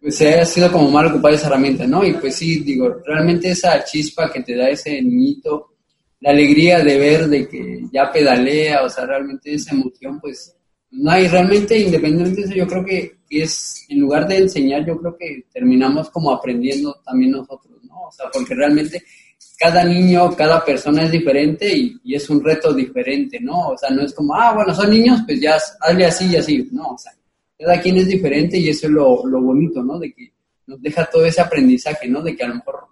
pues 0.00 0.16
se 0.16 0.34
ha 0.34 0.44
sido 0.44 0.70
como 0.70 0.90
mal 0.90 1.06
ocupar 1.06 1.34
esa 1.34 1.48
herramienta, 1.48 1.86
¿no? 1.86 2.04
Y 2.04 2.12
pues 2.14 2.36
sí, 2.36 2.60
digo, 2.60 2.96
realmente 3.04 3.50
esa 3.50 3.82
chispa 3.84 4.30
que 4.32 4.42
te 4.42 4.56
da 4.56 4.68
ese 4.68 5.00
niñito, 5.02 5.74
la 6.20 6.30
alegría 6.30 6.82
de 6.82 6.98
ver 6.98 7.28
de 7.28 7.48
que 7.48 7.84
ya 7.92 8.10
pedalea, 8.12 8.84
o 8.84 8.88
sea, 8.88 9.06
realmente 9.06 9.54
esa 9.54 9.74
emoción, 9.74 10.20
pues 10.20 10.56
no 10.90 11.10
hay 11.10 11.28
realmente, 11.28 11.78
independientemente 11.78 12.42
de 12.42 12.46
eso, 12.46 12.54
yo 12.54 12.66
creo 12.66 12.84
que, 12.84 13.16
es, 13.28 13.84
en 13.88 13.98
lugar 14.00 14.26
de 14.28 14.38
enseñar, 14.38 14.86
yo 14.86 14.96
creo 14.98 15.16
que 15.18 15.44
terminamos 15.52 16.10
como 16.10 16.30
aprendiendo 16.30 16.94
también 17.04 17.32
nosotros, 17.32 17.82
¿no? 17.82 18.02
O 18.02 18.12
sea, 18.12 18.26
porque 18.32 18.54
realmente 18.54 19.02
cada 19.58 19.84
niño, 19.84 20.34
cada 20.36 20.64
persona 20.64 21.04
es 21.04 21.10
diferente 21.10 21.74
y, 21.74 22.14
es 22.14 22.28
un 22.28 22.44
reto 22.44 22.72
diferente, 22.72 23.40
¿no? 23.40 23.68
O 23.68 23.78
sea, 23.78 23.90
no 23.90 24.02
es 24.02 24.12
como, 24.14 24.34
ah, 24.34 24.52
bueno, 24.54 24.74
son 24.74 24.90
niños, 24.90 25.20
pues 25.26 25.40
ya 25.40 25.56
hazle 25.80 26.06
así 26.06 26.26
y 26.26 26.36
así, 26.36 26.68
no, 26.72 26.90
o 26.90 26.98
sea, 26.98 27.12
cada 27.58 27.80
quien 27.80 27.96
es 27.96 28.06
diferente 28.06 28.58
y 28.58 28.68
eso 28.68 28.86
es 28.86 28.92
lo, 28.92 29.22
bonito, 29.40 29.82
¿no? 29.82 29.98
De 29.98 30.12
que 30.12 30.32
nos 30.66 30.80
deja 30.82 31.06
todo 31.06 31.24
ese 31.24 31.40
aprendizaje, 31.40 32.08
¿no? 32.08 32.22
De 32.22 32.36
que 32.36 32.44
a 32.44 32.48
lo 32.48 32.56
mejor 32.56 32.86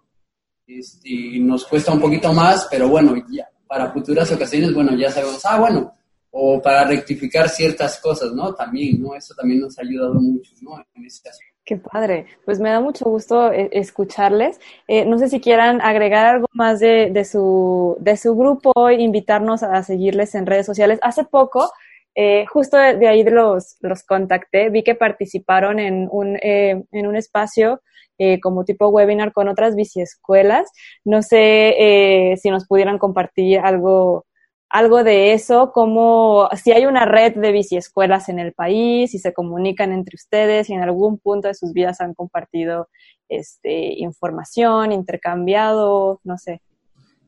este, 0.66 1.38
nos 1.40 1.64
cuesta 1.66 1.92
un 1.92 2.00
poquito 2.00 2.32
más, 2.32 2.66
pero 2.70 2.88
bueno, 2.88 3.14
ya 3.30 3.48
para 3.66 3.92
futuras 3.92 4.30
ocasiones, 4.32 4.72
bueno, 4.72 4.96
ya 4.96 5.10
sabemos, 5.10 5.44
ah, 5.44 5.58
bueno, 5.58 5.94
o 6.30 6.60
para 6.60 6.84
rectificar 6.84 7.48
ciertas 7.48 7.98
cosas, 8.00 8.32
¿no? 8.32 8.54
También, 8.54 9.02
¿no? 9.02 9.14
Eso 9.14 9.34
también 9.34 9.60
nos 9.60 9.78
ha 9.78 9.82
ayudado 9.82 10.14
mucho, 10.14 10.52
¿no? 10.62 10.84
En 10.94 11.04
ese 11.04 11.22
caso. 11.22 11.38
Qué 11.64 11.78
padre. 11.78 12.26
Pues 12.44 12.60
me 12.60 12.68
da 12.68 12.80
mucho 12.80 13.06
gusto 13.06 13.50
eh, 13.50 13.70
escucharles. 13.72 14.60
Eh, 14.86 15.06
no 15.06 15.18
sé 15.18 15.28
si 15.28 15.40
quieran 15.40 15.80
agregar 15.80 16.26
algo 16.26 16.46
más 16.52 16.78
de, 16.78 17.10
de, 17.10 17.24
su, 17.24 17.96
de 18.00 18.18
su 18.18 18.36
grupo, 18.36 18.90
invitarnos 18.90 19.62
a 19.62 19.82
seguirles 19.82 20.34
en 20.34 20.44
redes 20.44 20.66
sociales. 20.66 20.98
Hace 21.00 21.24
poco, 21.24 21.70
eh, 22.14 22.44
justo 22.46 22.76
de, 22.76 23.08
ahí 23.08 23.24
los, 23.24 23.76
los 23.80 24.02
contacté, 24.04 24.68
vi 24.68 24.82
que 24.84 24.94
participaron 24.94 25.78
en 25.78 26.06
un, 26.10 26.36
en 26.42 27.06
un 27.06 27.16
espacio 27.16 27.80
como 28.42 28.64
tipo 28.64 28.88
webinar 28.88 29.32
con 29.32 29.48
otras 29.48 29.74
biciescuelas. 29.74 30.70
No 31.04 31.22
sé 31.22 32.36
si 32.40 32.50
nos 32.50 32.66
pudieran 32.66 32.98
compartir 32.98 33.58
algo 33.58 34.26
algo 34.68 35.04
de 35.04 35.32
eso, 35.32 35.70
como 35.72 36.48
si 36.60 36.72
hay 36.72 36.86
una 36.86 37.04
red 37.04 37.34
de 37.34 37.52
biciescuelas 37.52 38.28
en 38.28 38.38
el 38.38 38.52
país, 38.52 39.10
si 39.12 39.18
se 39.18 39.32
comunican 39.32 39.92
entre 39.92 40.16
ustedes, 40.16 40.66
si 40.66 40.72
en 40.72 40.82
algún 40.82 41.18
punto 41.18 41.48
de 41.48 41.54
sus 41.54 41.72
vidas 41.72 42.00
han 42.00 42.14
compartido 42.14 42.88
este, 43.28 43.94
información, 43.98 44.92
intercambiado, 44.92 46.20
no 46.24 46.38
sé. 46.38 46.60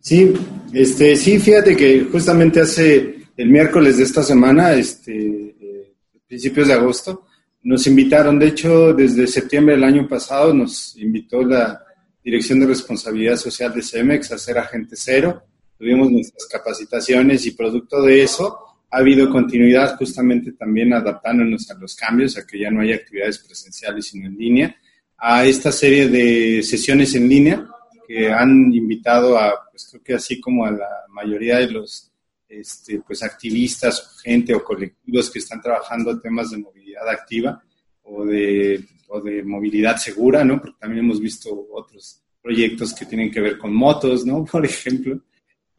Sí, 0.01 0.35
este, 0.73 1.17
sí, 1.17 1.39
fíjate 1.39 1.77
que 1.77 2.05
justamente 2.11 2.61
hace 2.61 3.17
el 3.37 3.51
miércoles 3.51 3.99
de 3.99 4.05
esta 4.05 4.23
semana, 4.23 4.73
este, 4.73 5.13
eh, 5.13 5.95
principios 6.27 6.69
de 6.69 6.75
agosto, 6.75 7.27
nos 7.63 7.87
invitaron, 7.87 8.39
de 8.39 8.49
hecho, 8.49 8.95
desde 8.95 9.27
septiembre 9.27 9.75
del 9.75 9.85
año 9.85 10.09
pasado 10.09 10.55
nos 10.55 10.97
invitó 10.97 11.43
la 11.43 11.83
Dirección 12.23 12.61
de 12.61 12.67
Responsabilidad 12.67 13.37
Social 13.37 13.73
de 13.73 13.83
CEMEX 13.83 14.33
a 14.33 14.39
ser 14.39 14.59
agente 14.59 14.97
cero 14.97 15.43
tuvimos 15.79 16.11
nuestras 16.11 16.47
capacitaciones 16.47 17.47
y 17.47 17.53
producto 17.53 18.03
de 18.03 18.23
eso 18.23 18.59
ha 18.91 18.99
habido 18.99 19.29
continuidad 19.31 19.97
justamente 19.97 20.53
también 20.53 20.93
adaptándonos 20.93 21.71
a 21.71 21.75
los 21.75 21.95
cambios, 21.95 22.39
a 22.39 22.47
que 22.47 22.59
ya 22.59 22.71
no 22.71 22.81
hay 22.81 22.93
actividades 22.93 23.39
presenciales 23.39 24.07
sino 24.07 24.27
en 24.27 24.37
línea, 24.37 24.77
a 25.19 25.45
esta 25.45 25.73
serie 25.73 26.09
de 26.09 26.63
sesiones 26.63 27.15
en 27.15 27.29
línea 27.29 27.67
que 28.07 28.33
han 28.33 28.73
invitado 28.73 29.37
a, 29.39 29.69
pues 29.71 29.89
creo 29.91 30.03
que 30.03 30.15
así 30.15 30.41
como 30.41 30.65
a 30.65 30.71
la 30.71 30.89
mayoría 31.09 31.59
de 31.59 31.71
los 31.71 32.13
este, 32.49 33.01
pues 33.01 33.23
activistas, 33.23 34.21
gente 34.23 34.55
o 34.55 34.63
colectivos 34.63 35.31
que 35.31 35.41
están 35.41 35.61
trabajando 35.61 36.21
temas 36.21 36.51
de 36.51 36.59
movilidad 36.59 37.09
activa 37.09 37.61
o 38.05 38.25
de, 38.25 38.85
o 39.09 39.21
de 39.21 39.43
movilidad 39.43 39.97
segura, 39.97 40.45
¿no? 40.45 40.61
Porque 40.61 40.77
también 40.79 41.05
hemos 41.05 41.21
visto 41.21 41.67
otros 41.73 42.23
proyectos 42.41 42.95
que 42.95 43.07
tienen 43.07 43.33
que 43.33 43.41
ver 43.41 43.59
con 43.59 43.75
motos, 43.75 44.25
¿no? 44.25 44.45
Por 44.51 44.65
ejemplo 44.65 45.21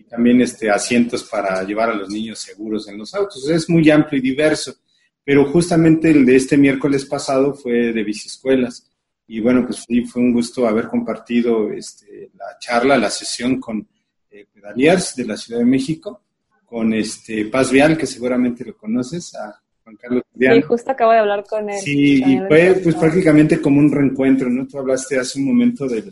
también 0.09 0.41
este, 0.41 0.69
asientos 0.69 1.23
para 1.23 1.63
llevar 1.63 1.89
a 1.89 1.95
los 1.95 2.09
niños 2.09 2.39
seguros 2.39 2.87
en 2.87 2.97
los 2.97 3.13
autos. 3.13 3.49
Es 3.49 3.69
muy 3.69 3.89
amplio 3.89 4.19
y 4.19 4.21
diverso, 4.21 4.75
pero 5.23 5.45
justamente 5.51 6.09
el 6.11 6.25
de 6.25 6.35
este 6.35 6.57
miércoles 6.57 7.05
pasado 7.05 7.53
fue 7.53 7.91
de 7.93 8.03
biciescuelas. 8.03 8.89
Y 9.27 9.41
bueno, 9.41 9.65
pues 9.65 9.83
sí, 9.85 10.05
fue 10.05 10.21
un 10.21 10.31
gusto 10.31 10.67
haber 10.67 10.87
compartido 10.87 11.71
este, 11.71 12.31
la 12.37 12.57
charla, 12.59 12.97
la 12.97 13.09
sesión 13.09 13.59
con 13.59 13.85
eh, 14.29 14.45
Pedaliers 14.53 15.15
de 15.15 15.25
la 15.25 15.35
Ciudad 15.35 15.59
de 15.59 15.65
México, 15.65 16.21
con 16.65 16.93
este 16.93 17.45
Paz 17.45 17.71
Vial, 17.71 17.97
que 17.97 18.05
seguramente 18.05 18.63
lo 18.63 18.77
conoces, 18.77 19.35
a 19.35 19.61
Juan 19.83 19.95
Carlos 19.97 20.23
Sí, 20.39 20.61
justo 20.61 20.91
acabo 20.91 21.11
de 21.11 21.19
hablar 21.19 21.43
con 21.49 21.69
él. 21.69 21.79
Sí, 21.79 22.23
y 22.25 22.37
fue 22.47 22.79
pues 22.81 22.95
prácticamente 22.95 23.59
como 23.59 23.79
un 23.79 23.91
reencuentro, 23.91 24.49
¿no? 24.49 24.65
Tú 24.67 24.77
hablaste 24.77 25.19
hace 25.19 25.39
un 25.39 25.45
momento 25.45 25.87
de, 25.87 26.03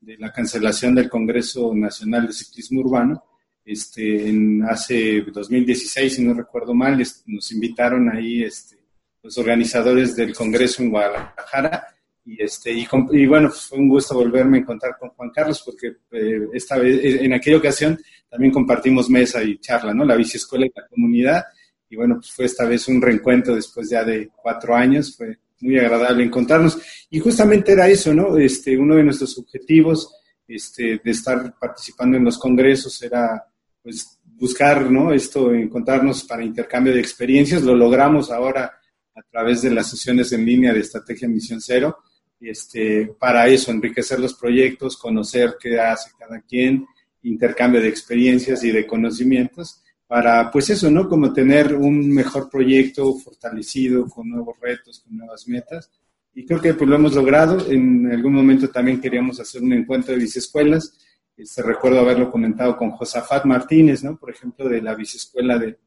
de 0.00 0.16
la 0.18 0.32
cancelación 0.32 0.94
del 0.94 1.08
Congreso 1.08 1.72
Nacional 1.74 2.26
de 2.26 2.32
Ciclismo 2.32 2.80
Urbano, 2.80 3.22
este, 3.66 4.28
en 4.28 4.62
hace 4.62 5.22
2016, 5.22 6.14
si 6.14 6.22
no 6.22 6.32
recuerdo 6.34 6.72
mal, 6.72 6.96
nos 7.26 7.52
invitaron 7.52 8.08
ahí 8.08 8.44
este, 8.44 8.76
los 9.22 9.36
organizadores 9.38 10.14
del 10.14 10.32
Congreso 10.32 10.84
en 10.84 10.90
Guadalajara 10.90 11.84
y, 12.24 12.42
este, 12.42 12.72
y, 12.72 13.26
bueno, 13.26 13.50
fue 13.50 13.78
un 13.78 13.88
gusto 13.88 14.14
volverme 14.14 14.58
a 14.58 14.60
encontrar 14.60 14.96
con 14.98 15.10
Juan 15.10 15.30
Carlos 15.30 15.62
porque 15.64 15.96
eh, 16.12 16.46
esta 16.52 16.78
vez, 16.78 17.04
eh, 17.04 17.24
en 17.24 17.32
aquella 17.32 17.56
ocasión 17.56 17.98
también 18.30 18.52
compartimos 18.52 19.10
mesa 19.10 19.42
y 19.42 19.58
charla, 19.58 19.92
¿no? 19.92 20.04
La 20.04 20.16
biciescuela 20.16 20.66
y 20.66 20.72
la 20.74 20.86
comunidad 20.86 21.44
y 21.88 21.96
bueno, 21.96 22.16
pues 22.16 22.30
fue 22.30 22.44
esta 22.44 22.64
vez 22.64 22.86
un 22.88 23.02
reencuentro 23.02 23.54
después 23.54 23.90
ya 23.90 24.04
de 24.04 24.30
cuatro 24.34 24.74
años, 24.74 25.16
fue 25.16 25.38
muy 25.60 25.78
agradable 25.78 26.24
encontrarnos 26.24 26.78
y 27.10 27.18
justamente 27.18 27.72
era 27.72 27.88
eso, 27.88 28.14
¿no? 28.14 28.36
Este, 28.36 28.76
uno 28.76 28.94
de 28.94 29.04
nuestros 29.04 29.36
objetivos 29.38 30.14
este, 30.46 31.00
de 31.02 31.10
estar 31.10 31.54
participando 31.58 32.16
en 32.16 32.24
los 32.24 32.38
congresos 32.38 33.02
era 33.02 33.44
pues 33.86 34.18
buscar, 34.24 34.90
¿no? 34.90 35.12
Esto, 35.12 35.54
encontrarnos 35.54 36.24
para 36.24 36.42
intercambio 36.44 36.92
de 36.92 36.98
experiencias. 36.98 37.62
Lo 37.62 37.76
logramos 37.76 38.32
ahora 38.32 38.72
a 39.14 39.22
través 39.30 39.62
de 39.62 39.70
las 39.70 39.88
sesiones 39.88 40.32
en 40.32 40.44
línea 40.44 40.72
de 40.72 40.80
Estrategia 40.80 41.28
Misión 41.28 41.60
Cero. 41.60 41.98
Este, 42.40 43.14
para 43.16 43.46
eso, 43.46 43.70
enriquecer 43.70 44.18
los 44.18 44.34
proyectos, 44.34 44.96
conocer 44.96 45.54
qué 45.60 45.78
hace 45.78 46.10
cada 46.18 46.40
quien, 46.40 46.84
intercambio 47.22 47.80
de 47.80 47.86
experiencias 47.86 48.64
y 48.64 48.72
de 48.72 48.88
conocimientos, 48.88 49.84
para, 50.08 50.50
pues 50.50 50.68
eso, 50.70 50.90
¿no? 50.90 51.08
Como 51.08 51.32
tener 51.32 51.72
un 51.72 52.12
mejor 52.12 52.50
proyecto 52.50 53.14
fortalecido, 53.14 54.08
con 54.08 54.28
nuevos 54.28 54.56
retos, 54.60 54.98
con 54.98 55.16
nuevas 55.16 55.46
metas. 55.46 55.92
Y 56.34 56.44
creo 56.44 56.60
que 56.60 56.74
pues 56.74 56.90
lo 56.90 56.96
hemos 56.96 57.14
logrado. 57.14 57.70
En 57.70 58.10
algún 58.10 58.34
momento 58.34 58.68
también 58.68 59.00
queríamos 59.00 59.38
hacer 59.38 59.62
un 59.62 59.74
encuentro 59.74 60.16
de 60.16 60.24
escuelas 60.24 60.98
este, 61.36 61.62
recuerdo 61.62 62.00
haberlo 62.00 62.30
comentado 62.30 62.76
con 62.76 62.90
Josafat 62.90 63.44
Martínez, 63.44 64.02
¿no? 64.02 64.18
Por 64.18 64.30
ejemplo, 64.30 64.68
de 64.68 64.80
la 64.80 64.94
biciescuela 64.94 65.58
de, 65.58 65.78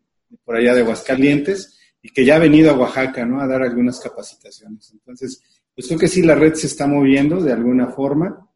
por 0.43 0.55
allá 0.55 0.73
de 0.73 0.81
Aguascalientes, 0.81 1.79
y 2.01 2.09
que 2.09 2.23
ya 2.23 2.35
ha 2.35 2.39
venido 2.39 2.71
a 2.71 2.77
Oaxaca, 2.77 3.25
¿no? 3.25 3.41
A 3.41 3.47
dar 3.47 3.61
algunas 3.61 3.99
capacitaciones. 3.99 4.91
Entonces, 4.93 5.41
pues 5.75 5.87
creo 5.87 5.99
que 5.99 6.07
sí, 6.07 6.21
la 6.21 6.35
red 6.35 6.53
se 6.53 6.67
está 6.67 6.87
moviendo 6.87 7.41
de 7.41 7.51
alguna 7.51 7.87
forma. 7.87 8.47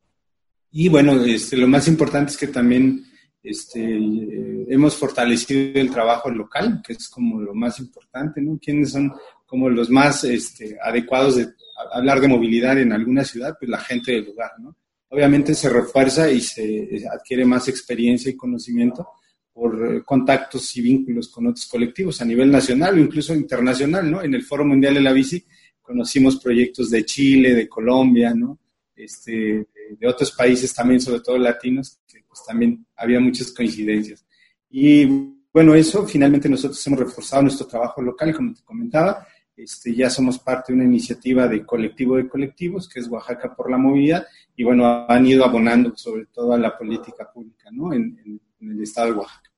Y 0.72 0.90
bueno, 0.90 1.22
este, 1.24 1.58
lo 1.58 1.68
más 1.68 1.88
importante 1.88 2.32
es 2.32 2.38
que 2.38 2.48
también 2.48 3.04
este, 3.42 3.82
eh, 3.82 4.66
hemos 4.70 4.96
fortalecido 4.96 5.80
el 5.80 5.92
trabajo 5.92 6.30
local, 6.30 6.82
que 6.86 6.94
es 6.94 7.10
como 7.10 7.42
lo 7.42 7.54
más 7.54 7.80
importante, 7.80 8.42
¿no? 8.42 8.58
¿Quiénes 8.62 8.92
son 8.92 9.12
como 9.46 9.70
los 9.70 9.90
más 9.90 10.24
este, 10.24 10.78
adecuados 10.82 11.36
de 11.36 11.48
hablar 11.92 12.22
de 12.22 12.30
movilidad 12.30 12.80
en 12.80 12.94
alguna 12.94 13.24
ciudad? 13.24 13.56
Pues 13.60 13.70
la 13.70 13.80
gente 13.80 14.14
del 14.14 14.26
lugar, 14.26 14.52
¿no? 14.60 14.76
Obviamente 15.14 15.54
se 15.54 15.70
refuerza 15.70 16.30
y 16.32 16.42
se 16.42 17.06
adquiere 17.12 17.46
más 17.46 17.68
experiencia 17.68 18.32
y 18.32 18.36
conocimiento 18.36 19.08
por 19.54 19.86
eh, 19.86 20.04
contactos 20.04 20.76
y 20.76 20.82
vínculos 20.82 21.30
con 21.30 21.46
otros 21.46 21.68
colectivos 21.68 22.20
a 22.20 22.26
nivel 22.26 22.52
nacional 22.52 22.96
o 22.96 23.00
incluso 23.00 23.36
internacional, 23.36 24.10
¿no? 24.10 24.24
En 24.24 24.34
el 24.34 24.44
Foro 24.44 24.66
Mundial 24.66 24.96
de 24.96 25.02
la 25.02 25.14
Bici 25.14 25.46
conocimos 25.80 26.40
proyectos 26.40 26.90
de 26.90 27.06
Chile, 27.06 27.54
de 27.54 27.70
Colombia, 27.70 28.34
¿no? 28.34 28.58
Este, 28.96 29.68
de 30.00 30.08
otros 30.08 30.32
países 30.32 30.74
también, 30.74 31.00
sobre 31.00 31.20
todo 31.20 31.38
latinos, 31.38 32.00
que 32.08 32.24
pues 32.28 32.42
también 32.48 32.84
había 32.96 33.20
muchas 33.20 33.52
coincidencias. 33.52 34.26
Y 34.72 35.06
bueno, 35.54 35.76
eso 35.76 36.08
finalmente 36.08 36.50
nosotros 36.50 36.86
hemos 36.88 37.00
reforzado 37.00 37.44
nuestro 37.44 37.68
trabajo 37.68 38.02
local, 38.02 38.34
como 38.34 38.56
te 38.56 38.64
comentaba, 38.64 39.28
este, 39.56 39.94
ya 39.94 40.10
somos 40.10 40.40
parte 40.40 40.74
de 40.74 40.78
una 40.78 40.86
iniciativa 40.86 41.48
de 41.48 41.64
colectivo 41.64 42.18
de 42.18 42.28
colectivos, 42.28 42.90
que 42.90 43.00
es 43.00 43.08
Oaxaca 43.08 43.56
por 43.56 43.70
la 43.70 43.78
Movilidad, 43.78 44.26
y 44.56 44.64
bueno, 44.64 45.06
han 45.08 45.26
ido 45.26 45.44
abonando 45.44 45.96
sobre 45.96 46.26
todo 46.28 46.54
a 46.54 46.58
la 46.58 46.78
política 46.78 47.30
pública 47.34 47.70
¿no? 47.72 47.94
en, 47.94 48.40
el 48.62 48.82
estado 48.82 49.08
de 49.08 49.14
Oaxaca. 49.20 49.50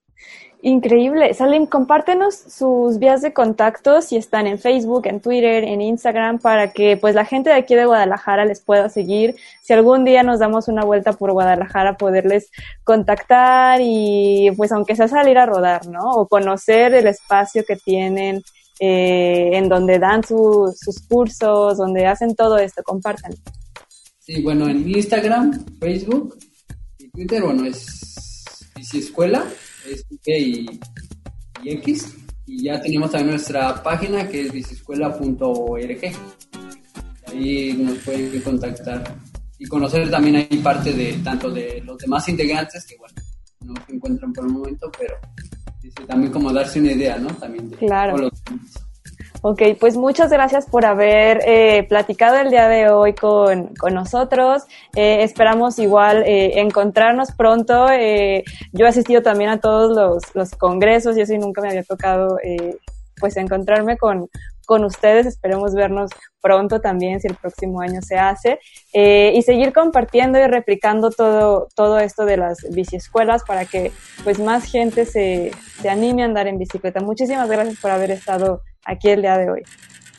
Increíble. 0.61 1.31
Salen, 1.35 1.67
compártenos 1.67 2.33
sus 2.35 2.97
vías 2.97 3.21
de 3.21 3.33
contacto 3.33 4.01
si 4.01 4.17
están 4.17 4.47
en 4.47 4.57
Facebook, 4.57 5.05
en 5.05 5.19
Twitter, 5.19 5.63
en 5.63 5.79
Instagram, 5.79 6.39
para 6.39 6.71
que 6.71 6.97
pues 6.97 7.13
la 7.13 7.23
gente 7.23 7.51
de 7.51 7.57
aquí 7.57 7.75
de 7.75 7.85
Guadalajara 7.85 8.45
les 8.45 8.61
pueda 8.61 8.89
seguir. 8.89 9.35
Si 9.61 9.73
algún 9.73 10.05
día 10.05 10.23
nos 10.23 10.39
damos 10.39 10.67
una 10.67 10.83
vuelta 10.83 11.13
por 11.13 11.33
Guadalajara, 11.33 11.97
poderles 11.97 12.49
contactar 12.83 13.79
y 13.83 14.49
pues 14.57 14.71
aunque 14.71 14.95
sea 14.95 15.07
salir 15.07 15.37
a 15.37 15.45
rodar, 15.45 15.85
¿no? 15.85 16.09
O 16.13 16.27
conocer 16.27 16.95
el 16.95 17.05
espacio 17.05 17.63
que 17.63 17.75
tienen, 17.75 18.41
eh, 18.79 19.51
en 19.53 19.69
donde 19.69 19.99
dan 19.99 20.23
sus 20.23 21.05
cursos, 21.07 21.77
donde 21.77 22.07
hacen 22.07 22.35
todo 22.35 22.57
esto. 22.57 22.81
Compartan. 22.81 23.33
Sí, 24.25 24.41
bueno, 24.41 24.67
en 24.67 24.89
Instagram, 24.89 25.65
Facebook 25.79 26.39
y 26.97 27.09
Twitter, 27.09 27.43
bueno, 27.43 27.63
es 27.65 28.71
Bici 28.75 28.97
Escuela 28.97 29.45
es 29.87 30.03
y, 30.25 30.65
y, 31.63 31.69
X. 31.73 32.15
Y 32.47 32.63
ya 32.63 32.81
tenemos 32.81 33.11
también 33.11 33.31
nuestra 33.31 33.83
página 33.83 34.27
que 34.27 34.41
es 34.41 34.51
biciescuela.org. 34.51 35.99
Ahí 37.27 37.73
nos 37.73 37.99
pueden 37.99 38.41
contactar 38.41 39.15
y 39.59 39.65
conocer 39.67 40.09
también 40.09 40.37
ahí 40.37 40.57
parte 40.57 40.91
de 40.91 41.13
tanto 41.23 41.51
de 41.51 41.81
los 41.81 41.95
demás 41.99 42.27
integrantes 42.27 42.83
que, 42.87 42.97
bueno, 42.97 43.15
no 43.61 43.73
se 43.85 43.93
encuentran 43.93 44.33
por 44.33 44.45
el 44.45 44.53
momento, 44.53 44.91
pero 44.97 45.17
también 46.07 46.31
como 46.31 46.51
darse 46.51 46.79
una 46.79 46.93
idea, 46.93 47.19
¿no? 47.19 47.27
También 47.27 47.69
de 47.69 47.77
claro. 47.77 48.17
Los 48.17 48.41
Ok, 49.47 49.61
pues 49.79 49.95
muchas 49.95 50.31
gracias 50.31 50.65
por 50.65 50.87
haber 50.87 51.39
eh, 51.45 51.85
platicado 51.87 52.37
el 52.37 52.49
día 52.49 52.67
de 52.67 52.89
hoy 52.89 53.13
con, 53.13 53.69
nosotros. 53.91 54.63
Eh, 54.95 55.21
esperamos 55.21 55.77
igual 55.77 56.23
eh, 56.25 56.61
encontrarnos 56.61 57.31
pronto. 57.31 57.85
yo 57.85 58.85
he 58.85 58.87
asistido 58.87 59.21
también 59.21 59.51
a 59.51 59.59
todos 59.59 59.95
los, 59.95 60.35
los 60.35 60.49
congresos 60.55 61.15
y 61.15 61.21
así 61.21 61.37
nunca 61.37 61.61
me 61.61 61.69
había 61.69 61.83
tocado 61.83 62.39
pues 63.19 63.37
encontrarme 63.37 63.97
con, 63.99 64.27
con 64.65 64.83
ustedes. 64.83 65.27
Esperemos 65.27 65.75
vernos 65.75 66.09
pronto 66.41 66.81
también, 66.81 67.21
si 67.21 67.27
el 67.27 67.35
próximo 67.35 67.81
año 67.81 68.01
se 68.01 68.17
hace, 68.17 68.57
y 68.93 69.39
seguir 69.43 69.73
compartiendo 69.73 70.39
y 70.39 70.47
replicando 70.47 71.11
todo, 71.11 71.67
todo 71.75 71.99
esto 71.99 72.25
de 72.25 72.37
las 72.37 72.65
biciescuelas 72.71 73.43
para 73.43 73.65
que 73.65 73.91
pues 74.23 74.39
más 74.39 74.63
gente 74.63 75.05
se, 75.05 75.51
se 75.83 75.87
anime 75.87 76.23
a 76.23 76.25
andar 76.25 76.47
en 76.47 76.57
bicicleta. 76.57 76.99
Muchísimas 76.99 77.47
gracias 77.47 77.79
por 77.79 77.91
haber 77.91 78.09
estado 78.09 78.63
aquí 78.85 79.09
el 79.09 79.21
día 79.21 79.37
de 79.37 79.49
hoy. 79.49 79.63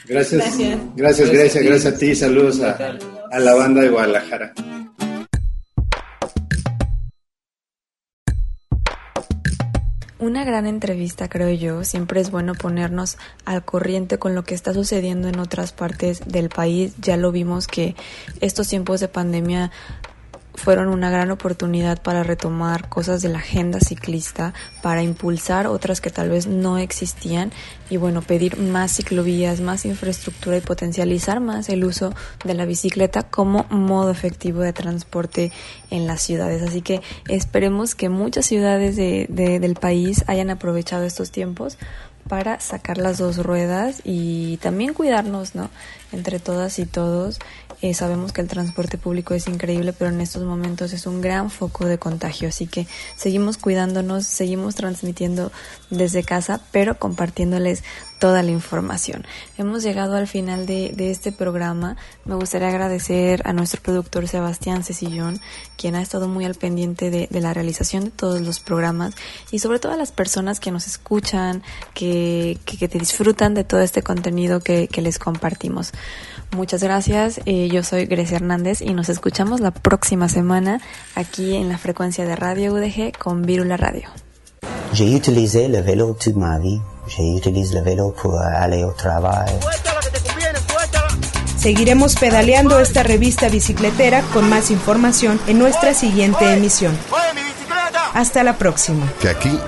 Gracias, 0.09 0.43
gracias, 0.95 1.31
gracias, 1.31 1.65
gracias, 1.65 1.95
a 1.95 1.99
ti. 1.99 2.15
Saludos 2.15 2.61
a, 2.61 2.99
a 3.31 3.39
la 3.41 3.55
banda 3.55 3.83
de 3.83 3.89
Guadalajara. 3.89 4.53
Una 10.19 10.45
gran 10.45 10.67
entrevista, 10.67 11.29
creo 11.29 11.51
yo. 11.51 11.85
Siempre 11.85 12.21
es 12.21 12.31
bueno 12.31 12.55
ponernos 12.55 13.19
al 13.45 13.65
corriente 13.65 14.19
con 14.19 14.35
lo 14.35 14.45
que 14.45 14.55
está 14.55 14.73
sucediendo 14.73 15.29
en 15.29 15.39
otras 15.39 15.73
partes 15.73 16.21
del 16.27 16.49
país. 16.49 16.95
Ya 17.01 17.17
lo 17.17 17.33
vimos 17.33 17.67
que 17.67 17.95
estos 18.41 18.69
tiempos 18.69 19.01
de 19.01 19.09
pandemia 19.09 19.71
fueron 20.57 20.89
una 20.89 21.11
gran 21.11 21.31
oportunidad 21.31 22.03
para 22.03 22.23
retomar 22.23 22.89
cosas 22.89 23.23
de 23.23 23.29
la 23.29 23.39
agenda 23.39 23.81
ciclista, 23.81 24.55
para 24.83 25.03
impulsar 25.03 25.67
otras 25.67 26.01
que 26.01 26.11
tal 26.11 26.31
vez 26.31 26.47
no 26.47 26.79
existían 26.79 27.53
y 27.89 27.99
bueno, 27.99 28.23
pedir 28.23 28.59
más 28.59 28.97
ciclovías, 28.97 29.61
más 29.61 29.85
infraestructura 29.85 30.57
y 30.57 30.61
potencializar 30.61 31.41
más 31.41 31.69
el 31.69 31.85
uso 31.85 32.13
de 32.45 32.55
la 32.55 32.65
bicicleta 32.65 33.23
como 33.23 33.65
modo 33.71 34.11
efectivo 34.11 34.61
de 34.61 34.73
transporte 34.73 35.53
en 35.91 36.07
las 36.07 36.23
ciudades. 36.23 36.63
Así 36.63 36.83
que 36.83 37.01
esperemos 37.29 37.95
que 37.95 38.09
muchas 38.09 38.47
ciudades 38.47 38.97
de, 38.97 39.27
del 39.29 39.75
país 39.75 40.25
hayan 40.27 40.51
aprovechado 40.51 41.05
estos 41.05 41.31
tiempos 41.31 41.79
para 42.29 42.59
sacar 42.61 42.99
las 42.99 43.19
dos 43.19 43.39
ruedas 43.39 44.01
y 44.05 44.57
también 44.57 44.95
cuidarnos, 44.95 45.55
¿no? 45.55 45.71
Entre 46.13 46.41
todas 46.41 46.79
y 46.79 46.87
todos 46.87 47.39
eh, 47.83 47.93
sabemos 47.95 48.33
que 48.33 48.41
el 48.41 48.49
transporte 48.49 48.97
público 48.97 49.35
es 49.35 49.47
increíble, 49.49 49.93
pero 49.93 50.11
en 50.11 50.21
estos 50.21 50.43
momentos 50.45 50.93
es 50.93 51.07
un 51.07 51.21
gran 51.21 51.51
foco 51.51 51.87
de 51.87 51.99
contagio. 51.99 52.49
Así 52.49 52.67
que 52.67 52.87
seguimos 53.17 53.59
cuidándonos, 53.59 54.27
seguimos 54.27 54.75
transmitiendo 54.75 55.53
desde 55.91 56.25
casa, 56.25 56.61
pero 56.73 56.99
compartiéndoles 56.99 57.83
toda 58.19 58.43
la 58.43 58.51
información. 58.51 59.27
Hemos 59.59 59.83
llegado 59.83 60.17
al 60.17 60.27
final 60.27 60.67
de, 60.67 60.95
este 61.11 61.33
programa. 61.33 61.97
Me 62.25 62.35
gustaría 62.35 62.69
agradecer 62.69 63.43
a 63.45 63.53
nuestro 63.53 63.83
productor 63.83 64.27
Sebastián 64.27 64.83
Cecillón, 64.83 65.41
quien 65.77 65.95
ha 65.95 66.03
estado 66.03 66.29
muy 66.29 66.45
al 66.45 66.55
pendiente 66.55 67.11
de, 67.11 67.29
la 67.41 67.53
realización 67.53 68.05
de 68.05 68.11
todos 68.11 68.41
los 68.41 68.61
programas 68.61 69.15
y 69.51 69.59
sobre 69.59 69.79
todo 69.79 69.93
a 69.93 69.97
las 69.97 70.13
personas 70.13 70.61
que 70.61 70.71
nos 70.71 70.87
escuchan, 70.87 71.63
que, 71.93 72.59
que, 72.65 72.89
te 72.89 72.99
disfrutan 72.99 73.53
de 73.53 73.65
todo 73.65 73.81
este 73.81 74.03
contenido 74.03 74.61
que, 74.61 74.89
que 74.89 75.03
les 75.03 75.19
compartimos. 75.19 75.93
Muchas 76.53 76.83
gracias. 76.83 77.41
Eh, 77.45 77.69
yo 77.69 77.83
soy 77.83 78.07
Grecia 78.07 78.37
Hernández 78.37 78.81
y 78.81 78.95
nos 78.95 79.09
escuchamos 79.09 79.61
la 79.61 79.71
próxima 79.71 80.29
semana 80.29 80.81
aquí 81.15 81.57
en 81.57 81.69
la 81.69 81.79
frecuencia 81.79 82.25
de 82.25 82.37
Radio 82.37 82.73
UDG 82.73 83.17
con 83.19 83.43
Virula 83.43 83.77
Radio. 83.77 84.09
J'ai 84.93 85.15
utilisé 85.15 85.69
le 85.69 85.83
vélo 85.83 86.15
toute 86.15 86.37
ma 86.37 86.59
vie. 86.59 86.81
J'ai 87.09 87.35
utilisé 87.35 87.75
le 87.75 87.83
vélo 87.83 88.15
pour 88.15 88.39
aller 88.41 88.85
au 88.85 88.93
travail. 88.93 89.53
Seguiremos 91.59 92.15
pedaleando 92.15 92.79
esta 92.79 93.03
revista 93.03 93.49
bicicletera 93.49 94.23
con 94.33 94.49
más 94.49 94.71
información 94.71 95.41
en 95.49 95.59
nuestra 95.59 95.95
siguiente 95.95 96.53
emisión. 96.53 96.97
Hasta 98.15 98.45
la 98.45 98.57
próxima. 98.57 99.13
Que 99.21 99.29
aquí 99.29 99.59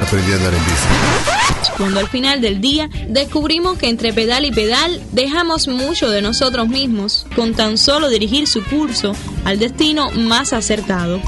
aprendí 0.00 0.32
a 0.32 0.36
andar 0.36 0.52
en 0.54 0.60
bici 0.60 1.59
cuando 1.80 1.98
al 2.00 2.08
final 2.08 2.42
del 2.42 2.60
día 2.60 2.90
descubrimos 3.08 3.78
que 3.78 3.88
entre 3.88 4.12
pedal 4.12 4.44
y 4.44 4.52
pedal 4.52 5.00
dejamos 5.12 5.66
mucho 5.66 6.10
de 6.10 6.20
nosotros 6.20 6.68
mismos 6.68 7.24
con 7.34 7.54
tan 7.54 7.78
solo 7.78 8.10
dirigir 8.10 8.46
su 8.46 8.62
curso 8.62 9.16
al 9.46 9.58
destino 9.58 10.10
más 10.10 10.52
acertado. 10.52 11.22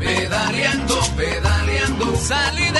Pedaleando, 0.00 0.98
pedaleando, 1.16 2.16
salí 2.16 2.64
de 2.64 2.71